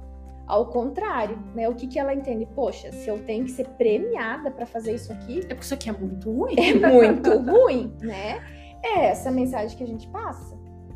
Ao 0.47 0.67
contrário, 0.67 1.39
né? 1.55 1.67
O 1.67 1.73
que, 1.73 1.87
que 1.87 1.97
ela 1.97 2.13
entende? 2.13 2.47
Poxa, 2.53 2.91
se 2.91 3.09
eu 3.09 3.17
tenho 3.25 3.45
que 3.45 3.51
ser 3.51 3.67
premiada 3.69 4.51
para 4.51 4.67
fazer 4.67 4.93
isso 4.93 5.11
aqui, 5.11 5.39
é 5.39 5.47
porque 5.47 5.61
isso 5.61 5.73
aqui 5.73 5.89
é 5.89 5.91
muito 5.91 6.31
ruim. 6.31 6.55
É 6.59 6.87
muito 6.87 7.35
ruim, 7.39 7.91
né? 7.99 8.43
É 8.83 9.05
essa 9.05 9.31
mensagem 9.31 9.75
que 9.75 9.83
a 9.83 9.87
gente 9.87 10.07
passa 10.09 10.55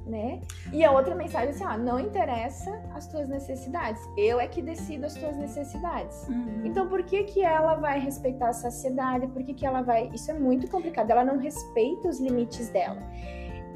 né? 0.09 0.41
E 0.73 0.83
a 0.83 0.91
outra 0.91 1.15
mensagem 1.15 1.49
é 1.49 1.51
assim, 1.51 1.63
ó, 1.63 1.77
não 1.77 1.99
interessa 1.99 2.81
as 2.93 3.07
tuas 3.07 3.29
necessidades, 3.29 4.01
eu 4.17 4.39
é 4.39 4.47
que 4.47 4.61
decido 4.61 5.05
as 5.05 5.13
tuas 5.13 5.37
necessidades. 5.37 6.27
Uhum. 6.27 6.63
Então, 6.65 6.87
por 6.87 7.03
que 7.03 7.23
que 7.23 7.41
ela 7.41 7.75
vai 7.75 7.99
respeitar 7.99 8.49
a 8.49 8.53
saciedade? 8.53 9.27
Por 9.27 9.43
que 9.43 9.53
que 9.53 9.65
ela 9.65 9.81
vai... 9.81 10.09
Isso 10.13 10.31
é 10.31 10.33
muito 10.33 10.67
complicado, 10.67 11.11
ela 11.11 11.23
não 11.23 11.37
respeita 11.37 12.09
os 12.09 12.19
limites 12.19 12.69
dela. 12.69 13.01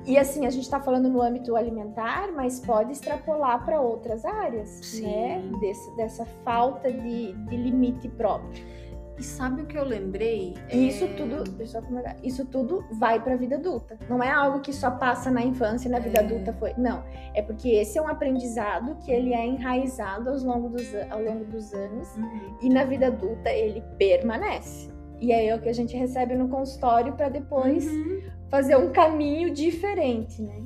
E 0.06 0.18
assim, 0.18 0.46
a 0.46 0.50
gente 0.50 0.64
está 0.64 0.82
falando 0.82 1.08
no 1.10 1.22
âmbito 1.22 1.56
alimentar, 1.56 2.30
mas 2.34 2.60
pode 2.60 2.92
extrapolar 2.92 3.64
para 3.64 3.80
outras 3.80 4.26
áreas, 4.26 4.68
Sim. 4.70 5.06
né? 5.06 5.42
Desse, 5.62 5.96
dessa 5.96 6.26
falta 6.44 6.92
de, 6.92 7.32
de 7.32 7.56
limite 7.56 8.10
próprio. 8.10 8.73
E 9.18 9.24
sabe 9.24 9.62
o 9.62 9.66
que 9.66 9.78
eu 9.78 9.84
lembrei? 9.84 10.56
E 10.72 10.88
isso 10.88 11.06
é... 11.06 11.08
tudo, 11.08 11.44
deixa 11.52 11.78
eu 11.78 11.84
isso 12.24 12.46
tudo 12.46 12.84
vai 12.92 13.22
para 13.22 13.34
a 13.34 13.38
vida 13.38 13.56
adulta. 13.56 13.98
Não 14.10 14.24
é 14.24 14.30
algo 14.30 14.60
que 14.60 14.74
só 14.74 14.92
passa 14.92 15.30
na 15.30 15.44
infância 15.44 15.88
e 15.88 15.92
na 15.92 16.00
vida 16.00 16.20
é... 16.20 16.24
adulta 16.24 16.54
foi. 16.54 16.74
Não, 16.78 17.04
é 17.34 17.42
porque 17.42 17.70
esse 17.70 17.98
é 17.98 18.02
um 18.02 18.08
aprendizado 18.08 18.96
que 19.04 19.12
ele 19.12 19.34
é 19.34 19.46
enraizado 19.46 20.30
ao 20.30 20.38
longo 20.38 20.70
dos, 20.70 20.94
ao 21.10 21.22
longo 21.22 21.46
dos 21.46 21.74
anos 21.74 22.16
uhum. 22.16 22.58
e 22.62 22.70
na 22.70 22.84
vida 22.84 23.08
adulta 23.08 23.52
ele 23.52 23.84
permanece. 23.98 24.92
E 25.20 25.32
é 25.32 25.56
o 25.56 25.62
que 25.62 25.70
a 25.70 25.74
gente 25.74 25.96
recebe 25.96 26.36
no 26.36 26.50
consultório 26.50 27.14
para 27.14 27.30
depois 27.30 27.88
uhum. 27.88 28.22
fazer 28.50 28.76
um 28.76 28.92
caminho 28.92 29.54
diferente, 29.54 30.42
né? 30.42 30.64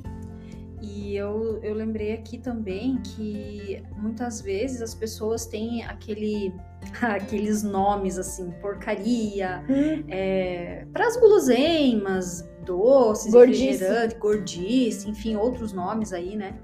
E 0.80 1.16
eu, 1.16 1.58
eu 1.62 1.74
lembrei 1.74 2.12
aqui 2.12 2.38
também 2.38 2.98
que 2.98 3.82
muitas 3.96 4.40
vezes 4.40 4.80
as 4.80 4.94
pessoas 4.94 5.44
têm 5.46 5.84
aquele, 5.84 6.54
aqueles 7.02 7.62
nomes 7.62 8.18
assim, 8.18 8.50
porcaria, 8.60 9.64
hum. 9.68 10.04
é, 10.08 10.86
para 10.92 11.06
as 11.06 11.16
guloseimas, 11.16 12.48
doces, 12.64 13.32
gordice. 13.32 13.84
gordice, 14.18 15.08
enfim, 15.08 15.36
outros 15.36 15.72
nomes 15.72 16.12
aí, 16.12 16.36
né? 16.36 16.58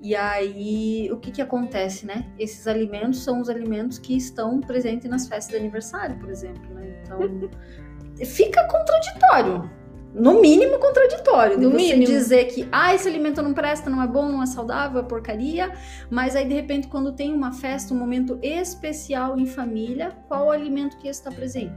E 0.00 0.14
aí, 0.14 1.10
o 1.10 1.16
que 1.16 1.32
que 1.32 1.42
acontece, 1.42 2.06
né? 2.06 2.30
Esses 2.38 2.68
alimentos 2.68 3.24
são 3.24 3.40
os 3.40 3.48
alimentos 3.48 3.98
que 3.98 4.16
estão 4.16 4.60
presentes 4.60 5.10
nas 5.10 5.26
festas 5.26 5.50
de 5.50 5.56
aniversário, 5.56 6.16
por 6.20 6.30
exemplo, 6.30 6.72
né? 6.72 7.02
Então, 7.02 7.18
fica 8.24 8.64
contraditório 8.68 9.68
no 10.14 10.40
mínimo 10.40 10.78
contraditório. 10.78 11.58
No 11.58 11.70
de 11.70 11.76
você 11.76 11.94
mínimo. 11.94 12.06
dizer 12.06 12.46
que 12.46 12.68
ah, 12.72 12.94
esse 12.94 13.08
alimento 13.08 13.42
não 13.42 13.52
presta, 13.52 13.90
não 13.90 14.02
é 14.02 14.06
bom, 14.06 14.28
não 14.28 14.42
é 14.42 14.46
saudável, 14.46 15.00
é 15.00 15.04
porcaria. 15.04 15.72
Mas 16.10 16.34
aí, 16.34 16.46
de 16.46 16.54
repente, 16.54 16.88
quando 16.88 17.12
tem 17.12 17.32
uma 17.32 17.52
festa, 17.52 17.92
um 17.92 17.98
momento 17.98 18.38
especial 18.42 19.38
em 19.38 19.46
família, 19.46 20.16
qual 20.26 20.46
o 20.46 20.50
alimento 20.50 20.96
que 20.98 21.08
está 21.08 21.30
presente? 21.30 21.74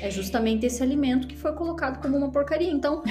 É 0.00 0.10
justamente 0.10 0.66
esse 0.66 0.82
alimento 0.82 1.26
que 1.26 1.36
foi 1.36 1.52
colocado 1.52 2.00
como 2.00 2.16
uma 2.16 2.30
porcaria. 2.30 2.70
Então, 2.70 3.02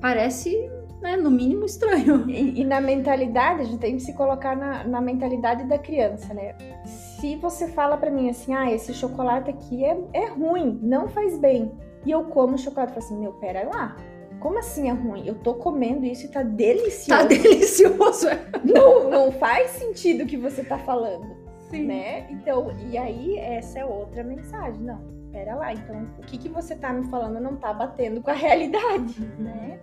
parece, 0.00 0.54
né, 1.00 1.16
no 1.16 1.30
mínimo, 1.30 1.64
estranho. 1.64 2.26
E, 2.28 2.60
e 2.60 2.64
na 2.64 2.80
mentalidade, 2.80 3.62
a 3.62 3.64
gente 3.64 3.78
tem 3.78 3.96
que 3.96 4.02
se 4.02 4.12
colocar 4.14 4.56
na, 4.56 4.84
na 4.84 5.00
mentalidade 5.00 5.64
da 5.64 5.78
criança, 5.78 6.34
né? 6.34 6.54
Se 6.84 7.36
você 7.36 7.68
fala 7.68 7.96
pra 7.96 8.10
mim 8.10 8.28
assim, 8.28 8.54
ah, 8.54 8.70
esse 8.70 8.92
chocolate 8.92 9.50
aqui 9.50 9.84
é, 9.84 9.96
é 10.12 10.26
ruim, 10.30 10.78
não 10.82 11.08
faz 11.08 11.38
bem. 11.38 11.70
E 12.04 12.10
eu 12.10 12.24
como 12.24 12.56
chocolate, 12.58 12.92
eu 12.96 13.02
falo 13.02 13.06
assim, 13.06 13.18
meu, 13.20 13.32
pera 13.34 13.68
lá. 13.68 13.96
Como 14.40 14.58
assim 14.58 14.88
é 14.88 14.92
ruim? 14.92 15.26
Eu 15.26 15.34
tô 15.34 15.54
comendo 15.54 16.06
isso 16.06 16.24
e 16.24 16.28
tá 16.28 16.42
delicioso. 16.42 17.08
Tá 17.08 17.24
delicioso. 17.26 18.26
Não, 18.64 19.10
não 19.10 19.32
faz 19.32 19.72
sentido 19.72 20.24
o 20.24 20.26
que 20.26 20.36
você 20.36 20.62
tá 20.64 20.78
falando, 20.78 21.36
Sim. 21.70 21.86
né? 21.86 22.26
Então, 22.30 22.74
e 22.90 22.96
aí 22.96 23.36
essa 23.36 23.80
é 23.80 23.84
outra 23.84 24.22
mensagem. 24.24 24.80
Não, 24.80 24.98
pera 25.30 25.54
lá. 25.56 25.72
Então, 25.74 26.06
o 26.18 26.22
que, 26.22 26.38
que 26.38 26.48
você 26.48 26.74
tá 26.74 26.90
me 26.92 27.04
falando 27.10 27.38
não 27.40 27.56
tá 27.56 27.72
batendo 27.74 28.22
com 28.22 28.30
a 28.30 28.34
realidade, 28.34 29.20
né? 29.38 29.78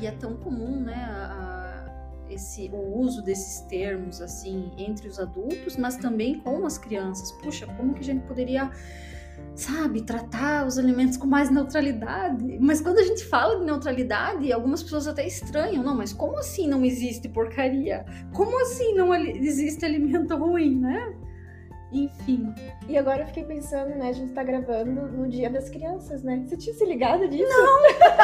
E 0.00 0.06
é 0.06 0.10
tão 0.12 0.36
comum, 0.36 0.80
né, 0.80 0.94
a- 0.94 1.86
a- 1.86 2.30
esse, 2.30 2.70
o 2.72 2.98
uso 2.98 3.22
desses 3.22 3.60
termos, 3.62 4.22
assim, 4.22 4.72
entre 4.78 5.06
os 5.06 5.20
adultos, 5.20 5.76
mas 5.76 5.96
também 5.96 6.38
com 6.40 6.64
as 6.64 6.78
crianças. 6.78 7.30
Puxa, 7.42 7.66
como 7.76 7.92
que 7.92 8.00
a 8.00 8.04
gente 8.04 8.24
poderia, 8.26 8.70
sabe, 9.54 10.02
tratar 10.02 10.66
os 10.66 10.78
alimentos 10.78 11.16
com 11.16 11.26
mais 11.26 11.50
neutralidade? 11.50 12.58
Mas 12.60 12.80
quando 12.80 12.98
a 12.98 13.02
gente 13.02 13.24
fala 13.24 13.58
de 13.58 13.64
neutralidade, 13.64 14.52
algumas 14.52 14.82
pessoas 14.82 15.06
até 15.06 15.26
estranham. 15.26 15.82
Não, 15.82 15.96
mas 15.96 16.12
como 16.12 16.38
assim 16.38 16.68
não 16.68 16.84
existe 16.84 17.28
porcaria? 17.28 18.04
Como 18.32 18.60
assim 18.62 18.94
não 18.94 19.14
existe 19.14 19.84
alimento 19.84 20.34
ruim, 20.36 20.78
né? 20.78 21.14
Enfim. 21.92 22.54
E 22.88 22.96
agora 22.96 23.22
eu 23.22 23.26
fiquei 23.26 23.44
pensando, 23.44 23.90
né? 23.90 24.08
A 24.08 24.12
gente 24.12 24.32
tá 24.32 24.42
gravando 24.42 25.08
no 25.08 25.28
Dia 25.28 25.50
das 25.50 25.68
Crianças, 25.68 26.22
né? 26.22 26.42
Você 26.46 26.56
tinha 26.56 26.74
se 26.74 26.84
ligado 26.86 27.28
disso? 27.28 27.48
Não! 27.48 27.82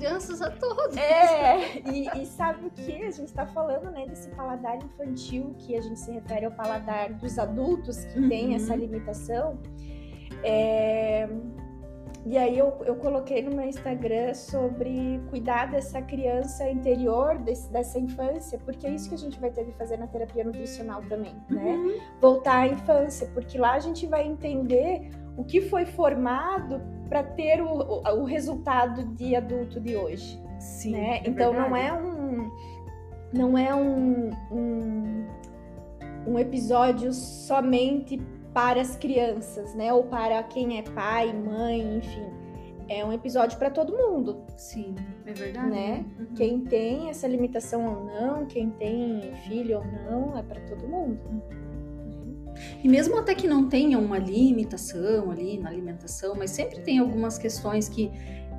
Crianças 0.00 0.40
a 0.42 0.50
todos! 0.50 0.96
É, 0.96 1.78
e, 1.90 2.08
e 2.22 2.26
sabe 2.26 2.66
o 2.66 2.70
que? 2.70 3.02
A 3.04 3.10
gente 3.10 3.32
tá 3.32 3.46
falando, 3.46 3.90
né, 3.90 4.06
desse 4.06 4.28
paladar 4.30 4.76
infantil, 4.76 5.54
que 5.58 5.76
a 5.76 5.80
gente 5.80 5.98
se 6.00 6.10
refere 6.10 6.46
ao 6.46 6.52
paladar 6.52 7.12
dos 7.14 7.38
adultos, 7.38 8.04
que 8.06 8.28
tem 8.28 8.48
Uhum. 8.48 8.56
essa 8.56 8.74
limitação. 8.74 9.58
É, 10.42 11.28
E 12.26 12.36
aí 12.36 12.58
eu, 12.58 12.76
eu 12.84 12.96
coloquei 12.96 13.40
no 13.40 13.50
meu 13.56 13.64
Instagram 13.66 14.34
sobre 14.34 15.18
cuidar 15.30 15.70
dessa 15.70 16.02
criança 16.02 16.68
interior, 16.68 17.38
desse- 17.38 17.70
dessa 17.72 17.98
infância, 17.98 18.58
porque 18.58 18.86
é 18.86 18.90
isso 18.90 19.08
que 19.08 19.14
a 19.14 19.18
gente 19.18 19.40
vai 19.40 19.50
ter 19.50 19.64
que 19.64 19.72
fazer 19.72 19.96
na 19.96 20.06
terapia 20.06 20.44
nutricional 20.44 21.00
também, 21.08 21.34
né? 21.48 21.64
Uhum. 21.64 21.98
voltar 22.20 22.58
à 22.58 22.66
infância, 22.66 23.26
porque 23.32 23.56
lá 23.56 23.72
a 23.72 23.78
gente 23.78 24.06
vai 24.06 24.26
entender 24.26 25.08
o 25.36 25.44
que 25.44 25.60
foi 25.62 25.86
formado 25.86 26.80
para 27.08 27.22
ter 27.22 27.60
o, 27.60 27.66
o, 27.66 28.20
o 28.20 28.24
resultado 28.24 29.04
de 29.14 29.34
adulto 29.34 29.80
de 29.80 29.96
hoje, 29.96 30.40
Sim. 30.58 30.92
né? 30.92 31.22
então 31.24 31.52
não 31.52 31.74
é 31.76 31.92
um 31.92 32.50
não 33.32 33.56
é 33.56 33.74
um, 33.74 34.30
um 34.50 35.26
um 36.26 36.38
episódio 36.38 37.12
somente 37.12 38.20
para 38.52 38.80
as 38.80 38.96
crianças, 38.96 39.74
né? 39.74 39.92
Ou 39.92 40.04
para 40.04 40.42
quem 40.42 40.78
é 40.78 40.82
pai, 40.82 41.32
mãe, 41.32 41.98
enfim. 41.98 42.26
É 42.88 43.04
um 43.04 43.12
episódio 43.12 43.56
para 43.56 43.70
todo 43.70 43.96
mundo. 43.96 44.42
Sim, 44.56 44.96
é 45.24 45.32
verdade. 45.32 45.70
Né? 45.70 46.04
Uhum. 46.18 46.26
Quem 46.34 46.60
tem 46.64 47.08
essa 47.08 47.28
limitação 47.28 47.86
ou 47.86 48.04
não, 48.04 48.46
quem 48.46 48.70
tem 48.70 49.32
filho 49.46 49.78
ou 49.78 49.84
não, 49.84 50.36
é 50.36 50.42
para 50.42 50.60
todo 50.62 50.88
mundo. 50.88 51.20
E 52.82 52.88
mesmo 52.88 53.18
até 53.18 53.34
que 53.34 53.46
não 53.46 53.68
tenha 53.68 53.98
uma 53.98 54.18
limitação 54.18 55.30
ali 55.30 55.58
na 55.58 55.68
alimentação, 55.68 56.34
mas 56.36 56.50
sempre 56.50 56.80
tem 56.80 56.98
algumas 56.98 57.38
questões 57.38 57.88
que 57.88 58.10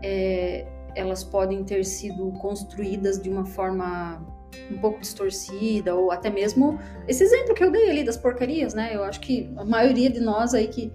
é, 0.04 0.66
elas 0.96 1.24
podem 1.24 1.64
ter 1.64 1.84
sido 1.86 2.32
construídas 2.34 3.22
de 3.22 3.30
uma 3.30 3.46
forma 3.46 4.26
um 4.70 4.78
pouco 4.80 5.00
distorcida, 5.00 5.96
ou 5.96 6.12
até 6.12 6.30
mesmo 6.30 6.80
esse 7.08 7.24
exemplo 7.24 7.54
que 7.54 7.64
eu 7.64 7.72
dei 7.72 7.90
ali 7.90 8.04
das 8.04 8.18
porcarias, 8.18 8.74
né? 8.74 8.96
Eu 8.96 9.04
acho 9.04 9.20
que 9.20 9.52
a 9.56 9.64
maioria 9.64 10.10
de 10.10 10.20
nós 10.20 10.54
aí 10.54 10.68
que, 10.68 10.92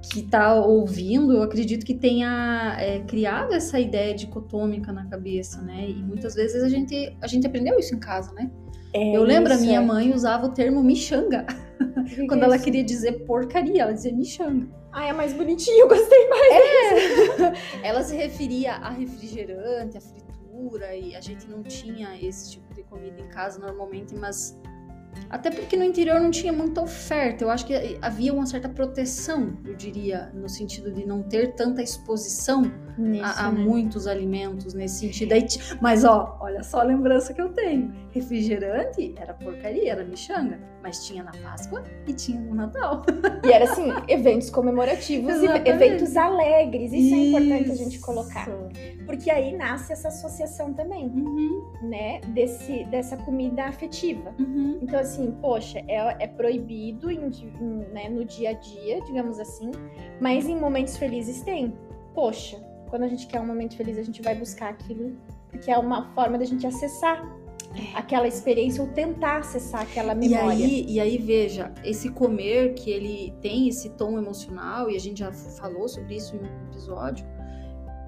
que 0.00 0.22
tá 0.22 0.54
ouvindo, 0.54 1.32
eu 1.32 1.42
acredito 1.42 1.84
que 1.84 1.94
tenha 1.94 2.76
é, 2.78 3.00
criado 3.00 3.52
essa 3.52 3.80
ideia 3.80 4.14
dicotômica 4.14 4.92
na 4.92 5.06
cabeça, 5.06 5.60
né? 5.62 5.88
E 5.88 6.02
muitas 6.02 6.34
vezes 6.34 6.62
a 6.62 6.68
gente, 6.68 7.16
a 7.20 7.26
gente 7.26 7.46
aprendeu 7.46 7.78
isso 7.78 7.94
em 7.94 7.98
casa, 7.98 8.32
né? 8.32 8.50
É 8.94 9.16
eu 9.16 9.24
lembro, 9.24 9.52
a 9.52 9.56
minha 9.56 9.80
é. 9.80 9.84
mãe 9.84 10.12
usava 10.12 10.46
o 10.46 10.50
termo 10.50 10.82
michanga 10.82 11.44
Que 12.06 12.26
quando 12.26 12.38
que 12.38 12.44
é 12.44 12.44
ela 12.44 12.56
isso? 12.56 12.64
queria 12.64 12.84
dizer 12.84 13.24
porcaria, 13.24 13.82
ela 13.82 13.92
dizia 13.92 14.12
michanga. 14.12 14.68
Ah, 14.92 15.06
é 15.06 15.12
mais 15.12 15.32
bonitinho, 15.32 15.80
eu 15.80 15.88
gostei 15.88 16.28
mais. 16.28 17.58
Ela 17.82 18.04
se 18.04 18.14
referia 18.14 18.74
a 18.74 18.90
refrigerante, 18.90 19.98
a 19.98 20.00
fritura, 20.00 20.94
e 20.94 21.16
a 21.16 21.20
gente 21.20 21.48
não 21.48 21.64
tinha 21.64 22.16
esse 22.22 22.52
tipo 22.52 22.72
de 22.72 22.84
comida 22.84 23.20
em 23.20 23.28
casa 23.28 23.58
normalmente, 23.58 24.14
mas 24.14 24.56
até 25.30 25.50
porque 25.50 25.76
no 25.76 25.84
interior 25.84 26.20
não 26.20 26.30
tinha 26.30 26.52
muita 26.52 26.80
oferta. 26.82 27.44
Eu 27.44 27.50
acho 27.50 27.66
que 27.66 27.98
havia 28.00 28.32
uma 28.32 28.46
certa 28.46 28.68
proteção, 28.68 29.56
eu 29.64 29.74
diria, 29.74 30.30
no 30.34 30.48
sentido 30.48 30.92
de 30.92 31.06
não 31.06 31.22
ter 31.22 31.54
tanta 31.54 31.82
exposição 31.82 32.62
Nisso, 32.96 33.24
a, 33.24 33.46
a 33.46 33.52
né? 33.52 33.58
muitos 33.64 34.06
alimentos 34.06 34.74
nesse 34.74 35.00
sentido. 35.00 35.32
Aí 35.32 35.46
mas 35.80 36.04
ó, 36.04 36.38
olha 36.40 36.62
só 36.62 36.80
a 36.80 36.82
lembrança 36.84 37.32
que 37.34 37.40
eu 37.40 37.48
tenho. 37.50 37.92
Refrigerante 38.10 39.14
era 39.18 39.34
porcaria, 39.34 39.90
era 39.92 40.04
michanga, 40.04 40.60
mas 40.82 41.04
tinha 41.04 41.24
na 41.24 41.32
Páscoa 41.32 41.82
e 42.06 42.12
tinha 42.12 42.40
no 42.40 42.54
Natal. 42.54 43.02
E 43.44 43.50
era 43.52 43.64
assim, 43.64 43.88
eventos 44.08 44.50
comemorativos 44.50 45.34
e 45.42 45.46
eventos 45.68 46.16
alegres. 46.16 46.92
Isso, 46.92 47.14
é 47.14 47.18
importante 47.18 47.70
a 47.70 47.74
gente 47.74 47.96
Isso. 47.96 48.06
colocar. 48.06 48.46
Porque 49.06 49.30
aí 49.30 49.56
nasce 49.56 49.92
essa 49.92 50.08
associação 50.08 50.72
também, 50.72 51.06
Uhum, 51.06 51.64
né? 51.82 52.20
Desse, 52.28 52.84
dessa 52.84 53.16
comida 53.16 53.64
afetiva. 53.64 54.34
uhum. 54.38 54.78
Então, 54.82 55.00
assim, 55.04 55.30
poxa, 55.40 55.78
é, 55.88 56.24
é 56.24 56.26
proibido 56.26 57.10
em 57.10 57.28
em, 57.28 57.78
né, 57.92 58.08
no 58.08 58.24
dia 58.24 58.50
a 58.50 58.52
dia, 58.52 59.00
digamos 59.02 59.38
assim, 59.38 59.70
mas 60.20 60.48
em 60.48 60.56
momentos 60.56 60.96
felizes 60.96 61.42
tem. 61.42 61.72
Poxa, 62.14 62.56
quando 62.88 63.04
a 63.04 63.08
gente 63.08 63.26
quer 63.26 63.40
um 63.40 63.46
momento 63.46 63.76
feliz, 63.76 63.98
a 63.98 64.02
gente 64.02 64.22
vai 64.22 64.34
buscar 64.34 64.70
aquilo, 64.70 65.16
porque 65.50 65.70
é 65.70 65.78
uma 65.78 66.12
forma 66.14 66.38
da 66.38 66.44
gente 66.44 66.66
acessar 66.66 67.24
aquela 67.94 68.26
experiência 68.28 68.82
ou 68.82 68.88
tentar 68.88 69.38
acessar 69.38 69.82
aquela 69.82 70.12
É. 70.12 70.16
E 70.16 70.28
memória. 70.28 70.52
aí, 70.52 70.86
e 70.88 71.00
aí, 71.00 71.18
veja, 71.18 71.72
esse 71.84 72.08
comer 72.10 72.74
que 72.74 72.90
ele 72.90 73.34
tem 73.40 73.68
esse 73.68 73.90
tom 73.90 74.18
emocional, 74.18 74.90
e 74.90 74.96
a 74.96 75.00
gente 75.00 75.18
já 75.20 75.32
falou 75.32 75.88
sobre 75.88 76.16
isso 76.16 76.36
em 76.36 76.40
um 76.40 76.68
episódio, 76.68 77.26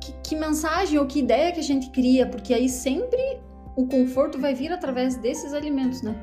que, 0.00 0.12
que 0.22 0.36
mensagem 0.36 0.98
ou 0.98 1.06
que 1.06 1.18
ideia 1.18 1.52
que 1.52 1.60
a 1.60 1.64
gente 1.64 1.90
cria, 1.90 2.26
porque 2.26 2.54
aí 2.54 2.68
sempre 2.68 3.40
o 3.76 3.86
conforto 3.86 4.38
vai 4.38 4.54
vir 4.54 4.72
através 4.72 5.16
desses 5.16 5.52
alimentos, 5.52 6.00
né? 6.02 6.14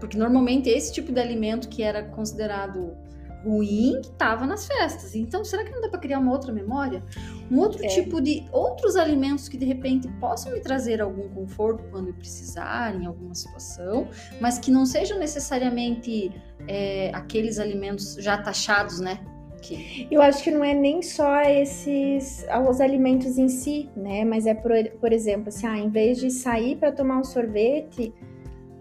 Porque 0.00 0.16
normalmente 0.18 0.68
esse 0.68 0.92
tipo 0.92 1.12
de 1.12 1.20
alimento 1.20 1.68
que 1.68 1.82
era 1.82 2.02
considerado 2.02 2.96
ruim, 3.44 4.00
que 4.02 4.08
estava 4.08 4.46
nas 4.46 4.66
festas. 4.66 5.14
Então, 5.14 5.42
será 5.44 5.64
que 5.64 5.70
não 5.70 5.80
dá 5.80 5.88
para 5.88 5.98
criar 6.00 6.18
uma 6.18 6.30
outra 6.30 6.52
memória? 6.52 7.02
Um 7.50 7.58
outro 7.58 7.82
É. 7.82 7.88
tipo 7.88 8.20
de 8.20 8.44
outros 8.52 8.96
alimentos 8.96 9.48
que 9.48 9.56
de 9.56 9.64
repente 9.64 10.06
possam 10.20 10.52
me 10.52 10.60
trazer 10.60 11.00
algum 11.00 11.28
conforto 11.30 11.82
quando 11.90 12.08
eu 12.08 12.14
precisar 12.14 12.94
em 12.94 13.06
alguma 13.06 13.34
situação, 13.34 14.08
mas 14.40 14.58
que 14.58 14.70
não 14.70 14.84
sejam 14.84 15.18
necessariamente 15.18 16.30
é, 16.68 17.10
aqueles 17.14 17.58
alimentos 17.58 18.14
já 18.16 18.36
taxados, 18.36 19.00
né? 19.00 19.20
Que, 19.62 20.08
Eu 20.10 20.22
acho 20.22 20.42
que 20.42 20.50
não 20.50 20.64
é 20.64 20.72
nem 20.72 21.02
só 21.02 21.42
esses 21.42 22.46
os 22.68 22.80
alimentos 22.80 23.36
em 23.36 23.48
si, 23.48 23.90
né? 23.94 24.24
Mas 24.24 24.46
é 24.46 24.54
por, 24.54 24.70
por 24.98 25.12
exemplo, 25.12 25.48
assim, 25.48 25.66
ah, 25.66 25.78
em 25.78 25.90
vez 25.90 26.18
de 26.18 26.30
sair 26.30 26.76
para 26.76 26.90
tomar 26.92 27.18
um 27.18 27.24
sorvete, 27.24 28.12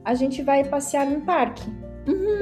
a 0.04 0.14
gente 0.14 0.42
vai 0.42 0.64
passear 0.64 1.06
num 1.06 1.22
parque. 1.22 1.64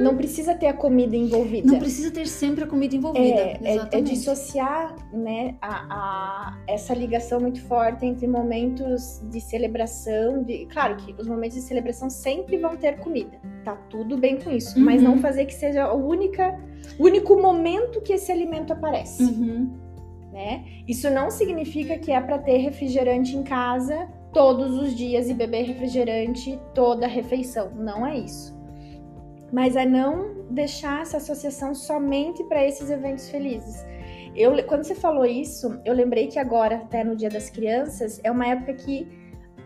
Não 0.00 0.16
precisa 0.16 0.54
ter 0.54 0.66
a 0.68 0.72
comida 0.72 1.14
envolvida. 1.14 1.70
não 1.70 1.78
precisa 1.78 2.10
ter 2.10 2.26
sempre 2.26 2.64
a 2.64 2.66
comida 2.66 2.96
envolvida. 2.96 3.38
É, 3.40 3.58
é, 3.62 3.88
é 3.98 4.00
dissociar 4.00 4.94
né, 5.12 5.56
a, 5.60 5.84
a- 5.90 6.58
essa 6.66 6.94
ligação 6.94 7.38
muito 7.38 7.60
forte 7.62 8.06
entre 8.06 8.26
momentos 8.26 9.20
de 9.30 9.38
celebração. 9.42 10.42
De, 10.42 10.64
claro 10.66 10.96
que 10.96 11.14
os 11.20 11.26
momentos 11.28 11.56
de 11.58 11.62
celebração 11.64 12.08
sempre 12.08 12.56
vão 12.56 12.76
ter 12.78 12.96
comida. 13.00 13.38
Tá 13.62 13.76
tudo 13.90 14.16
bem 14.16 14.38
com 14.38 14.50
isso. 14.50 14.78
Mas 14.80 15.02
Uhum. 15.02 15.08
não 15.10 15.18
fazer 15.18 15.44
que 15.44 15.54
seja 15.54 15.84
a 15.84 15.92
única, 15.92 16.58
o 16.98 17.04
único 17.04 17.36
momento 17.38 18.00
que 18.00 18.14
esse 18.14 18.32
alimento 18.32 18.72
aparece. 18.72 19.22
Uhum. 19.22 19.70
né? 20.32 20.64
Isso 20.86 21.10
não 21.10 21.30
significa 21.30 21.98
que 21.98 22.10
é 22.10 22.20
para 22.20 22.38
ter 22.38 22.56
refrigerante 22.58 23.36
em 23.36 23.42
casa 23.42 24.08
todos 24.32 24.76
os 24.76 24.94
dias 24.94 25.28
e 25.28 25.34
beber 25.34 25.64
refrigerante 25.64 26.58
toda 26.74 27.06
a 27.06 27.08
refeição. 27.08 27.70
Não 27.74 28.06
é 28.06 28.18
isso. 28.18 28.56
Mas 29.52 29.76
é 29.76 29.86
não 29.86 30.44
deixar 30.50 31.02
essa 31.02 31.16
associação 31.16 31.74
somente 31.74 32.44
para 32.44 32.64
esses 32.64 32.90
eventos 32.90 33.28
felizes. 33.30 33.86
Eu, 34.34 34.52
quando 34.66 34.84
você 34.84 34.94
falou 34.94 35.24
isso, 35.24 35.80
eu 35.84 35.94
lembrei 35.94 36.28
que 36.28 36.38
agora, 36.38 36.76
até 36.76 37.02
no 37.02 37.16
Dia 37.16 37.30
das 37.30 37.50
Crianças, 37.50 38.20
é 38.22 38.30
uma 38.30 38.46
época 38.46 38.74
que 38.74 39.08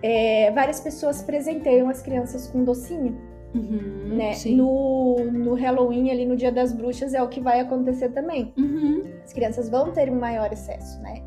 é, 0.02 0.50
várias 0.52 0.80
pessoas 0.80 1.22
presenteiam 1.22 1.88
as 1.88 2.00
crianças 2.02 2.48
com 2.48 2.64
docinho. 2.64 3.32
Uhum, 3.54 4.16
né? 4.16 4.32
No, 4.46 5.16
no 5.30 5.54
Halloween, 5.54 6.10
ali 6.10 6.24
no 6.24 6.36
Dia 6.36 6.50
das 6.50 6.72
Bruxas, 6.72 7.12
é 7.12 7.22
o 7.22 7.28
que 7.28 7.40
vai 7.40 7.60
acontecer 7.60 8.08
também. 8.10 8.52
Uhum. 8.56 9.04
As 9.22 9.32
crianças 9.32 9.68
vão 9.68 9.92
ter 9.92 10.10
um 10.10 10.18
maior 10.18 10.50
acesso, 10.50 11.00
né? 11.02 11.22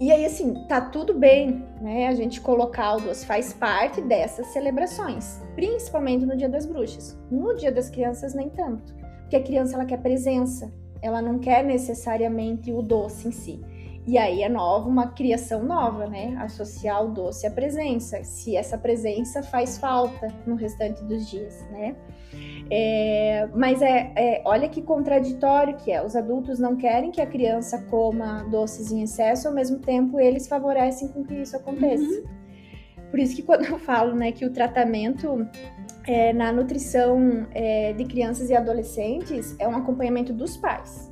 E 0.00 0.10
aí, 0.10 0.24
assim, 0.24 0.54
tá 0.66 0.80
tudo 0.80 1.12
bem, 1.12 1.62
né? 1.78 2.08
A 2.08 2.14
gente 2.14 2.40
colocar 2.40 2.96
o 2.96 3.00
doce 3.02 3.26
faz 3.26 3.52
parte 3.52 4.00
dessas 4.00 4.46
celebrações, 4.46 5.42
principalmente 5.54 6.24
no 6.24 6.34
Dia 6.34 6.48
das 6.48 6.64
Bruxas. 6.64 7.18
No 7.30 7.54
Dia 7.54 7.70
das 7.70 7.90
Crianças, 7.90 8.32
nem 8.32 8.48
tanto. 8.48 8.94
Porque 9.20 9.36
a 9.36 9.42
criança, 9.42 9.74
ela 9.74 9.84
quer 9.84 9.98
presença, 9.98 10.72
ela 11.02 11.20
não 11.20 11.38
quer 11.38 11.62
necessariamente 11.62 12.72
o 12.72 12.80
doce 12.80 13.28
em 13.28 13.30
si. 13.30 13.60
E 14.06 14.16
aí 14.16 14.42
é 14.42 14.48
nova, 14.48 14.88
uma 14.88 15.08
criação 15.08 15.62
nova, 15.62 16.06
né? 16.06 16.34
Associar 16.38 17.04
o 17.04 17.12
doce 17.12 17.46
à 17.46 17.50
presença, 17.50 18.24
se 18.24 18.56
essa 18.56 18.78
presença 18.78 19.42
faz 19.42 19.76
falta 19.76 20.28
no 20.46 20.54
restante 20.54 21.04
dos 21.04 21.28
dias, 21.28 21.60
né? 21.72 21.94
É, 22.70 23.48
mas 23.54 23.82
é, 23.82 24.12
é, 24.14 24.42
olha 24.44 24.68
que 24.68 24.80
contraditório 24.80 25.76
que 25.76 25.90
é. 25.90 26.04
Os 26.04 26.14
adultos 26.14 26.58
não 26.58 26.76
querem 26.76 27.10
que 27.10 27.20
a 27.20 27.26
criança 27.26 27.78
coma 27.90 28.44
doces 28.50 28.92
em 28.92 29.02
excesso, 29.02 29.48
ao 29.48 29.54
mesmo 29.54 29.78
tempo 29.78 30.20
eles 30.20 30.46
favorecem 30.46 31.08
com 31.08 31.24
que 31.24 31.34
isso 31.34 31.56
aconteça. 31.56 32.02
Uhum. 32.02 32.24
Por 33.10 33.18
isso 33.18 33.34
que 33.34 33.42
quando 33.42 33.64
eu 33.64 33.78
falo, 33.78 34.14
né, 34.14 34.30
que 34.30 34.44
o 34.44 34.50
tratamento 34.50 35.46
é, 36.06 36.32
na 36.32 36.52
nutrição 36.52 37.46
é, 37.52 37.92
de 37.92 38.04
crianças 38.04 38.50
e 38.50 38.54
adolescentes 38.54 39.56
é 39.58 39.66
um 39.66 39.76
acompanhamento 39.76 40.32
dos 40.32 40.56
pais. 40.56 41.10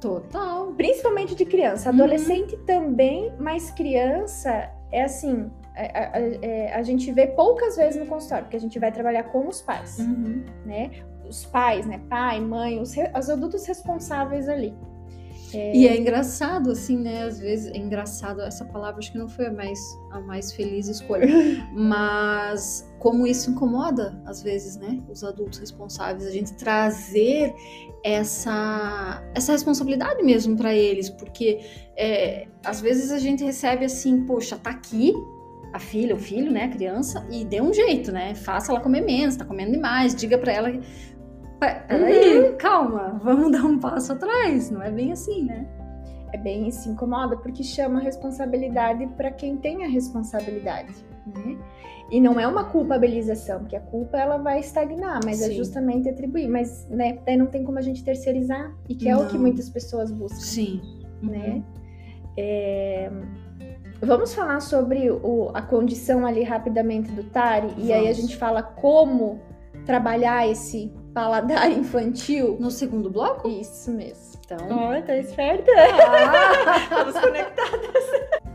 Total. 0.00 0.72
Principalmente 0.74 1.34
de 1.34 1.44
criança. 1.44 1.88
Adolescente 1.88 2.56
também, 2.58 3.32
mas 3.38 3.70
criança 3.70 4.70
é 4.92 5.02
assim. 5.02 5.50
A, 5.78 6.16
a- 6.16 6.20
é, 6.42 6.72
a 6.74 6.82
gente 6.82 7.10
vê 7.12 7.26
poucas 7.28 7.76
vezes 7.76 7.98
no 8.00 8.06
consultório, 8.06 8.44
porque 8.44 8.56
a 8.56 8.60
gente 8.60 8.78
vai 8.78 8.90
trabalhar 8.90 9.24
com 9.24 9.46
os 9.46 9.60
pais, 9.62 9.98
Uhum. 9.98 10.44
né? 10.66 10.90
Os 11.28 11.44
pais, 11.44 11.86
né? 11.86 12.00
Pai, 12.08 12.40
mãe, 12.40 12.80
os, 12.80 12.92
re- 12.94 13.10
os 13.16 13.28
adultos 13.30 13.64
responsáveis 13.66 14.48
ali. 14.48 14.74
E 15.54 15.88
é 15.88 15.96
engraçado, 15.96 16.70
assim, 16.72 16.98
né? 16.98 17.22
Às 17.22 17.38
vezes 17.40 17.72
é 17.72 17.78
engraçado, 17.78 18.42
essa 18.42 18.66
palavra 18.66 18.98
acho 18.98 19.10
que 19.12 19.16
não 19.16 19.28
foi 19.30 19.46
a 19.46 19.50
mais, 19.52 19.78
a 20.10 20.20
mais 20.20 20.52
feliz 20.52 20.88
escolha. 20.88 21.26
Mas 21.72 22.86
como 22.98 23.26
isso 23.26 23.50
incomoda, 23.50 24.20
às 24.26 24.42
vezes, 24.42 24.76
né? 24.76 25.00
Os 25.08 25.24
adultos 25.24 25.58
responsáveis, 25.58 26.26
a 26.26 26.30
gente 26.30 26.52
trazer 26.52 27.54
essa, 28.04 29.22
essa 29.34 29.52
responsabilidade 29.52 30.22
mesmo 30.22 30.54
para 30.56 30.74
eles, 30.74 31.08
porque 31.08 31.60
é, 31.96 32.46
às 32.64 32.80
vezes 32.82 33.10
a 33.10 33.18
gente 33.18 33.42
recebe 33.42 33.84
assim, 33.86 34.24
poxa, 34.26 34.56
tá 34.58 34.70
aqui 34.70 35.14
a 35.72 35.78
filha, 35.78 36.14
o 36.14 36.18
filho, 36.18 36.50
né, 36.50 36.64
a 36.64 36.68
criança, 36.68 37.26
e 37.30 37.44
dê 37.44 37.60
um 37.60 37.72
jeito, 37.72 38.10
né? 38.10 38.34
Faça 38.34 38.72
ela 38.72 38.80
comer 38.80 39.02
menos, 39.02 39.36
tá 39.36 39.44
comendo 39.44 39.72
demais, 39.72 40.14
diga 40.14 40.38
para 40.38 40.52
ela. 40.52 40.70
"Pe- 40.70 41.80
Peraí, 41.88 42.52
calma, 42.58 43.20
vamos 43.22 43.50
dar 43.52 43.64
um 43.64 43.78
passo 43.78 44.12
atrás. 44.12 44.70
Não 44.70 44.82
é 44.82 44.90
bem 44.90 45.12
assim, 45.12 45.44
né? 45.44 45.66
É 46.32 46.38
bem 46.38 46.70
se 46.70 46.88
incomoda 46.88 47.36
porque 47.36 47.62
chama 47.62 48.00
responsabilidade 48.00 49.06
para 49.16 49.30
quem 49.30 49.56
tem 49.56 49.84
a 49.84 49.88
responsabilidade, 49.88 50.92
né? 51.26 51.56
E 52.10 52.20
não 52.22 52.40
é 52.40 52.46
uma 52.46 52.64
culpabilização, 52.64 53.60
porque 53.60 53.76
a 53.76 53.80
culpa 53.80 54.16
ela 54.18 54.38
vai 54.38 54.60
estagnar, 54.60 55.20
mas 55.24 55.42
é 55.42 55.48
Sim. 55.48 55.54
justamente 55.56 56.08
atribuir. 56.08 56.48
Mas, 56.48 56.86
né, 56.88 57.18
daí 57.26 57.36
não 57.36 57.44
tem 57.46 57.62
como 57.64 57.78
a 57.78 57.82
gente 57.82 58.02
terceirizar, 58.02 58.74
e 58.88 58.94
que 58.94 59.06
é 59.08 59.14
o 59.16 59.26
que 59.26 59.34
Não. 59.34 59.42
muitas 59.42 59.68
pessoas 59.68 60.10
buscam, 60.10 60.38
Sim. 60.40 60.80
né? 61.22 61.62
É, 62.38 63.10
Vamos 64.00 64.34
falar 64.34 64.60
sobre 64.60 65.10
o- 65.10 65.50
a 65.54 65.60
condição 65.62 66.24
ali 66.26 66.42
rapidamente 66.42 67.10
do 67.10 67.24
TARI, 67.24 67.74
e 67.78 67.92
aí 67.92 68.00
a 68.00 68.02
Vamos. 68.02 68.16
gente 68.18 68.36
fala 68.36 68.62
como 68.62 69.40
trabalhar 69.84 70.48
esse 70.48 70.92
paladar 71.12 71.68
infantil. 71.72 72.56
No 72.60 72.70
segundo 72.70 73.10
bloco? 73.10 73.48
Isso 73.48 73.90
mesmo. 73.90 74.38
Então. 74.44 74.58
Ó, 74.70 75.02
tá 75.02 75.16
esperta? 75.16 75.70
Ah! 75.76 76.78
Estamos 76.78 77.18
conectadas. 77.18 78.38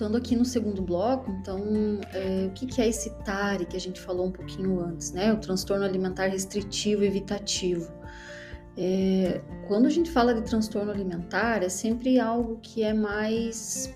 Voltando 0.00 0.16
aqui 0.16 0.34
no 0.34 0.46
segundo 0.46 0.80
bloco, 0.80 1.30
então, 1.30 1.60
é, 2.14 2.46
o 2.46 2.52
que, 2.52 2.64
que 2.64 2.80
é 2.80 2.88
esse 2.88 3.10
TARI 3.22 3.66
que 3.66 3.76
a 3.76 3.80
gente 3.80 4.00
falou 4.00 4.28
um 4.28 4.32
pouquinho 4.32 4.80
antes, 4.80 5.12
né? 5.12 5.30
O 5.30 5.36
transtorno 5.36 5.84
alimentar 5.84 6.28
restritivo 6.28 7.04
evitativo. 7.04 7.92
É, 8.78 9.42
quando 9.68 9.84
a 9.84 9.90
gente 9.90 10.10
fala 10.10 10.32
de 10.32 10.40
transtorno 10.40 10.90
alimentar, 10.90 11.62
é 11.62 11.68
sempre 11.68 12.18
algo 12.18 12.58
que 12.62 12.82
é 12.82 12.94
mais. 12.94 13.94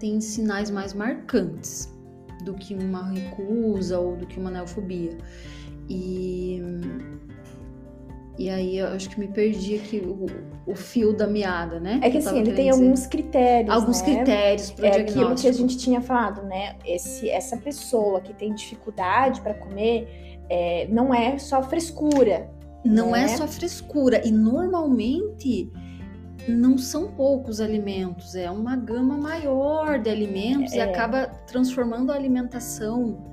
tem 0.00 0.20
sinais 0.20 0.72
mais 0.72 0.92
marcantes 0.92 1.88
do 2.44 2.54
que 2.54 2.74
uma 2.74 3.12
recusa 3.12 3.96
ou 4.00 4.16
do 4.16 4.26
que 4.26 4.40
uma 4.40 4.50
neofobia. 4.50 5.16
E. 5.88 6.60
E 8.36 8.50
aí 8.50 8.78
eu 8.78 8.88
acho 8.88 9.08
que 9.10 9.18
me 9.20 9.28
perdi 9.28 9.76
aqui 9.76 9.98
o, 9.98 10.26
o 10.70 10.74
fio 10.74 11.12
da 11.16 11.26
meada, 11.26 11.78
né? 11.78 12.00
É 12.02 12.10
que 12.10 12.18
assim, 12.18 12.38
ele 12.40 12.52
tem 12.52 12.68
dizer. 12.68 12.82
alguns 12.82 13.06
critérios. 13.06 13.74
alguns 13.74 14.02
né? 14.02 14.14
critérios 14.16 14.70
para 14.72 14.86
É 14.86 14.90
aquilo 14.90 15.06
que 15.06 15.10
a 15.12 15.14
diagnóstico. 15.14 15.54
gente 15.54 15.76
tinha 15.78 16.00
falado, 16.00 16.42
né? 16.42 16.76
Esse, 16.84 17.30
essa 17.30 17.56
pessoa 17.56 18.20
que 18.20 18.34
tem 18.34 18.52
dificuldade 18.52 19.40
para 19.40 19.54
comer 19.54 20.40
é, 20.50 20.86
não 20.90 21.14
é 21.14 21.38
só 21.38 21.62
frescura. 21.62 22.50
Não 22.84 23.12
né? 23.12 23.24
é 23.24 23.28
só 23.28 23.46
frescura 23.46 24.20
e 24.26 24.30
normalmente 24.32 25.72
não 26.46 26.76
são 26.76 27.08
poucos 27.12 27.60
alimentos, 27.60 28.34
é 28.34 28.50
uma 28.50 28.76
gama 28.76 29.16
maior 29.16 29.98
de 29.98 30.10
alimentos 30.10 30.74
e 30.74 30.78
É. 30.78 30.82
acaba 30.82 31.26
transformando 31.46 32.12
a 32.12 32.14
alimentação 32.14 33.24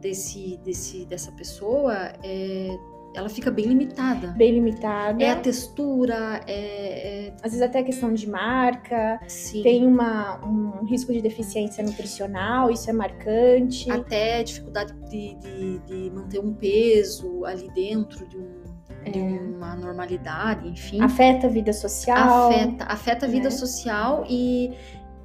desse, 0.00 0.58
desse 0.64 1.04
dessa 1.04 1.30
pessoa, 1.32 1.94
é, 2.24 2.68
ela 3.14 3.28
fica 3.28 3.50
bem 3.50 3.66
limitada. 3.66 4.28
Bem 4.36 4.52
limitada. 4.52 5.22
É 5.22 5.30
a 5.30 5.36
textura, 5.36 6.40
é, 6.46 7.28
é 7.28 7.34
Às 7.42 7.52
vezes 7.52 7.62
até 7.62 7.82
questão 7.82 8.12
de 8.12 8.28
marca, 8.28 9.18
sim, 9.26 9.62
tem 9.62 9.86
uma, 9.86 10.44
um 10.44 10.84
risco 10.84 11.12
de 11.12 11.20
deficiência 11.20 11.82
nutricional, 11.82 12.70
isso 12.70 12.88
é 12.88 12.92
marcante. 12.92 13.90
até 13.90 14.42
dificuldade 14.42 14.92
de, 15.10 15.34
de, 15.36 15.78
de 15.80 16.10
manter 16.10 16.38
um 16.40 16.52
peso 16.52 17.44
ali 17.44 17.70
dentro 17.72 18.26
de, 18.28 18.36
um, 18.36 19.10
de 19.10 19.18
É. 19.18 19.22
uma 19.22 19.74
normalidade, 19.74 20.68
enfim. 20.68 21.00
Afeta 21.00 21.46
a 21.46 21.50
vida 21.50 21.72
social. 21.72 22.50
afeta, 22.50 22.84
afeta 22.84 23.26
a 23.26 23.28
vida 23.28 23.44
né? 23.44 23.50
social 23.50 24.24
e, 24.28 24.72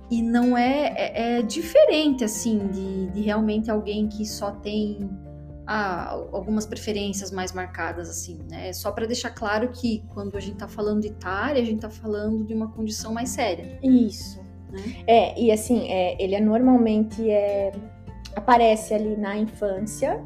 e 0.10 0.22
não 0.22 0.58
é, 0.58 0.94
é, 0.96 1.38
é 1.38 1.42
diferente 1.42 2.24
assim 2.24 2.68
de, 2.70 3.08
de 3.12 3.22
realmente 3.22 3.70
alguém 3.70 4.08
que 4.08 4.26
só 4.26 4.52
tem 4.52 5.10
ah, 5.76 6.12
algumas 6.32 6.68
preferências 6.68 7.32
mais 7.32 7.52
marcadas 7.52 8.08
assim, 8.08 8.38
né? 8.48 8.70
É 8.70 8.74
Só 8.74 8.92
para 8.92 9.08
deixar 9.08 9.32
claro 9.32 9.70
que 9.70 10.04
quando 10.14 10.38
a 10.38 10.40
gente 10.40 10.58
tá 10.58 10.68
falando 10.68 11.02
de 11.02 11.12
TARI, 11.14 11.60
a 11.60 11.66
gente 11.66 11.80
tá 11.80 11.90
falando 11.90 12.46
de 12.46 12.54
uma 12.54 12.68
condição 12.68 13.12
mais 13.12 13.30
séria, 13.30 13.80
Isso. 13.82 14.40
né? 14.72 15.04
É, 15.08 15.42
e 15.42 15.52
assim, 15.52 15.90
é, 15.90 16.16
ele 16.24 16.36
é 16.36 16.40
normalmente 16.40 17.28
é, 17.28 17.72
aparece 18.36 18.94
ali 18.94 19.18
na 19.18 19.36
infância, 19.36 20.24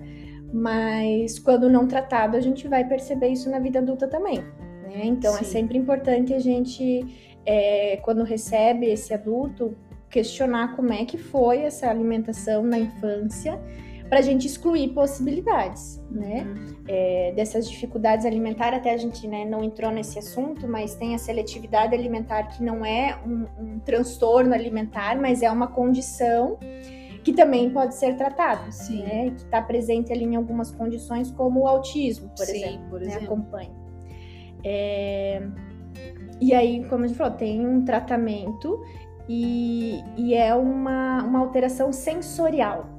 mas 0.51 1.39
quando 1.39 1.69
não 1.69 1.87
tratado, 1.87 2.35
a 2.35 2.41
gente 2.41 2.67
vai 2.67 2.85
perceber 2.85 3.29
isso 3.29 3.49
na 3.49 3.59
vida 3.59 3.79
adulta 3.79 4.05
também. 4.05 4.39
Né? 4.83 5.05
Então 5.05 5.33
é 5.33 5.43
Sim. 5.43 5.45
sempre 5.45 5.77
importante 5.77 6.33
a 6.33 6.39
gente, 6.39 7.05
é, 7.45 7.95
quando 8.03 8.21
recebe 8.23 8.87
esse 8.87 9.13
adulto, 9.13 9.77
questionar 10.09 10.75
como 10.75 10.91
é 10.91 11.05
que 11.05 11.17
foi 11.17 11.59
essa 11.59 11.89
alimentação 11.89 12.63
na 12.63 12.77
infância, 12.77 13.57
para 14.09 14.19
a 14.19 14.21
gente 14.21 14.47
excluir 14.47 14.89
possibilidades, 14.89 16.01
né? 16.09 16.45
é, 16.87 17.33
dessas 17.35 17.69
dificuldades 17.69 18.25
alimentares, 18.25 18.79
até 18.79 18.93
a 18.93 18.97
gente 18.97 19.27
né, 19.27 19.43
não 19.43 19.63
entrou 19.63 19.91
nesse 19.91 20.17
assunto, 20.17 20.67
mas 20.67 20.95
tem 20.95 21.13
a 21.13 21.17
seletividade 21.17 21.93
alimentar 21.93 22.43
que 22.43 22.63
não 22.63 22.85
é 22.85 23.19
um, 23.25 23.45
um 23.59 23.79
transtorno 23.79 24.53
alimentar, 24.53 25.19
mas 25.19 25.41
é 25.41 25.51
uma 25.51 25.67
condição 25.67 26.57
que 27.23 27.33
também 27.33 27.69
pode 27.69 27.95
ser 27.95 28.15
tratada, 28.15 28.71
Sim. 28.71 29.03
né? 29.03 29.29
Que 29.31 29.43
está 29.43 29.61
presente 29.61 30.13
ali 30.13 30.23
em 30.23 30.37
algumas 30.37 30.71
condições, 30.71 31.29
como 31.29 31.63
o 31.63 31.67
autismo, 31.67 32.29
por 32.29 32.45
Sim, 32.45 32.63
exemplo, 32.63 32.89
por 32.89 33.01
né? 33.01 33.07
exemplo. 33.07 33.25
Acompanha. 33.25 33.71
É, 34.63 35.41
E 36.39 36.53
aí, 36.53 36.85
como 36.85 37.03
a 37.03 37.07
gente 37.07 37.17
falou, 37.17 37.33
tem 37.33 37.67
um 37.67 37.83
tratamento 37.83 38.81
e, 39.27 40.01
e 40.15 40.33
é 40.33 40.55
uma, 40.55 41.21
uma 41.23 41.39
alteração 41.39 41.91
sensorial. 41.91 42.96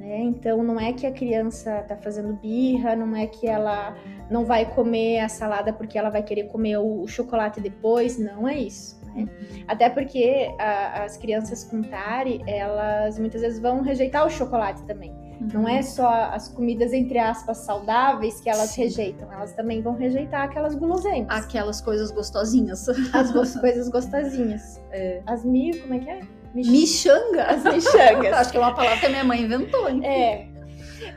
Né? 0.00 0.18
Então, 0.22 0.62
não 0.62 0.80
é 0.80 0.94
que 0.94 1.06
a 1.06 1.12
criança 1.12 1.80
está 1.80 1.94
fazendo 1.94 2.32
birra, 2.32 2.96
não 2.96 3.14
é 3.14 3.26
que 3.26 3.46
ela 3.46 3.94
não 4.30 4.46
vai 4.46 4.64
comer 4.64 5.20
a 5.20 5.28
salada 5.28 5.74
porque 5.74 5.98
ela 5.98 6.08
vai 6.08 6.22
querer 6.22 6.44
comer 6.44 6.78
o, 6.78 7.02
o 7.02 7.06
chocolate 7.06 7.60
depois, 7.60 8.18
não 8.18 8.48
é 8.48 8.56
isso. 8.56 8.98
Né? 9.14 9.28
Até 9.68 9.90
porque 9.90 10.50
a- 10.58 11.04
as 11.04 11.18
crianças 11.18 11.64
com 11.64 11.82
TARI, 11.82 12.40
elas 12.46 13.18
muitas 13.18 13.42
vezes 13.42 13.60
vão 13.60 13.82
rejeitar 13.82 14.26
o 14.26 14.30
chocolate 14.30 14.82
também. 14.84 15.12
Não 15.52 15.68
é 15.68 15.82
só 15.82 16.08
as 16.32 16.48
comidas, 16.48 16.92
entre 16.94 17.18
aspas, 17.18 17.58
saudáveis 17.58 18.40
que 18.40 18.48
elas 18.48 18.70
Sim. 18.70 18.82
rejeitam. 18.84 19.30
Elas 19.32 19.52
também 19.52 19.80
vão 19.82 19.94
rejeitar 19.94 20.44
aquelas 20.44 20.74
guloseimas. 20.74 21.44
Aquelas 21.44 21.80
coisas 21.80 22.10
gostosinhas. 22.10 22.86
As 23.12 23.30
go- 23.32 23.60
coisas 23.60 23.88
gostosinhas. 23.90 24.80
É. 24.92 25.22
As 25.26 25.44
mi... 25.44 25.76
Como 25.78 25.94
é 25.94 25.98
que 25.98 26.10
é? 26.10 26.20
Michanga. 26.54 27.44
As 27.44 27.64
mixangas. 27.64 28.32
Acho 28.32 28.50
que 28.50 28.56
é 28.56 28.60
uma 28.60 28.74
palavra 28.74 28.98
que 28.98 29.06
a 29.06 29.08
minha 29.08 29.24
mãe 29.24 29.42
inventou, 29.42 29.88
hein? 29.88 30.00
É. 30.04 30.46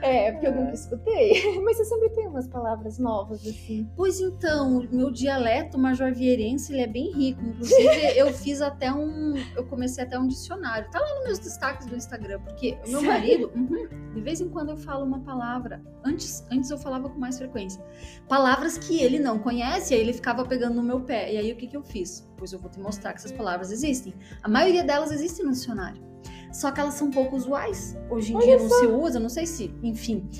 É, 0.04 0.32
porque 0.32 0.46
eu 0.46 0.54
nunca 0.54 0.74
escutei. 0.74 1.56
Mas 1.64 1.78
você 1.78 1.86
sempre 1.86 2.10
tem 2.10 2.28
umas 2.28 2.46
palavras 2.46 2.98
novas, 2.98 3.40
assim. 3.46 3.88
Pois 3.96 4.20
então, 4.20 4.80
o 4.80 4.94
meu 4.94 5.10
dialeto 5.10 5.78
majorvieirense 5.78 6.74
ele 6.74 6.82
é 6.82 6.86
bem 6.86 7.10
rico. 7.10 7.40
Inclusive, 7.42 7.88
eu 8.14 8.30
fiz 8.34 8.60
até 8.60 8.92
um. 8.92 9.32
Eu 9.56 9.64
comecei 9.64 10.04
até 10.04 10.18
um 10.18 10.28
dicionário. 10.28 10.90
Tá 10.90 11.00
lá 11.00 11.14
nos 11.14 11.24
meus 11.24 11.38
destaques 11.38 11.86
do 11.86 11.96
Instagram, 11.96 12.38
porque 12.40 12.76
o 12.86 12.90
meu 12.90 13.02
marido, 13.02 13.50
uhum, 13.54 14.12
de 14.12 14.20
vez 14.20 14.42
em 14.42 14.50
quando 14.50 14.70
eu 14.70 14.76
falo 14.76 15.06
uma 15.06 15.20
palavra. 15.20 15.82
Antes, 16.04 16.46
antes 16.52 16.68
eu 16.68 16.76
falava 16.76 17.08
com 17.08 17.18
mais 17.18 17.38
frequência. 17.38 17.82
Palavras 18.28 18.76
que 18.76 19.00
ele 19.00 19.18
não 19.18 19.38
conhece, 19.38 19.94
aí 19.94 20.00
ele 20.00 20.12
ficava 20.12 20.44
pegando 20.44 20.74
no 20.74 20.82
meu 20.82 21.00
pé. 21.00 21.32
E 21.32 21.38
aí 21.38 21.50
o 21.50 21.56
que, 21.56 21.66
que 21.66 21.76
eu 21.76 21.82
fiz? 21.82 22.30
Pois 22.36 22.52
eu 22.52 22.58
vou 22.58 22.70
te 22.70 22.78
mostrar 22.78 23.14
que 23.14 23.20
essas 23.20 23.32
palavras 23.32 23.72
existem. 23.72 24.14
A 24.42 24.48
maioria 24.50 24.84
delas 24.84 25.10
existem 25.10 25.46
no 25.46 25.52
dicionário. 25.52 26.13
Só 26.54 26.70
que 26.70 26.80
elas 26.80 26.94
são 26.94 27.10
pouco 27.10 27.34
usuais. 27.34 27.96
Hoje 28.08 28.32
em 28.32 28.38
dia 28.38 28.56
não 28.56 28.68
se 28.68 28.86
usa, 28.86 29.18
não 29.18 29.28
sei 29.28 29.44
se, 29.44 29.74
enfim. 29.82 30.30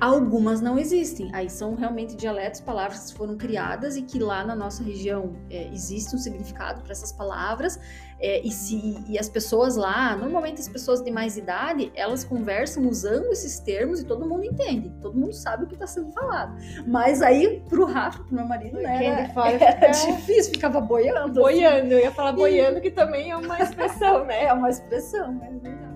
Algumas 0.00 0.60
não 0.60 0.78
existem. 0.78 1.30
Aí 1.32 1.48
são 1.48 1.76
realmente 1.76 2.16
dialetos, 2.16 2.60
palavras 2.60 3.12
que 3.12 3.16
foram 3.16 3.36
criadas 3.36 3.96
e 3.96 4.02
que 4.02 4.18
lá 4.18 4.42
na 4.44 4.56
nossa 4.56 4.82
região 4.82 5.36
é, 5.48 5.72
existe 5.72 6.16
um 6.16 6.18
significado 6.18 6.82
para 6.82 6.90
essas 6.90 7.12
palavras. 7.12 7.78
É, 8.20 8.40
e, 8.46 8.50
se, 8.50 9.02
e 9.08 9.18
as 9.18 9.28
pessoas 9.28 9.76
lá, 9.76 10.14
normalmente 10.16 10.60
as 10.60 10.68
pessoas 10.68 11.02
de 11.02 11.10
mais 11.10 11.36
idade, 11.36 11.90
elas 11.94 12.22
conversam 12.22 12.86
usando 12.86 13.32
esses 13.32 13.58
termos 13.60 14.00
e 14.00 14.04
todo 14.04 14.26
mundo 14.26 14.44
entende. 14.44 14.90
Todo 15.00 15.18
mundo 15.18 15.32
sabe 15.32 15.64
o 15.64 15.66
que 15.66 15.74
está 15.74 15.86
sendo 15.86 16.12
falado. 16.12 16.54
Mas 16.86 17.22
aí, 17.22 17.62
pro 17.68 17.86
Rafa, 17.86 18.22
pro 18.22 18.34
meu 18.34 18.44
marido, 18.44 18.76
né? 18.76 19.04
Era, 19.04 19.28
fora 19.30 19.52
era 19.52 19.92
fica 19.94 20.12
difícil, 20.12 20.52
ficava 20.52 20.80
boiando. 20.80 21.18
assim. 21.18 21.60
boiando. 21.60 21.92
Eu 21.92 22.00
ia 22.00 22.12
falar 22.12 22.32
boiando, 22.32 22.80
que 22.80 22.90
também 22.90 23.30
é 23.30 23.36
uma 23.36 23.58
expressão, 23.60 24.24
né? 24.24 24.44
É 24.50 24.52
uma 24.52 24.70
expressão, 24.70 25.32
mas 25.32 25.52
não 25.62 25.62
dá. 25.62 25.90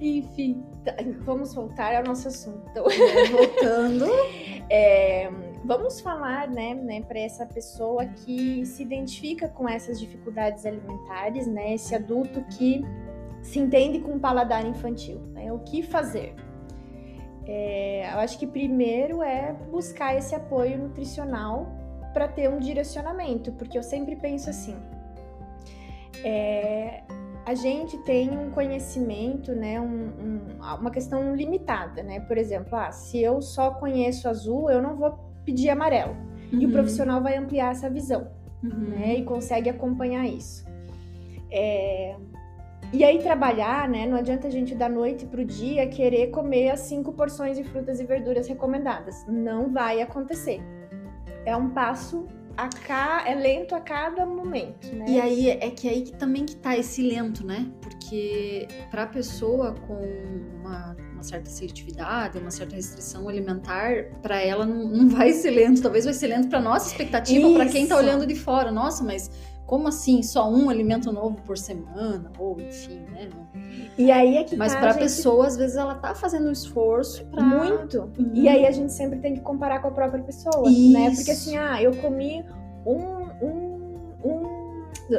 Enfim, 0.00 0.62
Tá, 0.84 0.94
Vamos 1.24 1.54
voltar 1.54 1.94
ao 1.96 2.04
nosso 2.04 2.28
assunto. 2.28 2.62
Então, 2.70 2.84
voltando. 3.30 4.06
É, 4.70 5.30
vamos 5.64 6.00
falar, 6.00 6.48
né, 6.48 6.74
né 6.74 7.02
para 7.02 7.18
essa 7.18 7.44
pessoa 7.46 8.06
que 8.06 8.64
se 8.64 8.82
identifica 8.82 9.48
com 9.48 9.68
essas 9.68 9.98
dificuldades 10.00 10.64
alimentares, 10.64 11.46
né, 11.46 11.74
esse 11.74 11.94
adulto 11.94 12.42
que 12.56 12.84
se 13.42 13.58
entende 13.58 14.00
com 14.00 14.12
o 14.12 14.20
paladar 14.20 14.64
infantil, 14.66 15.20
né, 15.32 15.52
o 15.52 15.58
que 15.60 15.82
fazer? 15.82 16.34
É, 17.46 18.10
eu 18.12 18.18
acho 18.18 18.38
que 18.38 18.46
primeiro 18.46 19.22
é 19.22 19.52
buscar 19.70 20.14
esse 20.16 20.34
apoio 20.34 20.76
nutricional 20.78 21.66
para 22.12 22.28
ter 22.28 22.48
um 22.50 22.58
direcionamento, 22.58 23.52
porque 23.52 23.78
eu 23.78 23.82
sempre 23.82 24.16
penso 24.16 24.50
assim. 24.50 24.76
é, 26.24 27.02
a 27.46 27.54
gente 27.54 27.96
tem 27.98 28.36
um 28.36 28.50
conhecimento, 28.50 29.52
né, 29.52 29.80
um- 29.80 29.86
um- 29.86 30.56
uma 30.80 30.90
questão 30.90 31.34
limitada, 31.34 32.02
né? 32.02 32.20
Por 32.20 32.36
exemplo, 32.36 32.74
ah, 32.76 32.90
se 32.90 33.22
eu 33.22 33.40
só 33.40 33.70
conheço 33.70 34.28
azul, 34.28 34.68
eu 34.68 34.82
não 34.82 34.96
vou 34.96 35.18
pedir 35.48 35.70
amarelo. 35.70 36.14
E 36.52 36.56
o 36.56 36.68
Uhum, 36.68 36.72
profissional 36.72 37.22
vai 37.22 37.36
ampliar 37.36 37.70
essa 37.72 37.88
visão, 37.88 38.22
uhum. 38.62 38.90
né? 38.90 39.16
E 39.18 39.24
consegue 39.24 39.68
acompanhar 39.70 40.26
isso. 40.26 40.66
É, 41.50 42.14
E 42.92 43.04
aí 43.04 43.18
trabalhar, 43.18 43.88
né? 43.88 44.06
Não 44.06 44.16
adianta 44.16 44.46
a 44.48 44.50
gente 44.50 44.74
da 44.74 44.88
noite 44.88 45.26
pro 45.26 45.44
dia 45.44 45.86
querer 45.88 46.28
comer 46.28 46.70
as 46.70 46.80
cinco 46.80 47.12
porções 47.12 47.56
de 47.56 47.64
frutas 47.64 48.00
e 48.00 48.04
verduras 48.04 48.48
recomendadas. 48.48 49.26
Não 49.26 49.70
vai 49.72 50.00
acontecer. 50.00 50.60
É 51.44 51.54
um 51.56 51.68
passo 51.70 52.26
a 52.56 52.68
ca... 52.86 53.24
é 53.26 53.34
lento 53.34 53.74
a 53.74 53.80
cada 53.80 54.24
momento, 54.26 54.86
né? 54.94 55.04
E 55.06 55.20
aí 55.20 55.50
é 55.50 55.70
que 55.70 55.88
aí 55.88 56.02
que 56.02 56.12
também 56.12 56.44
que 56.44 56.56
tá 56.56 56.76
esse 56.76 57.02
lento, 57.02 57.46
né? 57.46 57.70
Porque 57.80 58.66
pra 58.90 59.06
pessoa 59.06 59.74
com 59.86 59.98
uma, 60.58 60.96
uma 61.18 61.24
certa 61.24 61.50
seletividade, 61.50 62.38
uma 62.38 62.50
certa 62.50 62.76
restrição 62.76 63.28
alimentar, 63.28 64.04
pra 64.22 64.40
ela 64.40 64.64
não, 64.64 64.84
não 64.86 65.08
vai 65.08 65.32
ser 65.32 65.50
lento. 65.50 65.82
Talvez 65.82 66.04
vai 66.04 66.14
ser 66.14 66.28
lento 66.28 66.48
pra 66.48 66.60
nossa 66.60 66.88
expectativa, 66.92 67.52
pra 67.54 67.66
quem 67.66 67.86
tá 67.88 67.96
Isso. 67.96 68.04
olhando 68.04 68.24
de 68.26 68.36
fora. 68.36 68.70
Nossa, 68.70 69.02
mas 69.02 69.28
como 69.66 69.88
assim? 69.88 70.22
Só 70.22 70.48
um 70.48 70.70
alimento 70.70 71.10
novo 71.12 71.36
por 71.42 71.58
semana? 71.58 72.30
Ou 72.38 72.58
enfim, 72.60 73.00
né? 73.10 73.28
E 73.98 74.12
aí 74.12 74.36
é 74.36 74.44
que 74.44 74.56
Mas 74.56 74.72
tá, 74.72 74.78
pra 74.78 74.92
gente, 74.92 75.00
pessoa, 75.02 75.46
às 75.48 75.56
vezes, 75.56 75.76
ela 75.76 75.96
tá 75.96 76.14
fazendo 76.14 76.48
um 76.48 76.52
esforço 76.52 77.24
pra. 77.26 77.42
Muito. 77.42 77.98
Uhum. 78.16 78.30
E 78.32 78.48
aí 78.48 78.64
a 78.64 78.70
gente 78.70 78.92
sempre 78.92 79.18
tem 79.18 79.34
que 79.34 79.40
comparar 79.40 79.80
com 79.82 79.88
a 79.88 79.90
própria 79.90 80.22
pessoa, 80.22 80.70
né? 80.70 81.10
Porque 81.16 81.32
Isso. 81.32 81.48
assim, 81.50 81.56
ah, 81.58 81.82
eu 81.82 81.94
comi 81.96 82.44
um, 82.86 82.94
um, 83.44 84.14
um- 84.24 84.68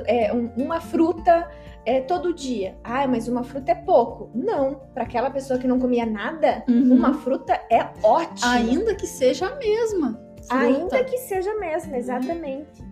é, 0.06 0.32
um- 0.34 0.50
uma 0.58 0.80
fruta 0.80 1.48
é, 1.86 2.02
todo 2.02 2.34
dia. 2.34 2.78
Ah, 2.84 3.08
mas 3.08 3.28
uma 3.28 3.44
fruta 3.44 3.72
é 3.72 3.76
pouco. 3.76 4.30
Não, 4.34 4.76
para 4.94 5.04
aquela 5.04 5.30
pessoa 5.30 5.60
que 5.60 5.68
não 5.68 5.80
comia 5.80 6.06
nada, 6.06 6.64
Uhum. 6.70 6.94
uma 6.94 7.14
fruta 7.14 7.54
é 7.72 7.82
ótima. 8.04 8.52
Ainda 8.54 8.96
que 8.96 9.08
seja 9.08 9.48
a 9.48 9.56
mesma. 9.56 10.14
fruta. 10.48 10.56
Ainda 10.56 11.04
que 11.04 11.18
seja 11.20 11.52
a 11.52 11.60
mesma, 11.60 11.98
exatamente. 11.98 12.84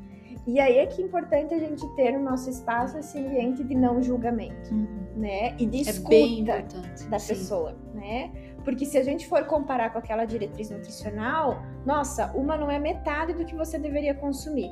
E 0.45 0.59
aí 0.61 0.77
é 0.77 0.85
que 0.85 1.01
é 1.01 1.05
importante 1.05 1.53
a 1.53 1.59
gente 1.59 1.85
ter 1.95 2.11
no 2.13 2.19
nosso 2.23 2.49
espaço 2.49 2.97
esse 2.97 3.17
ambiente 3.19 3.63
de 3.63 3.75
não 3.75 4.01
julgamento, 4.01 4.73
Uhum. 4.73 4.87
né? 5.17 5.53
E 5.59 5.65
de 5.65 5.77
É 5.79 5.81
escuta 5.81 6.09
bem 6.09 6.39
importante. 6.39 7.07
da 7.09 7.19
sim. 7.19 7.27
pessoa, 7.33 7.75
né? 7.93 8.31
Porque 8.63 8.85
se 8.85 8.97
a 8.97 9.03
gente 9.03 9.27
for 9.27 9.43
comparar 9.45 9.91
com 9.91 9.99
aquela 9.99 10.23
diretriz 10.25 10.69
nutricional, 10.69 11.61
nossa, 11.85 12.31
uma 12.35 12.55
não 12.57 12.69
é 12.71 12.77
metade 12.79 13.33
do 13.33 13.43
que 13.45 13.55
você 13.55 13.77
deveria 13.77 14.13
consumir. 14.13 14.69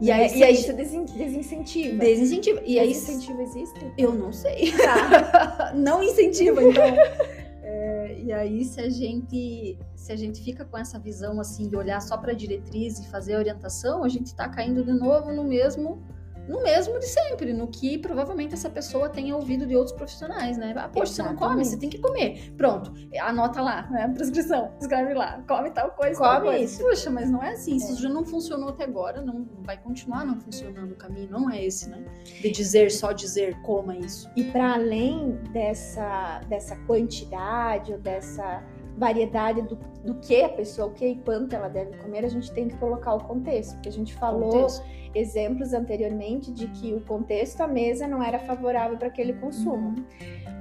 E 0.00 0.10
aí, 0.10 0.38
e 0.38 0.42
aí 0.44 0.54
isso 0.54 0.72
desin- 0.72 1.04
desincentiva. 1.04 1.98
Desincentiva. 1.98 2.60
E 2.64 2.78
aí, 2.78 2.88
Desincentivo 2.88 3.40
existe? 3.42 3.92
eu 3.98 4.12
não 4.12 4.32
sei. 4.32 4.72
Tá. 4.72 5.72
não 5.76 6.02
incentiva, 6.02 6.62
então. 6.62 6.84
É, 7.66 8.20
e 8.22 8.30
aí, 8.30 8.62
se 8.62 8.78
a 8.78 8.90
gente 8.90 9.78
se 9.96 10.12
a 10.12 10.16
gente 10.16 10.42
fica 10.42 10.66
com 10.66 10.76
essa 10.76 10.98
visão 10.98 11.40
assim 11.40 11.66
de 11.66 11.74
olhar 11.74 11.98
só 12.02 12.16
para 12.18 12.32
a 12.32 12.34
diretriz 12.34 12.98
e 12.98 13.08
fazer 13.08 13.34
a 13.36 13.38
orientação, 13.38 14.04
a 14.04 14.08
gente 14.08 14.26
está 14.26 14.46
caindo 14.50 14.84
de 14.84 14.92
novo 14.92 15.32
no 15.32 15.42
mesmo 15.42 16.02
no 16.48 16.62
mesmo 16.62 16.98
de 16.98 17.06
sempre, 17.06 17.52
no 17.52 17.68
que 17.68 17.98
provavelmente 17.98 18.54
essa 18.54 18.68
pessoa 18.68 19.08
tenha 19.08 19.34
ouvido 19.34 19.66
de 19.66 19.74
outros 19.76 19.96
profissionais, 19.96 20.56
né? 20.58 20.74
Ah, 20.76 20.88
poxa, 20.88 21.12
você 21.12 21.22
não 21.22 21.36
come, 21.36 21.64
você 21.64 21.76
tem 21.76 21.88
que 21.88 21.98
comer. 21.98 22.52
Pronto, 22.56 22.92
anota 23.20 23.60
lá, 23.62 23.88
né? 23.90 24.08
Prescrição, 24.14 24.72
escreve 24.80 25.14
lá, 25.14 25.42
come 25.48 25.70
tal 25.70 25.90
coisa, 25.92 26.20
tal 26.20 26.34
Come 26.40 26.48
coisa. 26.48 26.64
isso. 26.64 26.82
Puxa, 26.82 27.10
mas 27.10 27.30
não 27.30 27.42
é 27.42 27.52
assim. 27.52 27.72
É. 27.72 27.76
isso 27.76 28.00
já 28.00 28.08
não 28.08 28.24
funcionou 28.24 28.70
até 28.70 28.84
agora, 28.84 29.22
não 29.22 29.46
vai 29.62 29.76
continuar 29.78 30.24
não 30.24 30.38
funcionando. 30.40 30.92
O 30.92 30.96
caminho 30.96 31.30
não 31.30 31.50
é 31.50 31.64
esse, 31.64 31.88
né? 31.88 32.04
De 32.40 32.50
dizer, 32.50 32.90
só 32.90 33.12
dizer, 33.12 33.60
coma 33.62 33.96
isso. 33.96 34.30
E 34.36 34.44
para 34.44 34.74
além 34.74 35.32
dessa, 35.52 36.40
dessa 36.48 36.76
quantidade 36.86 37.92
ou 37.92 37.98
dessa 37.98 38.62
variedade 38.96 39.62
do, 39.62 39.76
do 40.04 40.14
que 40.14 40.42
a 40.42 40.48
pessoa, 40.48 40.88
o 40.88 40.92
que 40.92 41.06
e 41.06 41.16
quanto 41.16 41.54
ela 41.54 41.68
deve 41.68 41.96
comer, 41.98 42.24
a 42.24 42.28
gente 42.28 42.50
tem 42.52 42.68
que 42.68 42.76
colocar 42.76 43.14
o 43.14 43.20
contexto. 43.24 43.74
Porque 43.74 43.88
a 43.88 43.92
gente 43.92 44.14
falou 44.14 44.50
Contexto. 44.50 44.84
exemplos 45.14 45.72
anteriormente 45.72 46.52
de 46.52 46.68
que 46.68 46.92
o 46.94 47.00
contexto 47.00 47.60
à 47.60 47.66
mesa 47.66 48.06
não 48.06 48.22
era 48.22 48.38
favorável 48.38 48.96
para 48.96 49.08
aquele 49.08 49.32
consumo. 49.34 49.94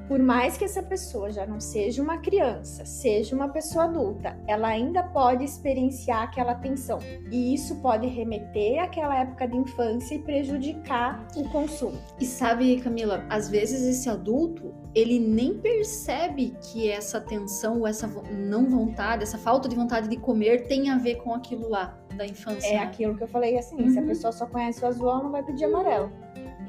Por 0.07 0.19
mais 0.19 0.57
que 0.57 0.65
essa 0.65 0.83
pessoa 0.83 1.31
já 1.31 1.45
não 1.45 1.59
seja 1.59 2.01
uma 2.03 2.17
criança, 2.17 2.85
seja 2.85 3.35
uma 3.35 3.49
pessoa 3.49 3.85
adulta, 3.85 4.37
ela 4.47 4.67
ainda 4.67 5.01
pode 5.01 5.43
experienciar 5.43 6.23
aquela 6.23 6.55
tensão. 6.55 6.99
E 7.31 7.53
isso 7.53 7.77
pode 7.77 8.07
remeter 8.07 8.83
àquela 8.83 9.19
época 9.21 9.47
de 9.47 9.55
infância 9.57 10.15
e 10.15 10.19
prejudicar 10.19 11.25
o 11.37 11.47
consumo. 11.49 11.97
E 12.19 12.25
sabe, 12.25 12.79
Camila, 12.81 13.25
às 13.29 13.49
vezes 13.49 13.81
esse 13.83 14.09
adulto, 14.09 14.73
ele 14.93 15.19
nem 15.19 15.57
percebe 15.57 16.55
que 16.61 16.89
essa 16.89 17.21
tensão 17.21 17.79
ou 17.79 17.87
essa 17.87 18.07
não 18.31 18.69
vontade, 18.69 19.23
essa 19.23 19.37
falta 19.37 19.69
de 19.69 19.75
vontade 19.75 20.07
de 20.07 20.17
comer 20.17 20.67
tem 20.67 20.89
a 20.89 20.97
ver 20.97 21.15
com 21.15 21.33
aquilo 21.33 21.69
lá 21.69 21.97
da 22.15 22.25
infância. 22.25 22.67
É 22.67 22.73
né? 22.73 22.83
aquilo 22.83 23.15
que 23.15 23.23
eu 23.23 23.27
falei 23.27 23.57
assim, 23.57 23.89
se 23.89 23.97
a 23.97 24.01
Uhum. 24.01 24.07
pessoa 24.07 24.31
só 24.31 24.45
conhece 24.45 24.83
o 24.83 24.87
azul, 24.87 25.09
ela 25.09 25.23
não 25.23 25.31
vai 25.31 25.43
pedir 25.43 25.65
amarelo, 25.65 26.11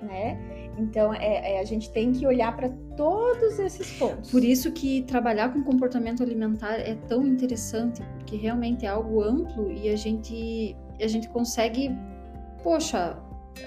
né? 0.03 0.39
Então 0.79 1.13
é, 1.15 1.55
é- 1.55 1.61
a 1.61 1.65
gente 1.65 1.91
tem 1.91 2.13
que 2.13 2.27
olhar 2.27 2.55
para 2.57 2.69
todos 2.97 3.59
esses 3.59 3.91
pontos. 3.99 4.31
Por 4.31 4.45
isso 4.45 4.73
que 4.73 5.03
trabalhar 5.03 5.53
com 5.53 5.63
comportamento 5.63 6.23
alimentar 6.23 6.75
é 6.75 6.95
tão 7.09 7.27
interessante, 7.27 8.03
porque 8.19 8.37
realmente 8.37 8.85
é 8.85 8.89
algo 8.89 9.23
amplo 9.23 9.71
e 9.71 9.89
a 9.89 9.97
gente, 9.97 10.77
a 11.01 11.07
gente 11.07 11.29
consegue, 11.29 11.91
poxa, 12.63 13.17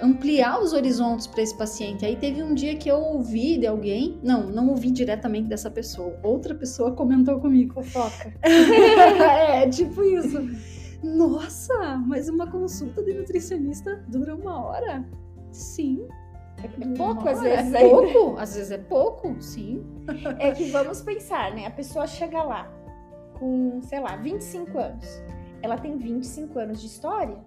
ampliar 0.02 0.62
os 0.62 0.74
horizontes 0.74 1.28
para 1.28 1.42
esse 1.42 1.58
paciente. 1.58 2.06
Aí 2.06 2.16
teve 2.16 2.44
um 2.44 2.54
dia 2.54 2.76
que 2.76 2.90
eu 2.90 2.98
ouvi 2.98 3.58
de 3.58 3.68
alguém, 3.68 4.20
não, 4.22 4.48
não 4.48 4.70
ouvi 4.70 4.92
diretamente 4.92 5.48
dessa 5.48 5.72
pessoa, 5.72 6.20
outra 6.24 6.54
pessoa 6.54 6.92
comentou 6.92 7.40
comigo. 7.40 7.82
fofoca. 7.82 8.34
é, 8.44 9.68
tipo 9.70 10.04
isso. 10.04 10.40
Nossa, 11.04 11.98
mas 12.06 12.28
uma 12.28 12.50
consulta 12.50 13.04
de 13.04 13.14
nutricionista 13.14 14.04
dura 14.08 14.36
uma 14.36 14.66
hora? 14.66 15.06
Sim. 15.52 16.08
É 16.64 16.96
pouco, 16.96 17.28
às 17.28 17.42
vezes. 17.42 17.74
É 17.74 17.78
ainda. 17.78 17.90
pouco, 17.90 18.40
às 18.40 18.56
vezes 18.56 18.72
é 18.72 18.78
pouco, 18.78 19.42
sim. 19.42 19.86
É 20.40 20.52
que 20.52 20.70
vamos 20.72 21.02
pensar, 21.02 21.54
né? 21.54 21.66
A 21.68 21.72
pessoa 21.72 22.08
chega 22.08 22.42
lá 22.42 22.72
com, 23.40 23.82
sei 23.84 24.00
lá, 24.00 24.16
25 24.16 24.78
anos. 24.78 25.24
Ela 25.62 25.78
tem 25.78 25.98
25 25.98 26.60
anos 26.60 26.82
de 26.82 26.88
história. 26.88 27.38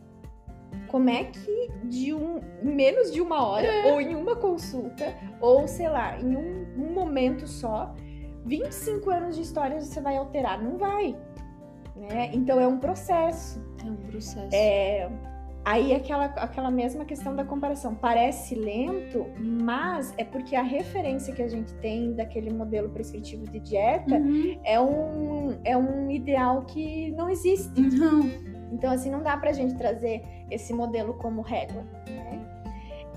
Como 0.88 1.11
é 1.11 1.24
que 1.24 1.70
de 1.84 2.12
um 2.14 2.40
menos 2.62 3.12
de 3.12 3.20
uma 3.20 3.46
hora, 3.46 3.68
ou 3.86 4.00
em 4.00 4.14
uma 4.14 4.36
consulta, 4.36 5.14
ou 5.40 5.66
sei 5.66 5.88
lá, 5.88 6.18
em 6.18 6.36
um, 6.36 6.66
um 6.76 6.92
momento 6.92 7.46
só, 7.46 7.94
25 8.44 9.11
anos 9.11 9.36
de 9.36 9.42
história 9.42 9.80
você 9.80 10.00
vai 10.00 10.16
alterar? 10.16 10.62
Não 10.62 10.78
vai. 10.78 11.16
Né? 11.96 12.30
Então 12.32 12.61
é 12.61 12.66
um 12.66 12.78
processo. 12.78 13.61
É 13.84 13.90
um 13.90 13.96
processo. 13.96 14.54
Aí 15.64 15.94
aquela, 15.94 16.24
aquela 16.24 16.70
mesma 16.70 17.04
questão 17.04 17.36
da 17.36 17.44
comparação. 17.44 17.94
Parece 17.94 18.54
lento, 18.54 19.26
mas 19.38 20.14
é 20.16 20.24
porque 20.24 20.56
a 20.56 20.62
referência 20.62 21.34
que 21.34 21.42
a 21.42 21.48
gente 21.48 21.72
tem 21.74 22.14
daquele 22.14 22.50
modelo 22.50 22.88
prescritivo 22.88 23.46
de 23.46 23.61
dieta 23.61 24.14
Uhum. 24.16 24.58
é, 24.64 24.80
um, 24.80 25.58
é 25.64 25.76
um 25.76 26.11
ideal 26.11 26.62
que 26.62 27.11
não 27.12 27.28
existe. 27.28 27.70
Então, 28.72 28.90
assim, 28.92 29.11
não 29.11 29.22
dá 29.22 29.36
pra 29.36 29.52
gente 29.52 29.74
trazer 29.74 30.22
esse 30.50 30.72
modelo 30.72 31.14
como 31.14 31.42
régua, 31.42 31.84
né? 32.08 32.40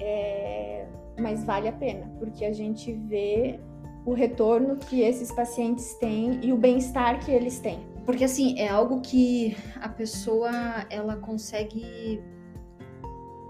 É, 0.01 0.85
mas 1.19 1.43
vale 1.43 1.67
a 1.67 1.71
pena, 1.71 2.11
porque 2.19 2.43
a 2.43 2.51
gente 2.51 2.91
vê 2.91 3.59
o 4.05 4.13
retorno 4.13 4.75
que 4.77 5.01
esses 5.01 5.31
pacientes 5.31 5.93
têm 5.95 6.39
e 6.41 6.51
o 6.51 6.57
bem-estar 6.57 7.23
que 7.23 7.31
eles 7.31 7.59
têm. 7.59 7.79
Porque 8.05 8.23
assim, 8.25 8.59
é 8.59 8.67
algo 8.67 9.01
que 9.01 9.55
a 9.79 9.87
pessoa 9.87 10.51
ela 10.89 11.15
consegue 11.15 12.21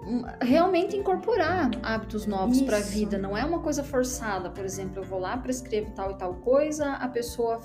hum, 0.06 0.24
realmente 0.42 0.96
incorporar 0.96 1.72
hábitos 1.82 2.28
novos 2.28 2.62
para 2.62 2.78
a 2.78 2.82
vida, 2.82 3.18
não 3.18 3.36
é 3.36 3.44
uma 3.44 3.60
coisa 3.60 3.84
forçada, 3.84 4.50
por 4.52 4.64
exemplo, 4.64 5.00
eu 5.00 5.04
vou 5.04 5.20
lá, 5.20 5.36
prescrevo 5.38 5.92
tal 5.92 6.12
e 6.12 6.18
tal 6.18 6.36
coisa, 6.36 6.92
a 6.94 7.08
pessoa 7.08 7.62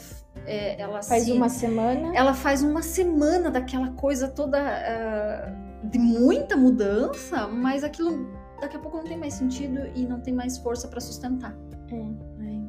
é, 0.46 0.80
ela 0.80 1.02
Faz 1.02 1.24
se 1.24 1.32
uma 1.32 1.48
semana. 1.48 2.16
ela 2.16 2.32
faz 2.32 2.62
uma 2.62 2.80
semana 2.80 3.50
daquela 3.50 3.90
coisa 3.90 4.28
toda 4.28 4.58
ah, 4.58 5.52
de 5.84 5.98
muita 5.98 6.56
mudança, 6.56 7.46
mas 7.48 7.84
aquilo 7.84 8.26
daqui 8.60 8.76
a 8.76 8.80
pouco 8.80 8.96
não 8.96 9.04
tem 9.04 9.16
mais 9.16 9.34
sentido 9.34 9.80
e 9.94 10.06
não 10.06 10.20
tem 10.20 10.34
mais 10.34 10.58
força 10.58 10.88
para 10.88 11.00
sustentar. 11.00 11.54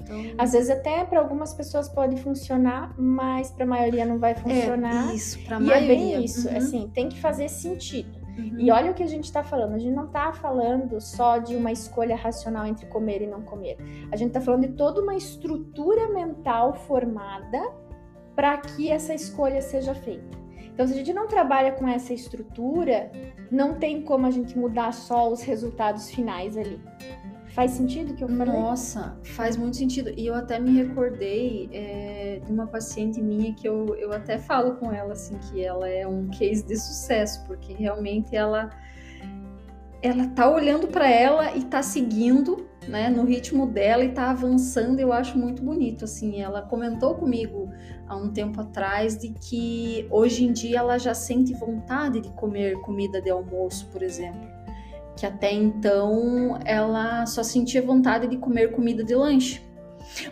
É. 0.10 0.14
Então, 0.20 0.36
Às 0.38 0.52
vezes 0.54 0.70
até 0.70 1.04
para 1.06 1.20
algumas 1.20 1.54
pessoas 1.54 1.88
pode 1.90 2.18
funcionar, 2.22 2.94
mas 2.98 3.52
para 3.52 3.64
a 3.66 3.68
maioria 3.68 4.06
não 4.06 4.18
vai 4.20 4.36
funcionar. 4.36 5.12
é 5.12 5.16
isso 5.16 5.40
para 5.46 5.58
e 5.58 5.64
maioria. 5.64 5.86
é 5.86 5.88
bem 5.88 6.24
isso, 6.26 6.50
Uhum, 6.50 6.58
assim, 6.58 6.92
tem 6.94 7.10
que 7.10 7.20
fazer 7.20 7.48
sentido. 7.50 8.18
uhum. 8.38 8.56
E 8.60 8.72
olha 8.72 8.92
o 8.92 8.94
que 8.94 9.04
a 9.04 9.08
gente 9.08 9.26
está 9.26 9.44
falando. 9.44 9.74
A 9.76 9.78
gente 9.80 9.94
não 9.96 10.06
está 10.06 10.32
falando 10.34 11.00
só 11.00 11.38
de 11.38 11.56
uma 11.56 11.72
escolha 11.72 12.16
racional 12.16 12.66
entre 12.66 12.86
comer 12.88 13.22
e 13.22 13.28
não 13.28 13.42
comer. 13.42 13.78
A 14.12 14.16
gente 14.16 14.30
está 14.30 14.42
falando 14.42 14.62
de 14.68 14.74
toda 14.74 15.02
uma 15.02 15.16
estrutura 15.16 16.08
mental 16.10 16.74
formada 16.74 17.60
para 18.36 18.58
que 18.58 18.90
essa 18.90 19.14
escolha 19.14 19.62
seja 19.62 19.94
feita. 19.94 20.38
Então, 20.74 20.88
se 20.88 20.94
a 20.94 20.96
gente 20.96 21.12
não 21.12 21.28
trabalha 21.28 21.74
com 21.74 21.86
essa 21.86 22.14
estrutura, 22.14 23.12
não 23.52 23.76
tem 23.76 24.02
como 24.02 24.26
a 24.26 24.32
gente 24.32 24.58
mudar 24.58 24.94
só 24.94 25.30
os 25.30 25.42
resultados 25.42 26.10
finais 26.10 26.56
ali. 26.56 26.80
Faz 27.54 27.72
sentido 27.72 28.14
que 28.14 28.24
eu 28.24 28.30
falei? 28.30 28.54
Nossa, 28.54 29.18
faz 29.24 29.58
muito 29.58 29.78
sentido. 29.78 30.12
E 30.16 30.28
eu 30.28 30.36
até 30.36 30.60
me 30.60 30.72
recordei 30.72 31.70
é, 31.74 32.42
de 32.46 32.52
uma 32.52 32.68
paciente 32.68 33.22
minha 33.22 33.54
que 33.54 33.68
eu, 33.68 33.96
eu 33.96 34.14
até 34.14 34.38
falo 34.38 34.76
com 34.76 34.92
ela, 34.92 35.14
assim, 35.14 35.38
que 35.38 35.64
ela 35.64 35.88
é 35.88 36.08
um 36.08 36.28
case 36.30 36.66
de 36.66 36.76
sucesso, 36.76 37.44
porque 37.46 37.74
realmente 37.74 38.36
ela 38.36 38.70
ela 40.02 40.28
tá 40.28 40.50
olhando 40.50 40.88
para 40.88 41.10
ela 41.10 41.58
e 41.58 41.66
tá 41.66 41.84
seguindo, 41.84 42.66
né, 42.88 43.10
no 43.10 43.26
ritmo 43.26 43.68
dela 43.68 44.06
e 44.06 44.14
tá 44.14 44.30
avançando. 44.30 45.00
Eu 45.00 45.12
acho 45.12 45.38
muito 45.38 45.62
bonito, 45.62 46.06
assim. 46.06 46.42
Ela 46.42 46.62
comentou 46.62 47.16
comigo 47.16 47.70
há 48.08 48.16
um 48.16 48.32
tempo 48.32 48.62
atrás 48.62 49.18
de 49.18 49.30
que 49.30 50.08
hoje 50.10 50.46
em 50.46 50.54
dia 50.54 50.80
ela 50.80 50.98
já 50.98 51.14
sente 51.14 51.54
vontade 51.54 52.22
de 52.22 52.32
comer 52.32 52.80
comida 52.80 53.22
de 53.22 53.30
almoço, 53.30 53.88
por 53.92 54.02
exemplo 54.02 54.49
que 55.20 55.26
até 55.26 55.52
então 55.52 56.58
ela 56.64 57.26
só 57.26 57.44
sentia 57.44 57.82
vontade 57.82 58.26
de 58.28 58.38
comer 58.38 58.72
comida 58.72 59.04
de 59.04 59.14
lanche. 59.14 59.62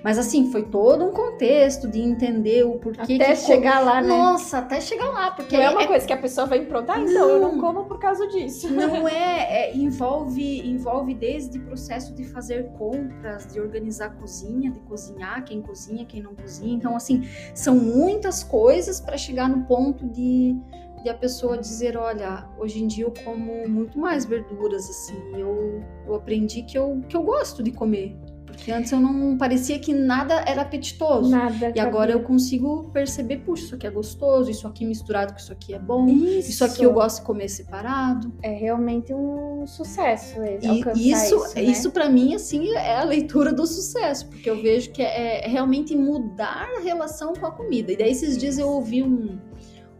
Mas 0.04 0.18
assim, 0.18 0.52
foi 0.52 0.64
todo 0.64 1.06
um 1.06 1.12
contexto 1.12 1.88
de 1.88 2.00
entender 2.00 2.64
o 2.64 2.80
porquê 2.80 3.16
Até 3.16 3.36
chegar 3.36 3.80
lá, 3.80 4.02
né? 4.02 4.08
Nossa, 4.08 4.60
até 4.60 4.82
chegar 4.82 5.10
lá, 5.10 5.32
porque 5.32 5.56
Não 5.56 5.64
é 5.64 5.70
uma 5.70 5.84
é- 5.84 5.88
coisa 5.88 6.06
que 6.06 6.14
a 6.14 6.18
pessoa 6.18 6.48
vai 6.48 6.60
improntar, 6.60 7.00
então 7.02 7.30
eu 7.30 7.40
não 7.40 7.60
como 7.60 7.86
por 7.86 8.00
causa 8.00 8.28
disso. 8.28 8.72
não 8.72 9.08
é, 9.08 9.70
é- 9.70 9.76
envolve 9.78 10.68
envolve 10.68 11.14
desde 11.14 11.60
processo 11.60 12.14
de 12.14 12.24
fazer 12.26 12.70
compras, 12.78 13.48
de 13.52 13.60
organizar 13.60 14.08
a 14.08 14.10
cozinha, 14.10 14.72
de 14.72 14.80
cozinhar, 14.82 15.44
quem 15.44 15.62
cozinha, 15.62 16.06
quem 16.06 16.22
não 16.22 16.36
cozinha. 16.36 16.74
Então 16.76 16.96
assim, 16.96 17.28
são 17.54 17.76
muitas 17.76 18.44
coisas 18.44 19.00
para 19.00 19.18
chegar 19.18 19.48
no 19.50 19.66
ponto 19.66 20.06
de 20.08 20.56
de 21.04 21.10
a 21.10 21.14
pessoa 21.14 21.58
dizer, 21.60 21.96
olha, 21.96 22.50
hoje 22.58 22.84
em 22.84 22.88
dia 22.88 23.06
eu 23.06 23.14
como 23.24 23.68
muito 23.70 24.00
mais 24.00 24.26
verduras 24.26 24.90
assim, 24.90 25.16
eu, 25.36 25.84
eu 26.08 26.16
aprendi 26.16 26.64
que 26.64 26.76
eu 26.78 27.02
que 27.08 27.16
eu 27.16 27.22
gosto 27.24 27.62
de 27.62 27.72
comer. 27.72 28.18
Porque 28.58 28.72
antes 28.72 28.92
eu 28.92 29.00
não 29.00 29.38
parecia 29.38 29.78
que 29.78 29.94
nada 29.94 30.44
era 30.48 30.64
apetitoso. 30.64 31.30
Nada. 31.30 31.72
E 31.76 31.80
agora 31.80 32.12
eu 32.12 32.24
consigo 32.24 32.90
perceber, 32.92 33.38
puxa, 33.38 33.66
isso 33.66 33.76
aqui 33.76 33.86
é 33.86 33.90
gostoso, 33.92 34.50
isso 34.50 34.68
aqui 34.68 34.84
misturado 34.84 35.32
com 35.34 35.40
isso 35.40 35.54
aqui 35.54 35.76
é 35.76 35.80
bom. 35.80 36.08
Isso, 36.08 36.50
Isso 36.50 36.66
aqui 36.66 36.84
eu 36.84 36.92
gosto 36.92 37.20
de 37.20 37.26
comer 37.26 37.50
separado. 37.50 38.34
É 38.42 38.50
realmente 38.50 39.14
um 39.14 39.66
sucesso 39.68 40.42
esse, 40.42 40.66
E 40.66 40.70
alcançar 40.70 41.00
isso, 41.00 41.36
isso, 41.36 41.60
isso, 41.60 41.88
né? 41.88 41.94
para 41.94 42.10
mim, 42.10 42.34
assim, 42.34 42.72
é 42.72 42.98
a 42.98 43.04
leitura 43.04 43.54
do 43.54 43.66
sucesso, 43.68 44.28
porque 44.28 44.50
eu 44.50 44.60
vejo 44.60 44.92
que 44.92 45.04
é, 45.04 45.46
é 45.46 45.48
realmente 45.48 45.96
mudar 45.96 46.68
a 46.78 46.82
relação 46.82 47.34
com 47.34 47.46
a 47.46 47.52
comida. 47.52 47.92
E 47.92 47.98
daí, 47.98 48.10
esses 48.10 48.38
dias 48.38 48.58
eu 48.58 48.68
ouvi 48.68 49.04
um, 49.04 49.38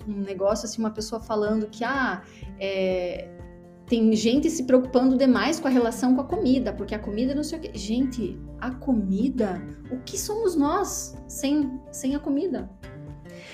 um 0.08 0.22
negócio, 0.22 0.66
assim, 0.66 0.80
uma 0.80 0.92
pessoa 0.92 1.22
falando 1.22 1.68
que, 1.68 1.84
ah, 1.84 2.24
é, 2.60 3.30
tem 3.88 4.14
gente 4.16 4.50
se 4.50 4.64
preocupando 4.64 5.18
demais 5.18 5.60
com 5.60 5.68
a 5.68 5.72
relação 5.72 6.14
com 6.14 6.22
a 6.22 6.26
comida, 6.26 6.74
porque 6.74 6.94
a 6.94 7.00
comida 7.00 7.34
não 7.34 7.44
sei 7.44 7.58
o 7.58 7.62
quê. 7.62 7.72
Gente, 7.74 8.38
a 8.60 8.72
comida, 8.72 9.62
o 9.90 9.98
que 10.00 10.18
somos 10.18 10.56
nós 10.56 11.18
sem, 11.28 11.80
sem 11.92 12.14
a 12.16 12.20
comida? 12.20 12.70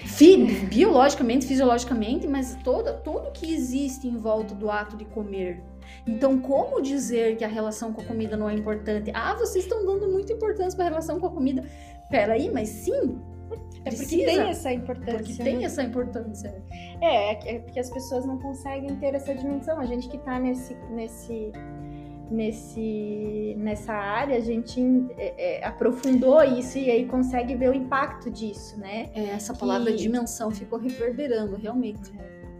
Fi- 0.05 0.65
biologicamente, 0.65 1.45
fisiologicamente, 1.45 2.27
mas 2.27 2.57
toda, 2.63 2.93
tudo 2.93 3.31
que 3.31 3.53
existe 3.53 4.07
em 4.07 4.17
volta 4.17 4.55
do 4.55 4.69
ato 4.71 4.97
de 4.97 5.05
comer. 5.05 5.63
Então, 6.07 6.39
como 6.39 6.81
dizer 6.81 7.37
que 7.37 7.43
a 7.43 7.47
relação 7.47 7.93
com 7.93 8.01
a 8.01 8.05
comida 8.05 8.35
não 8.35 8.49
é 8.49 8.53
importante? 8.55 9.11
Ah, 9.13 9.35
vocês 9.35 9.65
estão 9.65 9.85
dando 9.85 10.09
muita 10.09 10.33
importância 10.33 10.75
para 10.75 10.85
a 10.85 10.89
relação 10.89 11.19
com 11.19 11.27
a 11.27 11.31
comida. 11.31 11.63
Peraí, 12.09 12.49
mas 12.51 12.69
sim, 12.69 13.19
É 13.85 13.91
porque 13.91 14.25
tem 14.25 14.39
essa 14.49 14.71
importância. 14.71 15.17
porque 15.17 15.43
tem 15.43 15.57
né? 15.57 15.63
essa 15.65 15.83
importância. 15.83 16.63
É, 17.01 17.33
é 17.33 17.55
é 17.55 17.59
porque 17.59 17.79
as 17.79 17.89
pessoas 17.89 18.25
não 18.25 18.37
conseguem 18.39 18.95
ter 18.95 19.13
essa 19.13 19.33
dimensão. 19.35 19.79
A 19.79 19.85
gente 19.85 20.07
que 20.07 20.17
tá 20.19 20.39
nesse, 20.39 20.73
nesse, 20.91 21.51
nesse, 22.31 23.55
nessa 23.57 23.93
área, 23.93 24.37
a 24.37 24.39
gente 24.39 24.81
é, 25.17 25.59
é, 25.59 25.65
aprofundou 25.65 26.43
isso 26.43 26.77
e 26.77 26.89
aí 26.89 27.05
consegue 27.05 27.55
ver 27.55 27.69
o 27.69 27.73
impacto 27.73 28.31
disso, 28.31 28.79
né? 28.79 29.09
É, 29.13 29.25
essa 29.31 29.53
palavra 29.53 29.91
Que- 29.91 29.97
dimensão 29.97 30.49
ficou 30.51 30.79
reverberando, 30.79 31.55
realmente. 31.57 32.11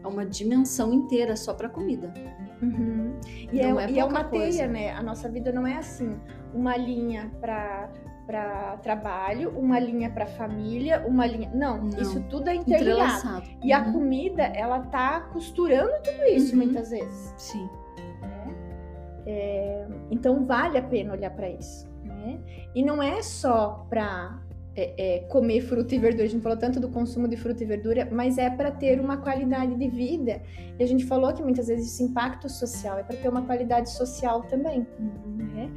É 0.03 0.07
uma 0.07 0.25
dimensão 0.25 0.93
inteira 0.93 1.35
só 1.35 1.53
para 1.53 1.69
comida. 1.69 2.13
Uhum. 2.61 3.17
E, 3.51 3.59
é, 3.61 3.69
Não 3.71 3.79
é 3.79 3.89
e 3.89 3.99
é 3.99 4.03
uma 4.05 4.23
coisa. 4.25 4.57
teia, 4.57 4.67
né? 4.67 4.91
A 4.91 5.01
nossa 5.01 5.29
vida 5.29 5.51
não 5.51 5.65
é 5.65 5.77
assim, 5.77 6.19
uma 6.53 6.75
linha 6.75 7.31
para 7.39 7.89
para 8.25 8.77
trabalho, 8.77 9.49
uma 9.57 9.79
linha 9.79 10.09
para 10.09 10.25
família, 10.25 11.03
uma 11.07 11.25
linha. 11.25 11.51
Não, 11.53 11.77
Não. 11.83 11.99
isso 12.01 12.21
tudo 12.29 12.49
é 12.49 12.55
interligado. 12.55 13.43
E 13.63 13.71
a 13.73 13.81
Uhum. 13.83 13.93
comida, 13.93 14.43
ela 14.43 14.79
tá 14.81 15.21
costurando 15.33 15.91
tudo 16.03 16.23
isso 16.25 16.51
Uhum. 16.55 16.63
muitas 16.63 16.89
vezes. 16.89 17.33
Sim. 17.37 17.69
né? 18.21 18.55
É, 19.25 19.87
então 20.11 20.45
vale 20.45 20.77
a 20.77 20.81
pena 20.83 21.13
olhar 21.13 21.31
para 21.31 21.49
isso. 21.49 21.91
Né? 22.03 22.39
E 22.75 22.83
não 22.83 23.01
é 23.01 23.21
só 23.21 23.85
para 23.89 24.39
comer 25.29 25.61
fruta 25.61 25.93
e 25.95 25.99
verdura. 25.99 26.25
A 26.25 26.29
gente 26.29 26.41
falou 26.41 26.57
tanto 26.57 26.79
do 26.79 26.89
consumo 26.89 27.27
de 27.27 27.37
fruta 27.37 27.63
e 27.63 27.65
verdura, 27.65 28.07
mas 28.11 28.37
é 28.37 28.49
para 28.49 28.71
ter 28.71 28.99
uma 28.99 29.17
qualidade 29.17 29.75
de 29.75 29.87
vida. 29.87 30.41
E 30.79 30.83
a 30.83 30.87
gente 30.87 31.05
falou 31.05 31.31
que 31.33 31.43
muitas 31.43 31.67
vezes 31.67 31.93
esse 31.93 32.03
impacto 32.03 32.49
social 32.49 32.99
é 32.99 33.03
para 33.03 33.15
ter 33.17 33.29
uma 33.29 33.43
qualidade 33.43 33.91
social 33.91 34.43
também. 34.43 34.87
né? 34.99 35.69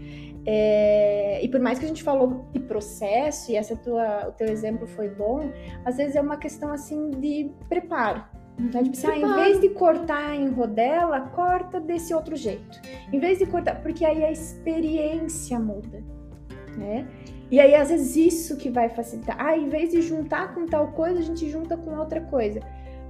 É, 0.48 1.40
e 1.42 1.48
por 1.48 1.60
mais 1.60 1.78
que 1.78 1.84
a 1.84 1.88
gente 1.88 2.04
falou 2.04 2.46
de 2.52 2.60
processo, 2.60 3.50
e 3.50 3.56
essa 3.56 3.74
tua, 3.76 4.28
o 4.28 4.32
teu 4.32 4.46
exemplo 4.46 4.86
foi 4.86 5.08
bom, 5.08 5.50
às 5.84 5.96
vezes 5.96 6.14
é 6.14 6.20
uma 6.20 6.36
questão 6.36 6.72
assim 6.72 7.10
de 7.10 7.50
preparo. 7.68 8.24
Então, 8.58 8.82
tipo 8.82 8.96
assim, 8.96 9.06
ah, 9.08 9.18
em 9.18 9.44
vez 9.44 9.60
de 9.60 9.68
cortar 9.70 10.34
em 10.34 10.48
rodela, 10.48 11.20
corta 11.20 11.78
desse 11.78 12.14
outro 12.14 12.36
jeito. 12.36 12.80
Em 13.12 13.18
vez 13.18 13.38
de 13.38 13.46
cortar, 13.46 13.82
porque 13.82 14.04
aí 14.04 14.24
a 14.24 14.30
experiência 14.30 15.58
muda, 15.58 16.02
né? 16.78 17.06
E 17.50 17.60
aí, 17.60 17.74
às 17.74 17.88
vezes, 17.90 18.16
isso 18.16 18.56
que 18.56 18.68
vai 18.70 18.88
facilitar. 18.88 19.36
Ah, 19.38 19.56
em 19.56 19.68
vez 19.68 19.90
de 19.90 20.02
juntar 20.02 20.54
com 20.54 20.66
tal 20.66 20.88
coisa, 20.88 21.20
a 21.20 21.22
gente 21.22 21.48
junta 21.48 21.76
com 21.76 21.96
outra 21.96 22.20
coisa. 22.20 22.60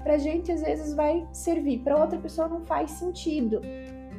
Pra 0.02 0.18
gente, 0.18 0.52
às 0.52 0.60
vezes, 0.62 0.94
vai 0.94 1.26
servir. 1.32 1.78
Pra 1.78 1.96
outra 1.96 2.18
pessoa, 2.18 2.46
não 2.48 2.60
faz 2.60 2.90
sentido. 2.92 3.60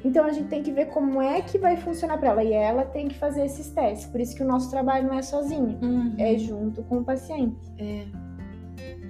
Então 0.04 0.26
a 0.26 0.32
gente 0.32 0.48
tem 0.48 0.62
que 0.62 0.72
ver 0.72 0.86
como 0.88 1.22
é 1.22 1.42
que 1.42 1.58
vai 1.58 1.76
funcionar 1.76 2.18
para 2.20 2.30
ela 2.30 2.44
e 2.44 2.54
ela 2.54 2.86
tem 2.86 3.08
que 3.08 3.16
fazer 3.18 3.46
esses 3.46 3.70
testes. 3.72 4.08
Por 4.08 4.22
isso 4.22 4.36
que 4.36 4.44
o 4.44 4.46
nosso 4.48 4.70
trabalho 4.70 5.08
não 5.08 5.18
é 5.18 5.22
sozinho, 5.24 5.78
Uhum. 5.82 6.14
é 6.20 6.38
junto 6.38 6.84
com 6.84 6.98
o 7.00 7.04
paciente. 7.04 7.58
É, 7.80 8.06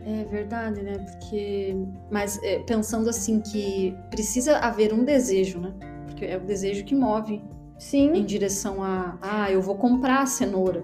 é 0.06 0.24
verdade, 0.24 0.82
né? 0.82 0.94
Porque, 1.00 1.76
mas 2.10 2.42
é, 2.42 2.60
pensando 2.60 3.10
assim 3.10 3.42
que 3.42 3.94
precisa 4.10 4.58
haver 4.60 4.94
um 4.94 5.04
desejo, 5.04 5.60
né? 5.60 5.74
Porque 6.06 6.26
é 6.26 6.38
o 6.38 6.42
desejo 6.42 6.86
que 6.86 6.96
move 6.96 7.42
em 7.78 7.80
Sim, 7.80 8.26
direção 8.26 8.82
a, 8.84 9.18
ah, 9.22 9.52
eu 9.52 9.62
vou 9.62 9.76
comprar 9.76 10.22
a 10.22 10.26
cenoura. 10.26 10.84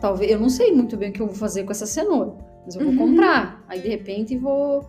Talvez, 0.00 0.30
eu 0.30 0.38
não 0.38 0.48
sei 0.50 0.72
muito 0.72 0.96
bem 0.96 1.10
o 1.10 1.12
que 1.12 1.22
eu 1.22 1.26
vou 1.26 1.34
fazer 1.34 1.64
com 1.64 1.72
essa 1.72 1.86
cenoura, 1.86 2.34
mas 2.64 2.76
eu 2.76 2.82
vou 2.82 2.92
Uhum. 2.92 2.98
comprar. 2.98 3.64
Aí 3.68 3.80
de 3.80 3.88
repente 3.88 4.36
vou 4.36 4.84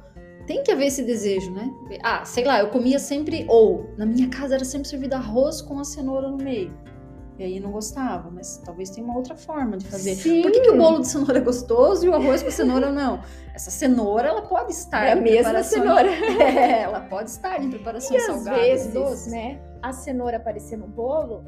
tem 0.45 0.63
que 0.63 0.71
haver 0.71 0.87
esse 0.87 1.03
desejo, 1.03 1.51
né? 1.51 1.69
Ah, 2.03 2.23
sei 2.23 2.45
lá, 2.45 2.59
eu 2.59 2.69
comia 2.69 2.99
sempre 2.99 3.45
ou 3.49 3.89
na 3.97 4.05
minha 4.05 4.29
casa 4.29 4.55
era 4.55 4.63
sempre 4.63 4.87
servido 4.87 5.13
arroz 5.15 5.61
com 5.61 5.77
a 5.79 5.83
cenoura 5.83 6.29
no 6.29 6.37
meio. 6.37 6.71
E 7.39 7.43
aí 7.43 7.59
não 7.59 7.71
gostava, 7.71 8.31
mas 8.31 8.57
talvez 8.65 8.89
tenha 8.89 9.05
uma 9.05 9.15
outra 9.15 9.35
forma 9.35 9.77
de 9.77 9.85
fazer. 9.85 10.15
Sim. 10.15 10.41
Por 10.41 10.51
que, 10.51 10.59
que 10.61 10.69
o 10.71 10.77
bolo 10.77 11.01
de 11.01 11.07
cenoura 11.07 11.37
é 11.37 11.41
gostoso 11.41 12.03
e 12.05 12.09
o 12.09 12.15
arroz 12.15 12.41
com 12.41 12.49
cenoura 12.49 12.91
não? 12.91 13.21
Essa 13.53 13.69
cenoura, 13.69 14.27
ela 14.29 14.41
pode 14.41 14.71
estar 14.71 15.05
é 15.05 15.11
a 15.11 15.15
mesma 15.15 15.61
cenoura. 15.63 16.09
É, 16.41 16.81
ela 16.81 17.01
pode 17.01 17.29
estar 17.29 17.61
em 17.63 17.69
preparação 17.69 18.15
E 18.15 18.17
às 18.19 18.25
salgada, 18.25 18.57
vezes, 18.59 18.91
doce. 18.93 19.29
né, 19.29 19.59
a 19.83 19.93
cenoura 19.93 20.37
aparecer 20.37 20.77
no 20.77 20.87
bolo, 20.87 21.43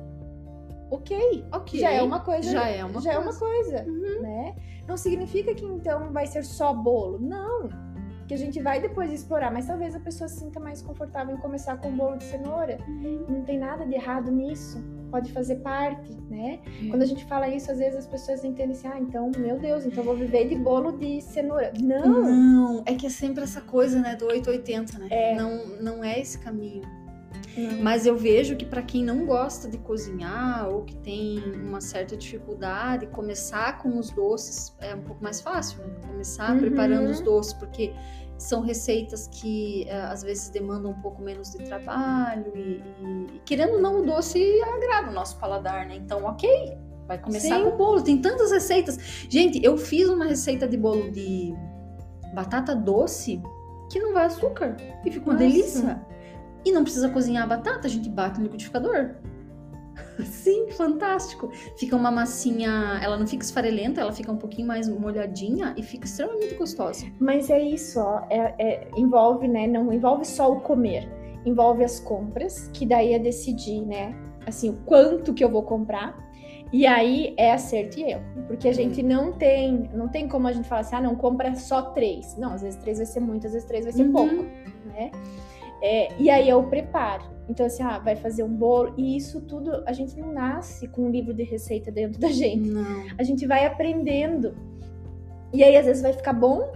ok, 0.91 1.45
Ok. 1.51 1.79
já 1.79 1.91
é 1.91 2.01
uma 2.01 2.19
coisa, 2.19 2.51
Já 2.51 2.67
é 2.67 2.83
uma 2.85 3.01
já 3.01 3.13
é 3.13 3.15
coisa. 3.15 3.29
uma 3.29 3.39
coisa, 3.39 3.85
Uhum. 3.87 4.21
né? 4.21 4.55
Não 4.87 4.97
significa 4.97 5.53
que 5.53 5.65
então 5.65 6.11
vai 6.11 6.25
ser 6.27 6.43
só 6.43 6.73
bolo, 6.73 7.19
não. 7.19 7.69
Que 8.27 8.33
a 8.35 8.37
gente 8.37 8.61
vai 8.61 8.79
depois 8.79 9.11
explorar, 9.11 9.51
mas 9.51 9.65
talvez 9.65 9.95
a 9.95 9.99
pessoa 9.99 10.27
se 10.27 10.39
sinta 10.39 10.59
mais 10.59 10.81
confortável 10.83 11.35
em 11.35 11.39
começar 11.39 11.77
com 11.77 11.91
bolo 11.95 12.17
de 12.17 12.25
cenoura. 12.25 12.77
Uhum. 12.87 13.25
Não 13.27 13.41
tem 13.43 13.57
nada 13.57 13.85
de 13.87 13.95
errado 13.95 14.29
nisso. 14.31 14.77
Pode 15.09 15.31
fazer 15.31 15.55
parte, 15.57 16.11
né? 16.29 16.59
É. 16.83 16.89
Quando 16.89 17.01
a 17.01 17.05
gente 17.05 17.25
fala 17.25 17.47
isso, 17.47 17.71
às 17.71 17.77
vezes 17.79 17.99
as 17.99 18.07
pessoas 18.07 18.43
entendem 18.43 18.71
assim: 18.75 18.87
ah, 18.87 18.99
então, 18.99 19.31
meu 19.37 19.57
Deus, 19.59 19.85
então 19.85 20.03
vou 20.03 20.15
viver 20.15 20.47
de 20.47 20.55
bolo 20.55 20.91
de 20.93 21.21
cenoura. 21.21 21.73
Não! 21.81 22.23
Não, 22.23 22.83
é 22.85 22.93
que 22.93 23.07
é 23.07 23.09
sempre 23.09 23.43
essa 23.43 23.61
coisa, 23.61 23.99
né, 23.99 24.15
do 24.15 24.25
880, 24.25 24.99
né? 24.99 25.07
É. 25.09 25.35
Não, 25.35 25.65
não 25.81 26.03
é 26.03 26.19
esse 26.19 26.37
caminho. 26.39 26.83
Não. 27.57 27.81
Mas 27.81 28.05
eu 28.05 28.15
vejo 28.15 28.55
que 28.55 28.65
para 28.65 28.81
quem 28.81 29.03
não 29.03 29.25
gosta 29.25 29.67
de 29.67 29.77
cozinhar 29.79 30.69
ou 30.69 30.83
que 30.83 30.95
tem 30.97 31.39
uma 31.55 31.81
certa 31.81 32.15
dificuldade, 32.15 33.07
começar 33.07 33.77
com 33.79 33.97
os 33.97 34.11
doces 34.11 34.73
é 34.79 34.95
um 34.95 35.01
pouco 35.01 35.21
mais 35.23 35.41
fácil, 35.41 35.79
né? 35.79 35.93
Começar 36.07 36.53
Uhum. 36.53 36.59
preparando 36.59 37.09
os 37.09 37.19
doces, 37.21 37.53
porque 37.53 37.91
são 38.39 38.61
receitas 38.61 39.27
que 39.27 39.85
eh, 39.87 40.01
às 40.01 40.23
vezes 40.23 40.49
demandam 40.49 40.91
um 40.91 41.01
pouco 41.01 41.21
menos 41.21 41.51
de 41.51 41.57
trabalho 41.65 42.51
e, 42.55 42.59
e- 42.59 43.35
e, 43.35 43.39
querendo 43.45 43.73
ou 43.73 43.81
não 43.81 43.99
o 44.01 44.05
doce 44.05 44.41
agrada 44.61 45.11
o 45.11 45.13
nosso 45.13 45.37
paladar, 45.37 45.85
né? 45.85 45.95
Então, 45.97 46.23
ok, 46.23 46.49
vai 47.05 47.17
começar 47.19 47.57
Sim. 47.57 47.63
com 47.63 47.69
o 47.69 47.77
bolo. 47.77 48.01
Tem 48.01 48.17
tantas 48.21 48.51
receitas. 48.51 48.97
Gente, 49.29 49.61
eu 49.63 49.77
fiz 49.77 50.07
uma 50.09 50.25
receita 50.25 50.67
de 50.67 50.77
bolo 50.77 51.11
de 51.11 51.53
batata 52.33 52.73
doce 52.75 53.41
que 53.91 53.99
não 53.99 54.13
vai 54.13 54.25
açúcar 54.25 54.77
e 55.05 55.11
fica 55.11 55.29
uma 55.29 55.37
delícia. 55.37 55.99
E 56.63 56.71
não 56.71 56.83
precisa 56.83 57.09
cozinhar 57.09 57.43
a 57.43 57.47
batata, 57.47 57.87
a 57.87 57.89
gente 57.89 58.09
bate 58.09 58.37
no 58.39 58.45
liquidificador. 58.45 59.15
Sim, 60.25 60.71
fantástico. 60.71 61.49
Fica 61.77 61.95
uma 61.95 62.11
massinha, 62.11 62.99
ela 63.03 63.17
não 63.17 63.25
fica 63.27 63.43
esfarelenta, 63.43 64.01
ela 64.01 64.11
fica 64.11 64.31
um 64.31 64.37
pouquinho 64.37 64.67
mais 64.67 64.87
molhadinha 64.89 65.73
e 65.77 65.83
fica 65.83 66.05
extremamente 66.05 66.55
gostosa. 66.55 67.05
Mas 67.19 67.49
é 67.49 67.59
isso, 67.61 67.99
ó. 67.99 68.21
é- 68.29 68.55
é- 68.59 68.87
envolve, 68.97 69.47
né? 69.47 69.67
Não 69.67 69.91
envolve 69.93 70.25
só 70.25 70.51
o 70.51 70.59
comer. 70.61 71.07
Envolve 71.45 71.83
as 71.83 71.99
compras, 71.99 72.69
que 72.73 72.85
daí 72.85 73.13
é 73.13 73.19
decidir, 73.19 73.81
né? 73.85 74.13
Assim, 74.45 74.69
o 74.71 74.77
quanto 74.85 75.33
que 75.33 75.43
eu 75.43 75.49
vou 75.49 75.63
comprar. 75.63 76.17
E 76.71 76.85
aí 76.85 77.33
é 77.37 77.51
acerto 77.51 77.99
e 77.99 78.03
erro. 78.11 78.23
Porque 78.47 78.67
a 78.67 78.73
gente 78.73 79.01
não 79.01 79.31
tem, 79.33 79.89
não 79.93 80.07
tem 80.07 80.27
como 80.27 80.47
a 80.47 80.51
gente 80.51 80.67
falar 80.67 80.81
assim, 80.81 80.95
ah, 80.95 81.01
não, 81.01 81.15
compra 81.15 81.55
só 81.55 81.81
três. 81.81 82.37
Não, 82.37 82.53
às 82.53 82.61
vezes 82.61 82.79
três 82.79 82.97
vai 82.97 83.07
ser 83.07 83.19
muito, 83.21 83.47
às 83.47 83.53
vezes 83.53 83.67
três 83.67 83.85
vai 83.85 83.93
ser 83.93 84.03
Uhum. 84.03 84.11
pouco, 84.11 84.43
né? 84.85 85.11
É, 85.81 86.09
e 86.19 86.29
aí 86.29 86.49
é 86.49 86.55
o 86.55 86.63
preparo. 86.63 87.23
Então, 87.49 87.65
assim, 87.65 87.81
ah, 87.81 87.97
vai 87.97 88.15
fazer 88.15 88.43
um 88.43 88.55
bolo. 88.55 88.93
E 88.95 89.17
isso 89.17 89.41
tudo, 89.41 89.83
a 89.85 89.91
gente 89.91 90.17
não 90.19 90.31
nasce 90.31 90.87
com 90.87 91.01
um 91.07 91.09
livro 91.09 91.33
de 91.33 91.43
receita 91.43 91.91
dentro 91.91 92.19
da 92.19 92.29
gente 92.29 92.69
Não. 92.69 93.05
a 93.17 93.23
gente 93.23 93.47
vai 93.47 93.65
aprendendo. 93.65 94.55
E 95.51 95.63
aí, 95.63 95.75
às 95.75 95.85
vezes, 95.87 96.01
vai 96.03 96.13
ficar 96.13 96.33
bom, 96.33 96.71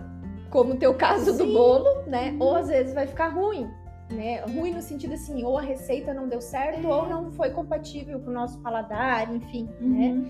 como 0.49 0.73
o 0.73 0.77
teu 0.77 0.93
caso 0.95 1.31
do 1.37 1.45
Sim. 1.45 1.53
bolo, 1.53 2.01
né? 2.07 2.31
Uhum. 2.31 2.41
Ou 2.41 2.55
às 2.55 2.67
vezes 2.67 2.93
vai 2.93 3.05
ficar 3.05 3.27
ruim, 3.29 3.67
né? 4.11 4.41
Ruim 4.45 4.73
no 4.73 4.81
sentido 4.81 5.13
assim, 5.13 5.43
ou 5.43 5.57
a 5.57 5.61
receita 5.61 6.13
não 6.13 6.27
deu 6.27 6.41
certo, 6.41 6.87
É. 6.87 6.93
ou 6.93 7.07
não 7.07 7.31
foi 7.31 7.51
compatível 7.51 8.19
com 8.19 8.31
o 8.31 8.33
nosso 8.33 8.59
paladar, 8.61 9.33
enfim, 9.33 9.69
né? 9.79 10.23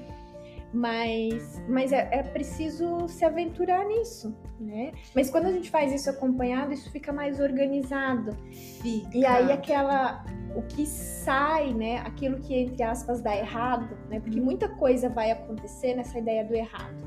Mas, 0.74 1.62
mas 1.70 1.92
é, 1.92 2.10
é 2.12 2.24
preciso 2.24 3.08
se 3.08 3.24
aventurar 3.24 3.86
nisso, 3.86 4.36
né? 4.60 4.92
Mas 5.16 5.30
quando 5.30 5.46
a 5.46 5.52
gente 5.52 5.70
faz 5.70 5.94
isso 5.94 6.10
acompanhado, 6.10 6.74
isso 6.74 6.90
fica 6.92 7.14
mais 7.14 7.40
organizado. 7.40 8.36
Fica. 8.82 9.16
E 9.18 9.26
aí 9.26 9.52
aquela 9.52 10.26
o 10.56 10.62
que 10.64 10.86
sai, 10.86 11.74
né, 11.74 11.98
aquilo 12.00 12.40
que 12.40 12.56
entre 12.56 12.84
aspas 12.84 13.22
dá 13.22 13.36
errado, 13.36 13.98
né? 14.10 14.20
Porque 14.20 14.40
Uhum. 14.40 14.46
muita 14.46 14.68
coisa 14.70 15.10
vai 15.10 15.32
acontecer 15.32 15.96
nessa 15.96 16.18
ideia 16.20 16.44
do 16.46 16.54
errado. 16.56 17.04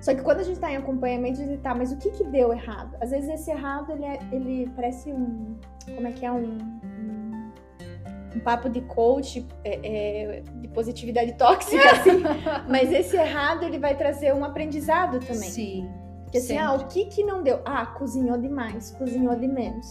Só 0.00 0.14
que 0.14 0.20
quando 0.22 0.40
a 0.40 0.42
gente 0.42 0.60
tá 0.60 0.70
em 0.70 0.76
acompanhamento, 0.76 1.40
a 1.40 1.44
gente 1.46 1.60
tá, 1.62 1.74
mas 1.74 1.90
o 1.92 1.96
que 1.98 2.10
que 2.10 2.24
deu 2.24 2.52
errado? 2.52 2.94
Às 3.00 3.10
vezes 3.10 3.28
esse 3.30 3.50
errado 3.50 3.90
ele, 3.92 4.04
é- 4.04 4.18
ele 4.32 4.70
parece 4.76 5.10
um, 5.10 5.56
como 5.94 6.06
é 6.06 6.12
que 6.12 6.26
é 6.26 6.30
um, 6.32 6.58
um 8.34 8.40
papo 8.40 8.68
de 8.68 8.80
coach 8.82 9.46
é, 9.64 9.78
é, 9.82 10.40
de 10.40 10.68
positividade 10.68 11.34
tóxica, 11.34 11.90
assim. 11.92 12.22
mas 12.68 12.92
esse 12.92 13.16
errado 13.16 13.64
ele 13.64 13.78
vai 13.78 13.96
trazer 13.96 14.34
um 14.34 14.44
aprendizado 14.44 15.20
também. 15.20 15.50
Sim. 15.50 15.90
Porque 16.24 16.38
assim, 16.38 16.58
ah, 16.58 16.74
o 16.74 16.86
que 16.88 17.04
que 17.06 17.22
não 17.22 17.42
deu? 17.42 17.60
Ah, 17.64 17.86
cozinhou 17.86 18.36
demais, 18.36 18.90
cozinhou 18.92 19.36
de 19.36 19.46
menos. 19.46 19.86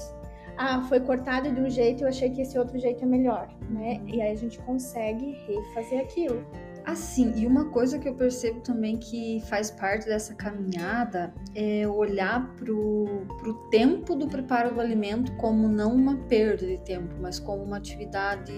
Ah, 0.58 0.82
foi 0.84 1.00
cortado 1.00 1.52
de 1.52 1.60
um 1.60 1.70
jeito 1.70 2.02
e 2.02 2.04
eu 2.04 2.10
achei 2.10 2.30
que 2.30 2.42
esse 2.42 2.60
outro 2.60 2.78
jeito 2.78 3.04
é 3.04 3.08
melhor, 3.08 3.48
né? 3.70 4.02
E 4.06 4.22
aí 4.22 4.32
a 4.32 4.36
gente 4.36 4.60
consegue 4.60 5.32
refazer 5.48 6.02
aquilo. 6.02 6.46
Assim, 6.86 7.34
e 7.38 7.48
uma 7.48 7.66
coisa 7.70 7.98
que 7.98 8.08
eu 8.10 8.14
percebo 8.14 8.60
também 8.60 8.98
que 8.98 9.42
faz 9.48 9.72
parte 9.72 10.06
dessa 10.06 10.36
caminhada 10.36 11.34
é 11.56 11.88
olhar 11.88 12.54
pro, 12.56 13.26
pro 13.40 13.54
tempo 13.70 14.16
do 14.16 14.28
preparo 14.28 14.74
do 14.74 14.82
alimento 14.82 15.32
como 15.38 15.70
não 15.70 15.94
uma 15.94 16.18
perda 16.28 16.66
de 16.66 16.78
tempo, 16.80 17.16
mas 17.22 17.40
como 17.40 17.64
uma 17.64 17.78
atividade. 17.78 18.54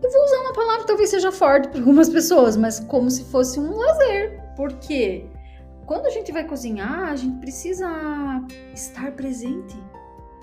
Eu 0.00 0.10
vou 0.10 0.24
usar 0.24 0.40
uma 0.40 0.52
palavra 0.52 0.80
que 0.82 0.86
talvez 0.86 1.10
seja 1.10 1.32
forte 1.32 1.68
para 1.68 1.80
algumas 1.80 2.08
pessoas, 2.08 2.56
mas 2.56 2.78
como 2.78 3.10
se 3.10 3.24
fosse 3.24 3.58
um 3.58 3.76
lazer. 3.76 4.40
Por 4.54 4.72
quê? 4.74 5.26
Quando 5.84 6.06
a 6.06 6.10
gente 6.10 6.30
vai 6.30 6.44
cozinhar, 6.44 7.08
a 7.08 7.16
gente 7.16 7.40
precisa 7.40 7.88
estar 8.74 9.10
presente. 9.12 9.74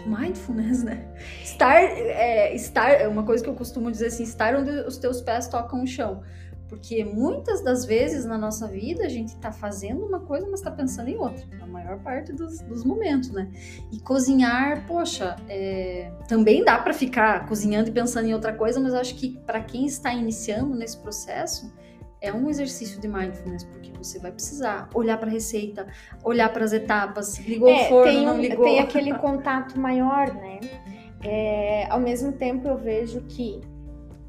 Mindfulness, 0.05 0.83
né? 0.83 1.07
Estar, 1.43 1.81
é, 1.81 2.55
estar 2.55 2.89
é 2.89 3.07
uma 3.07 3.23
coisa 3.23 3.43
que 3.43 3.49
eu 3.49 3.55
costumo 3.55 3.91
dizer 3.91 4.07
assim, 4.07 4.23
estar 4.23 4.55
onde 4.55 4.69
os 4.69 4.97
teus 4.97 5.21
pés 5.21 5.47
tocam 5.47 5.83
o 5.83 5.87
chão. 5.87 6.21
Porque 6.67 7.03
muitas 7.05 7.63
das 7.63 7.85
vezes 7.85 8.25
na 8.25 8.37
nossa 8.37 8.67
vida 8.67 9.05
a 9.05 9.09
gente 9.09 9.35
tá 9.37 9.51
fazendo 9.51 10.03
uma 10.03 10.19
coisa, 10.19 10.47
mas 10.49 10.61
tá 10.61 10.71
pensando 10.71 11.09
em 11.09 11.17
outra. 11.17 11.45
Na 11.59 11.67
maior 11.67 11.99
parte 11.99 12.33
dos, 12.33 12.59
dos 12.61 12.83
momentos, 12.83 13.29
né? 13.29 13.51
E 13.91 13.99
cozinhar, 13.99 14.85
poxa, 14.87 15.35
é, 15.47 16.11
também 16.27 16.63
dá 16.63 16.77
para 16.79 16.93
ficar 16.93 17.45
cozinhando 17.47 17.89
e 17.89 17.91
pensando 17.91 18.27
em 18.27 18.33
outra 18.33 18.51
coisa, 18.51 18.79
mas 18.79 18.93
acho 18.95 19.15
que 19.15 19.37
para 19.45 19.61
quem 19.61 19.85
está 19.85 20.11
iniciando 20.13 20.75
nesse 20.75 20.97
processo, 20.97 21.71
é 22.25 22.33
um 22.33 22.49
exercício 22.49 22.99
de 22.99 23.07
mindfulness, 23.07 23.63
porque 23.63 23.91
você 23.97 24.19
vai 24.19 24.31
precisar 24.31 24.89
olhar 24.93 25.17
para 25.17 25.29
a 25.29 25.31
receita, 25.31 25.87
olhar 26.23 26.51
para 26.51 26.63
as 26.63 26.73
etapas, 26.73 27.37
ligou 27.39 27.73
o 27.73 27.79
forno, 27.85 28.11
tem, 28.11 28.25
não 28.25 28.37
ligou. 28.39 28.65
tem 28.65 28.79
aquele 28.79 29.13
contato 29.19 29.79
maior, 29.79 30.33
né? 30.33 30.59
É, 31.23 31.87
ao 31.89 31.99
mesmo 31.99 32.31
tempo, 32.33 32.67
eu 32.67 32.77
vejo 32.77 33.21
que 33.21 33.61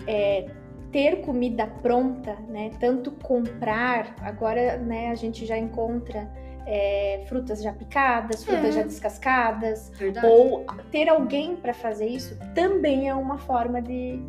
é, 0.06 0.46
ter 0.92 1.20
comida 1.22 1.66
pronta, 1.66 2.36
né? 2.48 2.70
Tanto 2.80 3.10
comprar, 3.10 4.14
agora, 4.20 4.78
né? 4.78 5.10
A 5.10 5.14
gente 5.14 5.44
já 5.44 5.58
encontra 5.58 6.30
é, 6.66 7.24
frutas 7.28 7.62
já 7.62 7.72
picadas, 7.72 8.44
frutas 8.44 8.64
É. 8.64 8.72
já 8.72 8.82
descascadas, 8.82 9.90
Verdade. 9.96 10.26
ou 10.26 10.64
ter 10.90 11.08
alguém 11.08 11.56
para 11.56 11.72
fazer 11.72 12.06
isso 12.06 12.36
também 12.54 13.08
é 13.08 13.14
uma 13.14 13.38
forma 13.38 13.80
de, 13.80 14.20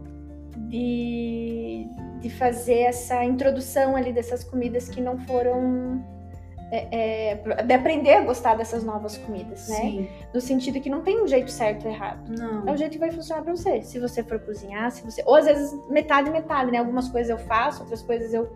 de, 0.70 1.88
de 2.20 2.30
fazer 2.30 2.80
essa 2.82 3.24
introdução 3.24 3.96
ali 3.96 4.12
dessas 4.12 4.44
comidas 4.44 4.90
que 4.90 5.02
não 5.02 5.18
foram. 5.20 6.04
é, 6.72 7.32
é, 7.32 7.64
de 7.64 7.74
aprender 7.74 8.14
a 8.14 8.22
gostar 8.22 8.56
dessas 8.56 8.84
novas 8.84 9.18
comidas, 9.18 9.70
né? 9.70 9.76
Sim. 9.76 10.10
No 10.34 10.42
sentido 10.42 10.82
que 10.82 10.90
não 10.90 11.02
tem 11.02 11.22
um 11.24 11.28
jeito 11.28 11.50
certo 11.50 11.86
ou 11.86 11.92
errado. 11.94 12.30
Não. 12.38 12.68
É 12.68 12.74
o 12.74 12.78
jeito 12.78 12.92
que 12.92 13.00
vai 13.00 13.12
funcionar 13.12 13.42
pra 13.42 13.56
você. 13.56 13.82
Se 13.82 14.00
você 14.00 14.22
for 14.22 14.40
cozinhar, 14.40 14.92
se 14.92 15.02
você. 15.02 15.24
Ou 15.26 15.36
às 15.36 15.46
vezes 15.46 15.74
metade, 15.90 16.30
metade, 16.30 16.70
né? 16.72 16.80
Algumas 16.80 17.08
coisas 17.08 17.30
eu 17.30 17.38
faço, 17.38 17.82
outras 17.84 18.02
coisas 18.02 18.34
eu, 18.34 18.52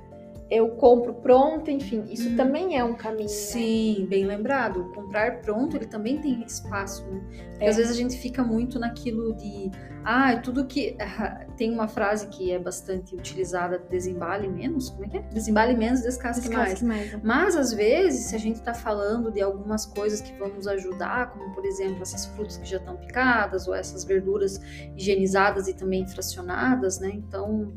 eu 0.51 0.67
compro 0.71 1.13
pronto, 1.13 1.71
enfim, 1.71 2.03
isso 2.11 2.27
hum. 2.27 2.35
também 2.35 2.77
é 2.77 2.83
um 2.83 2.93
caminho. 2.93 3.21
Né? 3.21 3.27
Sim, 3.29 4.01
né? 4.01 4.07
bem 4.07 4.25
lembrado. 4.25 4.91
Comprar 4.93 5.39
pronto, 5.39 5.77
ele 5.77 5.85
também 5.85 6.19
tem 6.19 6.43
espaço, 6.43 7.05
né? 7.05 7.21
Porque 7.51 7.63
é. 7.63 7.69
às 7.69 7.77
vezes 7.77 7.93
a 7.93 7.95
gente 7.95 8.17
fica 8.17 8.43
muito 8.43 8.77
naquilo 8.77 9.33
de, 9.33 9.71
ah, 10.03 10.35
tudo 10.35 10.65
que. 10.65 10.97
tem 11.55 11.71
uma 11.71 11.87
frase 11.87 12.27
que 12.27 12.51
é 12.51 12.59
bastante 12.59 13.15
utilizada: 13.15 13.79
desembale 13.89 14.49
menos, 14.49 14.89
como 14.89 15.05
é 15.05 15.07
que 15.07 15.17
é? 15.19 15.21
Desembale 15.21 15.73
menos, 15.73 16.01
descasque, 16.01 16.49
descasque 16.49 16.83
mais. 16.83 16.99
mais. 16.99 17.13
Né? 17.13 17.21
Mas 17.23 17.55
às 17.55 17.71
vezes, 17.71 18.25
se 18.25 18.35
a 18.35 18.39
gente 18.39 18.57
está 18.57 18.73
falando 18.73 19.31
de 19.31 19.41
algumas 19.41 19.85
coisas 19.85 20.19
que 20.19 20.33
vão 20.37 20.49
nos 20.49 20.67
ajudar, 20.67 21.31
como 21.31 21.53
por 21.55 21.63
exemplo 21.63 22.01
essas 22.01 22.25
frutas 22.25 22.57
que 22.57 22.67
já 22.67 22.75
estão 22.75 22.97
picadas, 22.97 23.69
ou 23.69 23.73
essas 23.73 24.03
verduras 24.03 24.59
higienizadas 24.97 25.69
e 25.69 25.73
também 25.73 26.05
fracionadas, 26.05 26.99
né? 26.99 27.09
Então 27.13 27.71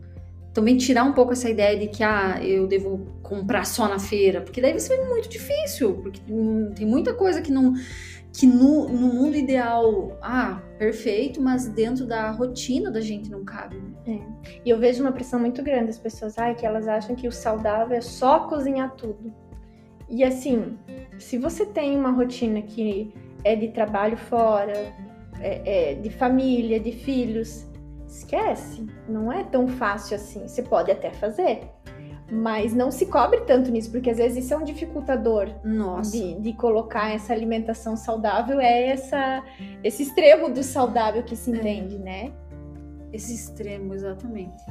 também 0.54 0.76
tirar 0.76 1.02
um 1.02 1.12
pouco 1.12 1.32
essa 1.32 1.50
ideia 1.50 1.76
de 1.76 1.88
que 1.88 2.02
ah, 2.02 2.38
eu 2.42 2.68
devo 2.68 3.08
comprar 3.22 3.66
só 3.66 3.88
na 3.88 3.98
feira, 3.98 4.40
porque 4.40 4.60
daí 4.60 4.70
vai 4.70 4.80
ser 4.80 5.04
muito 5.04 5.28
difícil, 5.28 5.94
porque 5.94 6.20
tem 6.76 6.86
muita 6.86 7.12
coisa 7.12 7.42
que 7.42 7.50
não 7.50 7.74
que 8.32 8.48
no, 8.48 8.88
no 8.88 9.14
mundo 9.14 9.36
ideal, 9.36 10.18
ah, 10.20 10.60
perfeito, 10.76 11.40
mas 11.40 11.68
dentro 11.68 12.04
da 12.04 12.32
rotina 12.32 12.90
da 12.90 13.00
gente 13.00 13.30
não 13.30 13.44
cabe. 13.44 13.80
É. 14.08 14.18
E 14.64 14.70
eu 14.70 14.76
vejo 14.76 15.02
uma 15.02 15.12
pressão 15.12 15.38
muito 15.38 15.62
grande 15.62 15.86
das 15.86 15.98
pessoas, 15.98 16.36
ai, 16.36 16.52
que 16.56 16.66
elas 16.66 16.88
acham 16.88 17.14
que 17.14 17.28
o 17.28 17.32
saudável 17.32 17.96
é 17.96 18.00
só 18.00 18.40
cozinhar 18.48 18.92
tudo. 18.96 19.32
E 20.10 20.24
assim, 20.24 20.76
se 21.16 21.38
você 21.38 21.64
tem 21.64 21.96
uma 21.96 22.10
rotina 22.10 22.60
que 22.60 23.14
é 23.44 23.54
de 23.54 23.68
trabalho 23.68 24.16
fora, 24.16 24.92
é, 25.40 25.92
é 25.92 25.94
de 25.94 26.10
família, 26.10 26.80
de 26.80 26.90
filhos, 26.90 27.68
esquece, 28.18 28.86
não 29.08 29.32
é 29.32 29.42
tão 29.44 29.66
fácil 29.68 30.16
assim. 30.16 30.46
Você 30.46 30.62
pode 30.62 30.90
até 30.90 31.10
fazer, 31.10 31.68
mas 32.30 32.72
não 32.72 32.90
se 32.90 33.06
cobre 33.06 33.40
tanto 33.42 33.70
nisso, 33.70 33.90
porque 33.90 34.10
às 34.10 34.18
vezes 34.18 34.44
isso 34.44 34.54
é 34.54 34.56
um 34.56 34.64
dificultador 34.64 35.48
de, 36.10 36.40
de, 36.40 36.52
colocar 36.54 37.14
essa 37.14 37.32
alimentação 37.32 37.96
saudável, 37.96 38.60
é 38.60 38.88
essa, 38.88 39.42
esse 39.82 40.02
extremo 40.02 40.50
do 40.50 40.62
saudável 40.62 41.22
que 41.22 41.36
se 41.36 41.52
é. 41.52 41.56
entende, 41.56 41.96
é. 41.96 41.98
né? 41.98 42.32
Esse 43.12 43.34
extremo, 43.34 43.94
exatamente. 43.94 44.64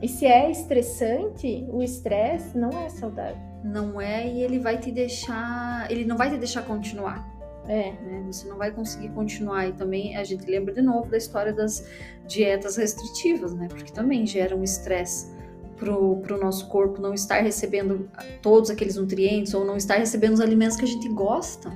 E 0.00 0.08
se 0.08 0.26
é 0.26 0.50
estressante, 0.50 1.66
o 1.70 1.82
estresse 1.82 2.56
não 2.56 2.70
é 2.70 2.88
saudável. 2.88 3.48
Não 3.64 4.00
é, 4.00 4.26
e 4.26 4.42
ele 4.42 4.58
vai 4.58 4.78
te 4.78 4.92
deixar. 4.92 5.90
Ele 5.90 6.04
não 6.04 6.16
vai 6.16 6.30
te 6.30 6.36
deixar 6.36 6.62
continuar. 6.62 7.26
É. 7.68 7.92
Né? 7.92 8.24
Você 8.26 8.48
não 8.48 8.56
vai 8.56 8.70
conseguir 8.70 9.10
continuar. 9.10 9.68
E 9.68 9.72
também 9.72 10.16
a 10.16 10.24
gente 10.24 10.50
lembra 10.50 10.72
de 10.72 10.82
novo 10.82 11.10
da 11.10 11.18
história 11.18 11.52
das 11.52 11.86
dietas 12.26 12.76
restritivas, 12.76 13.54
né? 13.54 13.68
Porque 13.68 13.92
também 13.92 14.26
geram 14.26 14.64
estresse 14.64 15.36
para 15.76 15.94
o 15.94 16.40
nosso 16.40 16.66
corpo 16.68 17.00
não 17.00 17.14
estar 17.14 17.40
recebendo 17.40 18.10
todos 18.42 18.68
aqueles 18.68 18.96
nutrientes 18.96 19.54
ou 19.54 19.64
não 19.64 19.76
estar 19.76 19.94
recebendo 19.94 20.34
os 20.34 20.40
alimentos 20.40 20.76
que 20.76 20.84
a 20.84 20.88
gente 20.88 21.08
gosta. 21.10 21.70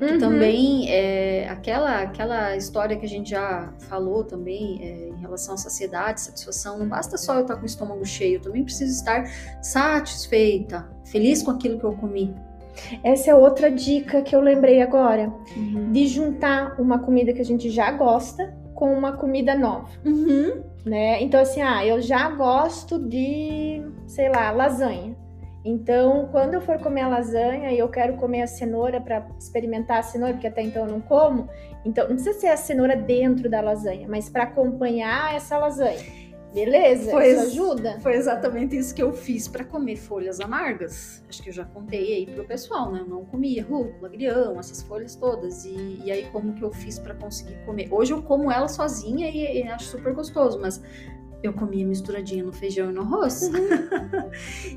Uhum. 0.00 0.18
também 0.18 0.90
é 0.90 1.46
aquela, 1.50 2.00
aquela 2.00 2.56
história 2.56 2.96
que 2.96 3.04
a 3.04 3.08
gente 3.08 3.30
já 3.30 3.70
falou 3.80 4.24
também 4.24 4.78
é, 4.82 5.08
em 5.10 5.20
relação 5.20 5.52
à 5.52 5.56
saciedade, 5.58 6.22
satisfação. 6.22 6.78
Não 6.78 6.88
basta 6.88 7.18
só 7.18 7.34
eu 7.34 7.42
estar 7.42 7.56
com 7.56 7.62
o 7.62 7.66
estômago 7.66 8.04
cheio, 8.06 8.36
eu 8.36 8.40
também 8.40 8.64
preciso 8.64 8.90
estar 8.90 9.26
satisfeita, 9.62 10.88
feliz 11.04 11.42
com 11.42 11.50
aquilo 11.50 11.78
que 11.78 11.84
eu 11.84 11.92
comi. 11.92 12.34
Essa 13.02 13.30
é 13.30 13.34
outra 13.34 13.70
dica 13.70 14.22
que 14.22 14.34
eu 14.34 14.40
lembrei 14.40 14.80
agora, 14.82 15.32
uhum. 15.56 15.92
de 15.92 16.06
juntar 16.06 16.80
uma 16.80 16.98
comida 16.98 17.32
que 17.32 17.40
a 17.40 17.44
gente 17.44 17.70
já 17.70 17.90
gosta 17.92 18.54
com 18.74 18.92
uma 18.92 19.12
comida 19.12 19.54
nova, 19.54 19.88
uhum. 20.04 20.62
né? 20.84 21.22
Então 21.22 21.40
assim, 21.40 21.60
ah, 21.60 21.84
eu 21.84 22.00
já 22.00 22.30
gosto 22.30 22.98
de, 22.98 23.82
sei 24.06 24.28
lá, 24.28 24.50
lasanha. 24.50 25.14
Então, 25.62 26.28
quando 26.32 26.54
eu 26.54 26.60
for 26.62 26.78
comer 26.78 27.02
a 27.02 27.08
lasanha 27.08 27.70
e 27.70 27.78
eu 27.78 27.88
quero 27.88 28.14
comer 28.14 28.42
a 28.42 28.46
cenoura 28.46 28.98
para 28.98 29.26
experimentar 29.38 29.98
a 29.98 30.02
cenoura, 30.02 30.32
porque 30.32 30.46
até 30.46 30.62
então 30.62 30.86
eu 30.86 30.92
não 30.92 31.00
como, 31.02 31.48
então 31.84 32.08
não 32.08 32.14
precisa 32.14 32.38
ser 32.38 32.46
a 32.48 32.56
cenoura 32.56 32.96
dentro 32.96 33.48
da 33.50 33.60
lasanha, 33.60 34.08
mas 34.08 34.28
para 34.30 34.44
acompanhar 34.44 35.34
essa 35.34 35.58
lasanha. 35.58 36.00
Beleza, 36.52 37.10
foi, 37.10 37.30
isso 37.30 37.40
ajuda? 37.42 38.00
Foi 38.00 38.14
exatamente 38.14 38.76
isso 38.76 38.94
que 38.94 39.02
eu 39.02 39.12
fiz 39.12 39.46
para 39.46 39.64
comer 39.64 39.96
folhas 39.96 40.40
amargas. 40.40 41.22
Acho 41.28 41.42
que 41.42 41.48
eu 41.48 41.52
já 41.52 41.64
contei 41.64 42.14
aí 42.14 42.26
pro 42.26 42.44
pessoal, 42.44 42.90
né? 42.90 43.00
Eu 43.00 43.06
não 43.06 43.24
comia 43.24 43.64
rúcula, 43.64 44.08
grião, 44.08 44.58
essas 44.58 44.82
folhas 44.82 45.14
todas. 45.14 45.64
E, 45.64 46.00
e 46.04 46.10
aí, 46.10 46.26
como 46.32 46.52
que 46.52 46.62
eu 46.62 46.72
fiz 46.72 46.98
para 46.98 47.14
conseguir 47.14 47.56
comer? 47.64 47.88
Hoje 47.92 48.12
eu 48.12 48.22
como 48.22 48.50
ela 48.50 48.66
sozinha 48.66 49.30
e, 49.30 49.60
e 49.60 49.68
acho 49.68 49.84
super 49.84 50.12
gostoso, 50.12 50.58
mas 50.60 50.82
eu 51.42 51.52
comia 51.52 51.86
misturadinha 51.86 52.44
no 52.44 52.52
feijão 52.52 52.90
e 52.90 52.92
no 52.92 53.02
arroz. 53.02 53.42
Uhum. 53.42 54.30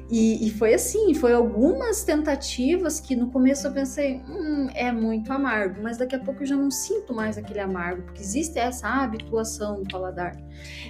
e, 0.10 0.48
e, 0.48 0.52
foi 0.52 0.74
assim, 0.74 1.14
foi 1.14 1.34
algumas 1.34 2.04
tentativas 2.04 3.00
que 3.00 3.16
no 3.16 3.30
começo 3.30 3.68
eu 3.68 3.72
pensei, 3.72 4.22
hum, 4.28 4.68
é 4.74 4.92
muito 4.92 5.32
amargo, 5.32 5.82
mas 5.82 5.98
daqui 5.98 6.16
a 6.16 6.20
pouco 6.20 6.44
eu 6.44 6.48
já 6.48 6.56
não 6.56 6.72
sinto 6.72 7.14
mais 7.14 7.38
aquele 7.38 7.60
amargo, 7.60 8.04
porque 8.04 8.22
existe 8.22 8.58
essa 8.58 8.88
habituação 8.88 9.82
do 9.82 9.88
paladar. 9.90 10.36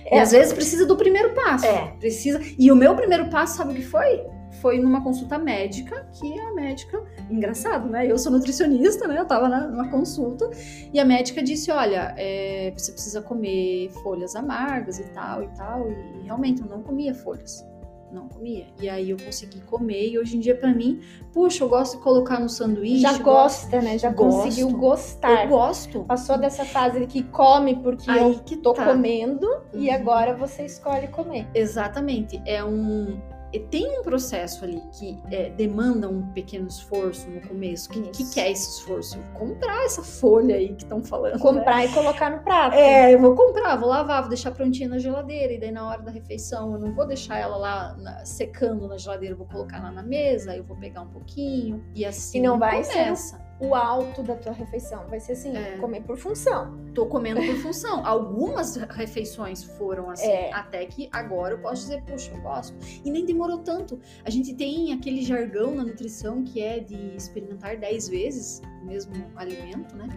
É, 0.05 0.17
e 0.17 0.19
às 0.19 0.31
vezes 0.31 0.53
precisa 0.53 0.85
do 0.85 0.95
primeiro 0.95 1.33
passo. 1.33 1.65
É. 1.65 1.95
Precisa. 1.99 2.39
E 2.57 2.71
o 2.71 2.75
meu 2.75 2.95
primeiro 2.95 3.29
passo, 3.29 3.57
sabe 3.57 3.73
o 3.73 3.75
que 3.75 3.83
foi? 3.83 4.21
Foi 4.63 4.79
numa 4.79 5.03
consulta 5.03 5.37
médica, 5.37 6.07
que 6.13 6.39
a 6.39 6.53
médica, 6.53 7.03
engraçado, 7.29 7.89
né? 7.89 8.09
Eu 8.09 8.17
sou 8.17 8.31
nutricionista, 8.31 9.05
né? 9.09 9.19
Eu 9.19 9.25
tava 9.25 9.49
na, 9.49 9.67
numa 9.67 9.89
consulta 9.89 10.49
e 10.93 10.97
a 11.01 11.03
médica 11.03 11.43
disse: 11.43 11.69
Olha, 11.69 12.15
é, 12.17 12.71
você 12.75 12.93
precisa 12.93 13.21
comer 13.21 13.91
folhas 14.01 14.37
amargas 14.37 14.99
e 14.99 15.03
tal 15.09 15.43
e 15.43 15.47
tal. 15.49 15.91
E 15.91 16.23
realmente 16.23 16.61
eu 16.61 16.67
não 16.67 16.81
comia 16.81 17.13
folhas. 17.13 17.61
Não 18.09 18.29
comia. 18.29 18.67
E 18.79 18.87
aí 18.87 19.09
eu 19.09 19.17
consegui 19.17 19.59
comer 19.61 20.11
e 20.11 20.19
hoje 20.19 20.37
em 20.37 20.39
dia, 20.39 20.55
para 20.55 20.71
mim, 20.73 21.01
puxa, 21.33 21.63
eu 21.63 21.67
gosto 21.67 21.97
de 21.97 22.03
colocar 22.03 22.39
no 22.39 22.47
sanduíche. 22.47 23.01
Já 23.01 23.17
gosta, 23.17 23.81
né? 23.81 23.97
Já 23.97 24.11
gosto. 24.11 24.43
conseguiu 24.43 24.69
gostar. 24.77 25.43
Eu 25.43 25.49
gosto. 25.49 26.05
Passou 26.05 26.37
dessa 26.37 26.63
fase 26.63 27.05
que 27.05 27.23
come 27.23 27.75
porque 27.81 28.09
aí 28.09 28.19
eu 28.19 28.39
que 28.39 28.55
tô 28.55 28.71
tá. 28.71 28.85
comendo 28.85 29.45
uhum. 29.45 29.81
e 29.81 29.89
agora 29.89 30.33
você 30.33 30.63
escolhe 30.63 31.09
comer. 31.09 31.47
Exatamente. 31.53 32.41
É 32.45 32.63
um, 32.63 33.19
tem 33.59 33.99
um 33.99 34.01
processo 34.01 34.63
ali 34.63 34.81
que 34.91 35.19
é, 35.31 35.49
demanda 35.51 36.09
um 36.09 36.21
pequeno 36.33 36.67
esforço 36.67 37.29
no 37.29 37.41
começo. 37.41 37.89
O 37.89 37.93
que, 37.93 38.31
que, 38.31 38.39
é 38.39 38.51
esse 38.51 38.79
esforço? 38.79 39.19
Comprar 39.33 39.85
essa 39.85 40.01
folha 40.01 40.55
aí 40.55 40.69
que 40.69 40.83
estão 40.83 41.03
falando. 41.03 41.39
Comprar 41.39 41.77
né? 41.77 41.85
e 41.85 41.93
colocar 41.93 42.31
no 42.31 42.43
prato. 42.43 42.75
É, 42.75 43.13
eu 43.13 43.19
vou 43.19 43.35
comprar, 43.35 43.75
vou 43.75 43.89
lavar, 43.89 44.21
vou 44.21 44.29
deixar 44.29 44.51
prontinha 44.51 44.89
na 44.89 44.97
geladeira. 44.97 45.53
E 45.53 45.59
daí 45.59 45.71
na 45.71 45.87
hora 45.87 46.01
da 46.01 46.11
refeição 46.11 46.73
eu 46.73 46.79
não 46.79 46.93
vou 46.93 47.05
deixar 47.05 47.37
ela 47.37 47.57
lá 47.57 47.95
na, 47.97 48.25
secando 48.25 48.87
na 48.87 48.97
geladeira, 48.97 49.35
vou 49.35 49.47
colocar 49.47 49.81
lá 49.81 49.91
na 49.91 50.03
mesa, 50.03 50.55
eu 50.55 50.63
vou 50.63 50.77
pegar 50.77 51.01
um 51.01 51.09
pouquinho. 51.09 51.83
E 51.93 52.05
assim 52.05 52.39
e 52.39 52.41
não 52.41 52.57
vai 52.57 52.83
começa. 52.83 53.37
Ser 53.37 53.43
o 53.59 53.75
alto 53.75 54.23
da 54.23 54.35
tua 54.35 54.51
refeição. 54.51 55.07
Vai 55.07 55.19
ser 55.19 55.33
assim, 55.33 55.55
é. 55.55 55.77
comer 55.77 56.01
por 56.01 56.17
função. 56.17 56.77
Tô 56.93 57.05
comendo 57.05 57.41
por 57.41 57.55
função. 57.57 58.05
Algumas 58.05 58.75
refeições 58.75 59.63
foram 59.63 60.09
assim, 60.09 60.27
é. 60.27 60.53
até 60.53 60.85
que 60.85 61.09
agora 61.11 61.55
eu 61.55 61.59
posso 61.59 61.83
dizer, 61.83 62.03
puxa, 62.03 62.31
eu 62.33 62.41
gosto. 62.41 62.75
E 63.03 63.11
nem 63.11 63.25
demorou 63.25 63.59
tanto. 63.59 63.99
A 64.25 64.29
gente 64.29 64.53
tem 64.53 64.93
aquele 64.93 65.21
jargão 65.21 65.75
na 65.75 65.83
nutrição 65.83 66.43
que 66.43 66.61
é 66.61 66.79
de 66.79 67.15
experimentar 67.15 67.77
10 67.77 68.09
vezes 68.09 68.61
o 68.81 68.85
mesmo 68.85 69.13
alimento, 69.35 69.95
né? 69.95 70.07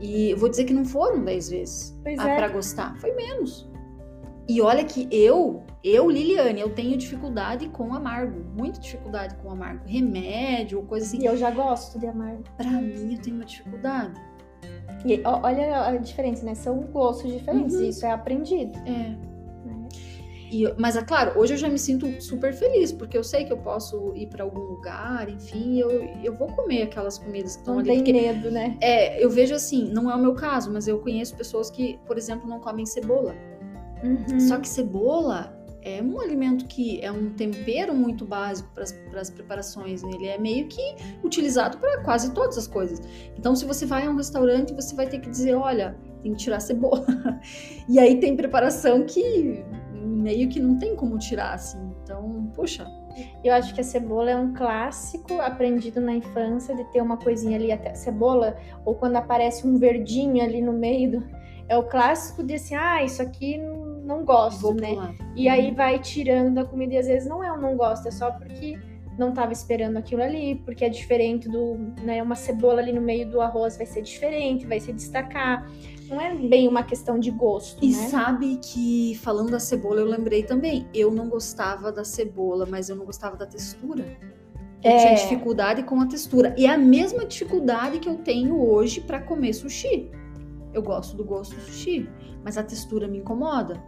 E 0.00 0.30
eu 0.30 0.36
vou 0.36 0.48
dizer 0.48 0.64
que 0.64 0.72
não 0.72 0.84
foram 0.84 1.24
10 1.24 1.50
vezes 1.50 1.98
pois 2.02 2.18
é. 2.18 2.36
para 2.36 2.48
gostar. 2.48 2.96
Foi 3.00 3.12
menos. 3.12 3.68
E 4.46 4.60
olha 4.60 4.84
que 4.84 5.08
eu, 5.10 5.62
eu, 5.82 6.10
Liliane, 6.10 6.60
eu 6.60 6.74
tenho 6.74 6.96
dificuldade 6.96 7.68
com 7.68 7.94
amargo, 7.94 8.44
muita 8.54 8.78
dificuldade 8.78 9.34
com 9.36 9.50
amargo, 9.50 9.82
remédio 9.86 10.82
coisa 10.82 11.06
assim. 11.06 11.22
E 11.22 11.24
eu 11.24 11.36
já 11.36 11.50
gosto 11.50 11.98
de 11.98 12.06
amargo. 12.06 12.44
Pra 12.56 12.70
mim, 12.70 13.14
eu 13.14 13.20
tenho 13.20 13.36
uma 13.36 13.44
dificuldade. 13.44 14.20
E 15.04 15.20
olha 15.24 15.86
a 15.86 15.96
diferença, 15.96 16.44
né? 16.44 16.54
São 16.54 16.80
gostos 16.80 17.30
diferentes, 17.32 17.74
uhum. 17.74 17.88
isso 17.88 18.06
é 18.06 18.10
aprendido. 18.10 18.78
É. 18.86 18.90
Né? 18.90 19.88
E, 20.50 20.72
mas 20.78 20.96
é 20.96 21.02
claro, 21.02 21.38
hoje 21.38 21.54
eu 21.54 21.58
já 21.58 21.68
me 21.68 21.78
sinto 21.78 22.22
super 22.22 22.52
feliz, 22.54 22.92
porque 22.92 23.16
eu 23.16 23.24
sei 23.24 23.44
que 23.44 23.52
eu 23.52 23.58
posso 23.58 24.12
ir 24.14 24.28
para 24.28 24.44
algum 24.44 24.60
lugar, 24.60 25.28
enfim, 25.28 25.78
eu, 25.78 25.90
eu 26.22 26.34
vou 26.34 26.48
comer 26.48 26.82
aquelas 26.82 27.18
comidas 27.18 27.56
que 27.56 27.60
estão 27.60 27.78
ali. 27.78 27.96
Não 27.96 28.04
tem 28.04 28.12
medo, 28.12 28.50
né? 28.50 28.78
É, 28.80 29.22
eu 29.22 29.28
vejo 29.28 29.54
assim, 29.54 29.90
não 29.90 30.10
é 30.10 30.14
o 30.14 30.18
meu 30.18 30.34
caso, 30.34 30.72
mas 30.72 30.88
eu 30.88 30.98
conheço 31.00 31.34
pessoas 31.36 31.70
que, 31.70 31.98
por 32.06 32.16
exemplo, 32.16 32.48
não 32.48 32.60
comem 32.60 32.86
cebola. 32.86 33.34
Uhum. 34.04 34.40
Só 34.40 34.58
que 34.58 34.68
cebola 34.68 35.54
é 35.84 36.02
um 36.02 36.18
alimento 36.18 36.64
que 36.66 37.00
é 37.04 37.12
um 37.12 37.30
tempero 37.30 37.94
muito 37.94 38.24
básico 38.24 38.68
para 38.74 39.20
as 39.20 39.30
preparações. 39.30 40.02
Né? 40.02 40.10
Ele 40.14 40.26
é 40.26 40.38
meio 40.38 40.66
que 40.66 40.96
utilizado 41.22 41.76
para 41.78 42.02
quase 42.02 42.32
todas 42.32 42.56
as 42.56 42.66
coisas. 42.66 43.02
Então, 43.38 43.54
se 43.54 43.64
você 43.64 43.84
vai 43.84 44.06
a 44.06 44.10
um 44.10 44.16
restaurante, 44.16 44.72
você 44.72 44.94
vai 44.94 45.06
ter 45.06 45.18
que 45.18 45.28
dizer: 45.28 45.54
olha, 45.54 45.96
tem 46.22 46.32
que 46.32 46.38
tirar 46.38 46.60
cebola. 46.60 47.04
e 47.88 47.98
aí 47.98 48.18
tem 48.18 48.34
preparação 48.34 49.04
que 49.04 49.62
meio 49.92 50.48
que 50.48 50.58
não 50.58 50.78
tem 50.78 50.96
como 50.96 51.18
tirar, 51.18 51.52
assim. 51.52 51.78
Então, 52.02 52.50
puxa. 52.54 52.86
Eu 53.44 53.54
acho 53.54 53.72
que 53.72 53.80
a 53.80 53.84
cebola 53.84 54.30
é 54.30 54.36
um 54.36 54.54
clássico 54.54 55.40
aprendido 55.40 56.00
na 56.00 56.14
infância 56.14 56.74
de 56.74 56.82
ter 56.90 57.00
uma 57.00 57.16
coisinha 57.16 57.56
ali, 57.56 57.70
até 57.70 57.94
cebola, 57.94 58.56
ou 58.84 58.96
quando 58.96 59.16
aparece 59.16 59.66
um 59.66 59.78
verdinho 59.78 60.42
ali 60.42 60.60
no 60.60 60.72
meio 60.72 61.12
do. 61.12 61.44
É 61.68 61.76
o 61.78 61.84
clássico 61.84 62.42
de 62.42 62.54
assim, 62.54 62.74
ah, 62.74 63.02
isso 63.02 63.22
aqui 63.22 63.56
não 63.56 63.83
não 64.04 64.24
gosto, 64.24 64.60
Vou 64.60 64.74
né? 64.74 64.88
pular. 64.90 65.14
E 65.34 65.48
aí 65.48 65.70
vai 65.72 65.98
tirando 65.98 66.54
da 66.54 66.64
comida 66.64 66.94
e 66.94 66.98
às 66.98 67.06
vezes 67.06 67.28
não 67.28 67.42
é 67.42 67.52
um 67.52 67.60
não 67.60 67.76
gosto, 67.76 68.06
é 68.06 68.10
só 68.10 68.30
porque 68.30 68.78
não 69.18 69.32
tava 69.32 69.52
esperando 69.52 69.96
aquilo 69.96 70.22
ali, 70.22 70.56
porque 70.64 70.84
é 70.84 70.88
diferente 70.88 71.48
do, 71.48 71.76
né, 72.02 72.20
uma 72.22 72.34
cebola 72.34 72.80
ali 72.80 72.92
no 72.92 73.00
meio 73.00 73.30
do 73.30 73.40
arroz 73.40 73.76
vai 73.76 73.86
ser 73.86 74.02
diferente, 74.02 74.66
vai 74.66 74.80
se 74.80 74.92
destacar. 74.92 75.70
Não 76.08 76.20
é 76.20 76.34
bem 76.34 76.68
uma 76.68 76.82
questão 76.82 77.18
de 77.18 77.30
gosto, 77.30 77.82
E 77.82 77.90
né? 77.92 78.08
sabe 78.08 78.58
que, 78.62 79.14
falando 79.22 79.50
da 79.52 79.58
cebola, 79.60 80.00
eu 80.00 80.06
lembrei 80.06 80.42
também. 80.42 80.86
Eu 80.92 81.10
não 81.10 81.28
gostava 81.28 81.90
da 81.92 82.04
cebola, 82.04 82.66
mas 82.66 82.88
eu 82.90 82.96
não 82.96 83.06
gostava 83.06 83.36
da 83.36 83.46
textura. 83.46 84.04
Eu 84.82 84.90
É. 84.90 84.98
tinha 84.98 85.14
dificuldade 85.14 85.82
com 85.84 85.98
a 86.00 86.06
textura. 86.06 86.54
E 86.58 86.66
é 86.66 86.70
a 86.70 86.76
mesma 86.76 87.24
dificuldade 87.24 88.00
que 88.00 88.08
eu 88.08 88.16
tenho 88.16 88.60
hoje 88.68 89.00
pra 89.00 89.18
comer 89.18 89.54
sushi. 89.54 90.10
Eu 90.74 90.82
gosto 90.82 91.16
do 91.16 91.24
gosto 91.24 91.54
do 91.54 91.60
sushi, 91.62 92.10
mas 92.42 92.58
a 92.58 92.62
textura 92.64 93.06
me 93.06 93.18
incomoda. 93.18 93.80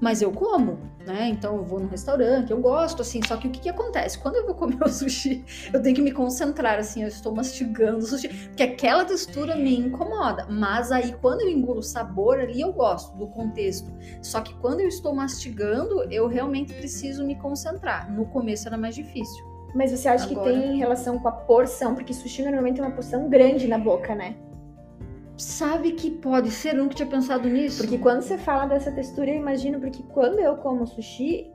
Mas 0.00 0.20
eu 0.20 0.30
como, 0.30 0.78
né? 1.06 1.28
Então 1.28 1.56
eu 1.56 1.64
vou 1.64 1.80
num 1.80 1.88
restaurante, 1.88 2.50
eu 2.50 2.60
gosto, 2.60 3.00
assim. 3.00 3.20
Só 3.26 3.36
que 3.38 3.48
o 3.48 3.50
que, 3.50 3.60
que 3.60 3.68
acontece? 3.70 4.18
Quando 4.18 4.36
eu 4.36 4.44
vou 4.44 4.54
comer 4.54 4.76
o 4.84 4.88
sushi, 4.88 5.42
eu 5.72 5.80
tenho 5.82 5.96
que 5.96 6.02
me 6.02 6.12
concentrar, 6.12 6.78
assim. 6.78 7.02
Eu 7.02 7.08
estou 7.08 7.34
mastigando 7.34 7.98
o 7.98 8.02
sushi, 8.02 8.28
porque 8.48 8.62
aquela 8.62 9.04
textura 9.04 9.56
me 9.56 9.78
incomoda. 9.78 10.46
Mas 10.50 10.92
aí, 10.92 11.14
quando 11.22 11.40
eu 11.40 11.48
engulo 11.48 11.78
o 11.78 11.82
sabor 11.82 12.38
ali, 12.38 12.60
eu 12.60 12.72
gosto 12.72 13.16
do 13.16 13.26
contexto. 13.28 13.90
Só 14.20 14.42
que 14.42 14.54
quando 14.56 14.80
eu 14.80 14.88
estou 14.88 15.14
mastigando, 15.14 16.02
eu 16.12 16.28
realmente 16.28 16.74
preciso 16.74 17.24
me 17.24 17.36
concentrar. 17.36 18.12
No 18.12 18.26
começo 18.26 18.68
era 18.68 18.76
mais 18.76 18.94
difícil. 18.94 19.42
Mas 19.74 19.90
você 19.90 20.08
acha 20.08 20.30
Agora- 20.30 20.52
que 20.52 20.58
tem 20.60 20.76
relação 20.78 21.18
com 21.18 21.28
a 21.28 21.32
porção? 21.32 21.94
Porque 21.94 22.12
sushi 22.12 22.42
normalmente 22.42 22.80
é 22.80 22.84
uma 22.84 22.92
porção 22.92 23.28
grande 23.28 23.66
na 23.66 23.78
boca, 23.78 24.14
né? 24.14 24.36
Sabe 25.36 25.92
que 25.92 26.10
pode 26.10 26.50
ser? 26.50 26.70
Eu 26.74 26.84
nunca 26.84 26.94
tinha 26.94 27.08
pensado 27.08 27.48
nisso. 27.48 27.82
Porque 27.82 27.98
quando 27.98 28.22
você 28.22 28.38
fala 28.38 28.66
dessa 28.66 28.90
textura, 28.90 29.30
eu 29.30 29.36
imagino, 29.36 29.78
porque 29.78 30.02
quando 30.04 30.38
eu 30.40 30.56
como 30.56 30.86
sushi, 30.86 31.50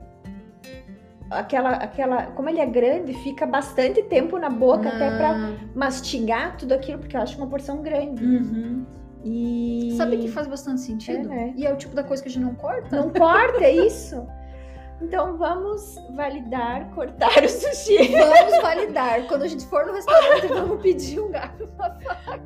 aquela, 1.30 1.70
aquela, 1.72 2.26
como 2.26 2.48
ele 2.48 2.60
é 2.60 2.66
grande, 2.66 3.12
fica 3.14 3.46
bastante 3.46 4.02
tempo 4.04 4.38
na 4.38 4.50
boca 4.50 4.88
até 4.88 5.10
pra 5.16 5.30
Ah, 5.36 5.52
mastigar 5.74 6.56
tudo 6.56 6.72
aquilo, 6.72 6.98
porque 6.98 7.16
eu 7.16 7.20
acho 7.20 7.36
uma 7.38 7.46
porção 7.46 7.82
grande. 7.82 8.24
uhum. 8.24 8.84
E 9.24 9.94
Sabe 9.96 10.16
que 10.16 10.26
faz 10.28 10.48
bastante 10.48 10.80
sentido? 10.80 11.30
É, 11.32 11.34
né? 11.36 11.54
E 11.56 11.64
é 11.64 11.72
o 11.72 11.76
tipo 11.76 11.94
da 11.94 12.02
coisa 12.02 12.20
que 12.22 12.28
a 12.28 12.32
gente 12.32 12.42
não 12.44 12.54
corta? 12.56 12.96
não 12.96 13.08
corta, 13.10 13.62
é 13.64 13.70
isso? 13.86 14.26
Então 15.02 15.36
vamos 15.36 15.96
validar 16.14 16.88
cortar 16.94 17.44
o 17.44 17.48
sushi 17.48 18.08
Vamos 18.12 18.62
validar. 18.62 19.26
Quando 19.26 19.42
a 19.42 19.48
gente 19.48 19.66
for 19.66 19.84
no 19.84 19.92
restaurante, 19.92 20.46
vamos 20.46 20.80
pedir 20.80 21.20
um 21.20 21.30
garfo. 21.30 21.66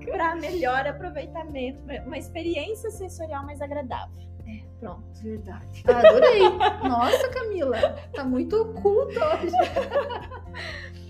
para 0.06 0.34
melhor 0.36 0.86
aproveitamento, 0.86 1.80
uma 2.06 2.16
experiência 2.16 2.90
sensorial 2.90 3.44
mais 3.44 3.60
agradável. 3.60 4.26
É, 4.48 4.62
pronto. 4.80 5.04
Verdade. 5.22 5.84
Adorei. 5.86 6.40
Nossa, 6.88 7.28
Camila, 7.28 7.78
tá 8.14 8.24
muito 8.24 8.64
culta 8.80 9.20
hoje. 9.34 9.52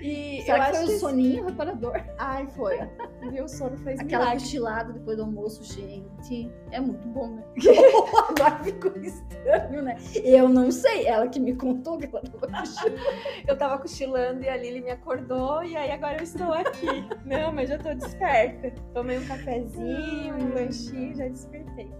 E 0.00 0.42
Será 0.42 0.56
eu 0.56 0.62
que 0.62 0.70
acho 0.70 0.78
foi 0.78 0.86
que 0.86 0.94
o 0.94 0.98
soninho 1.00 1.44
reparador? 1.44 1.92
Ai, 2.18 2.46
foi. 2.48 2.78
Viu? 3.30 3.44
O 3.44 3.48
sono 3.48 3.76
fez 3.78 4.00
Aquela 4.00 4.24
milagre. 4.24 4.44
cochilada 4.44 4.92
depois 4.92 5.16
do 5.16 5.24
almoço, 5.24 5.62
gente. 5.62 6.50
É 6.70 6.80
muito 6.80 7.06
bom, 7.08 7.34
né? 7.36 7.44
Agora 8.30 8.64
ficou 8.64 8.96
estranho, 8.96 9.82
né? 9.82 9.96
Eu 10.24 10.48
não 10.48 10.70
sei. 10.70 11.06
Ela 11.06 11.28
que 11.28 11.38
me 11.38 11.54
contou 11.54 11.98
que 11.98 12.06
ela 12.06 12.22
tava 12.22 12.48
cochilando. 12.60 13.00
Eu 13.46 13.58
tava 13.58 13.78
cochilando 13.78 14.42
e 14.42 14.48
a 14.48 14.56
Lili 14.56 14.80
me 14.80 14.90
acordou 14.90 15.62
e 15.62 15.76
aí 15.76 15.90
agora 15.90 16.16
eu 16.18 16.24
estou 16.24 16.52
aqui. 16.52 16.86
Não, 17.24 17.52
mas 17.52 17.68
já 17.68 17.78
tô 17.78 17.92
desperta. 17.94 18.72
Tomei 18.94 19.18
um 19.18 19.26
cafezinho, 19.26 20.34
um 20.34 20.54
lanchinho, 20.54 21.14
já 21.14 21.28
despertei. 21.28 21.90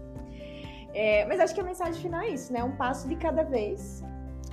É, 0.94 1.24
mas 1.26 1.38
acho 1.38 1.54
que 1.54 1.60
a 1.60 1.64
mensagem 1.64 2.00
final 2.00 2.22
é 2.22 2.30
isso, 2.30 2.52
né? 2.52 2.64
Um 2.64 2.76
passo 2.76 3.08
de 3.08 3.16
cada 3.16 3.42
vez. 3.42 4.02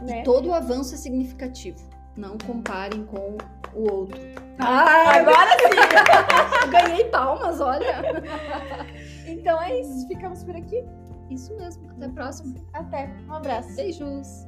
Né? 0.01 0.21
Todo 0.23 0.49
o 0.49 0.53
avanço 0.53 0.93
é 0.93 0.97
significativo. 0.97 1.79
Não 2.17 2.37
comparem 2.39 3.05
com 3.05 3.37
o 3.75 3.91
outro. 3.91 4.19
Ah, 4.59 5.17
agora 5.17 5.51
sim! 5.59 6.69
Ganhei 6.71 7.05
palmas, 7.05 7.61
olha. 7.61 8.23
Então 9.27 9.61
é 9.61 9.79
isso. 9.79 10.07
Ficamos 10.07 10.43
por 10.43 10.55
aqui. 10.55 10.83
Isso 11.29 11.55
mesmo. 11.57 11.89
Até 11.91 12.05
a 12.05 12.09
próxima. 12.09 12.55
Até. 12.73 13.13
Um 13.27 13.33
abraço. 13.33 13.75
Beijos. 13.75 14.47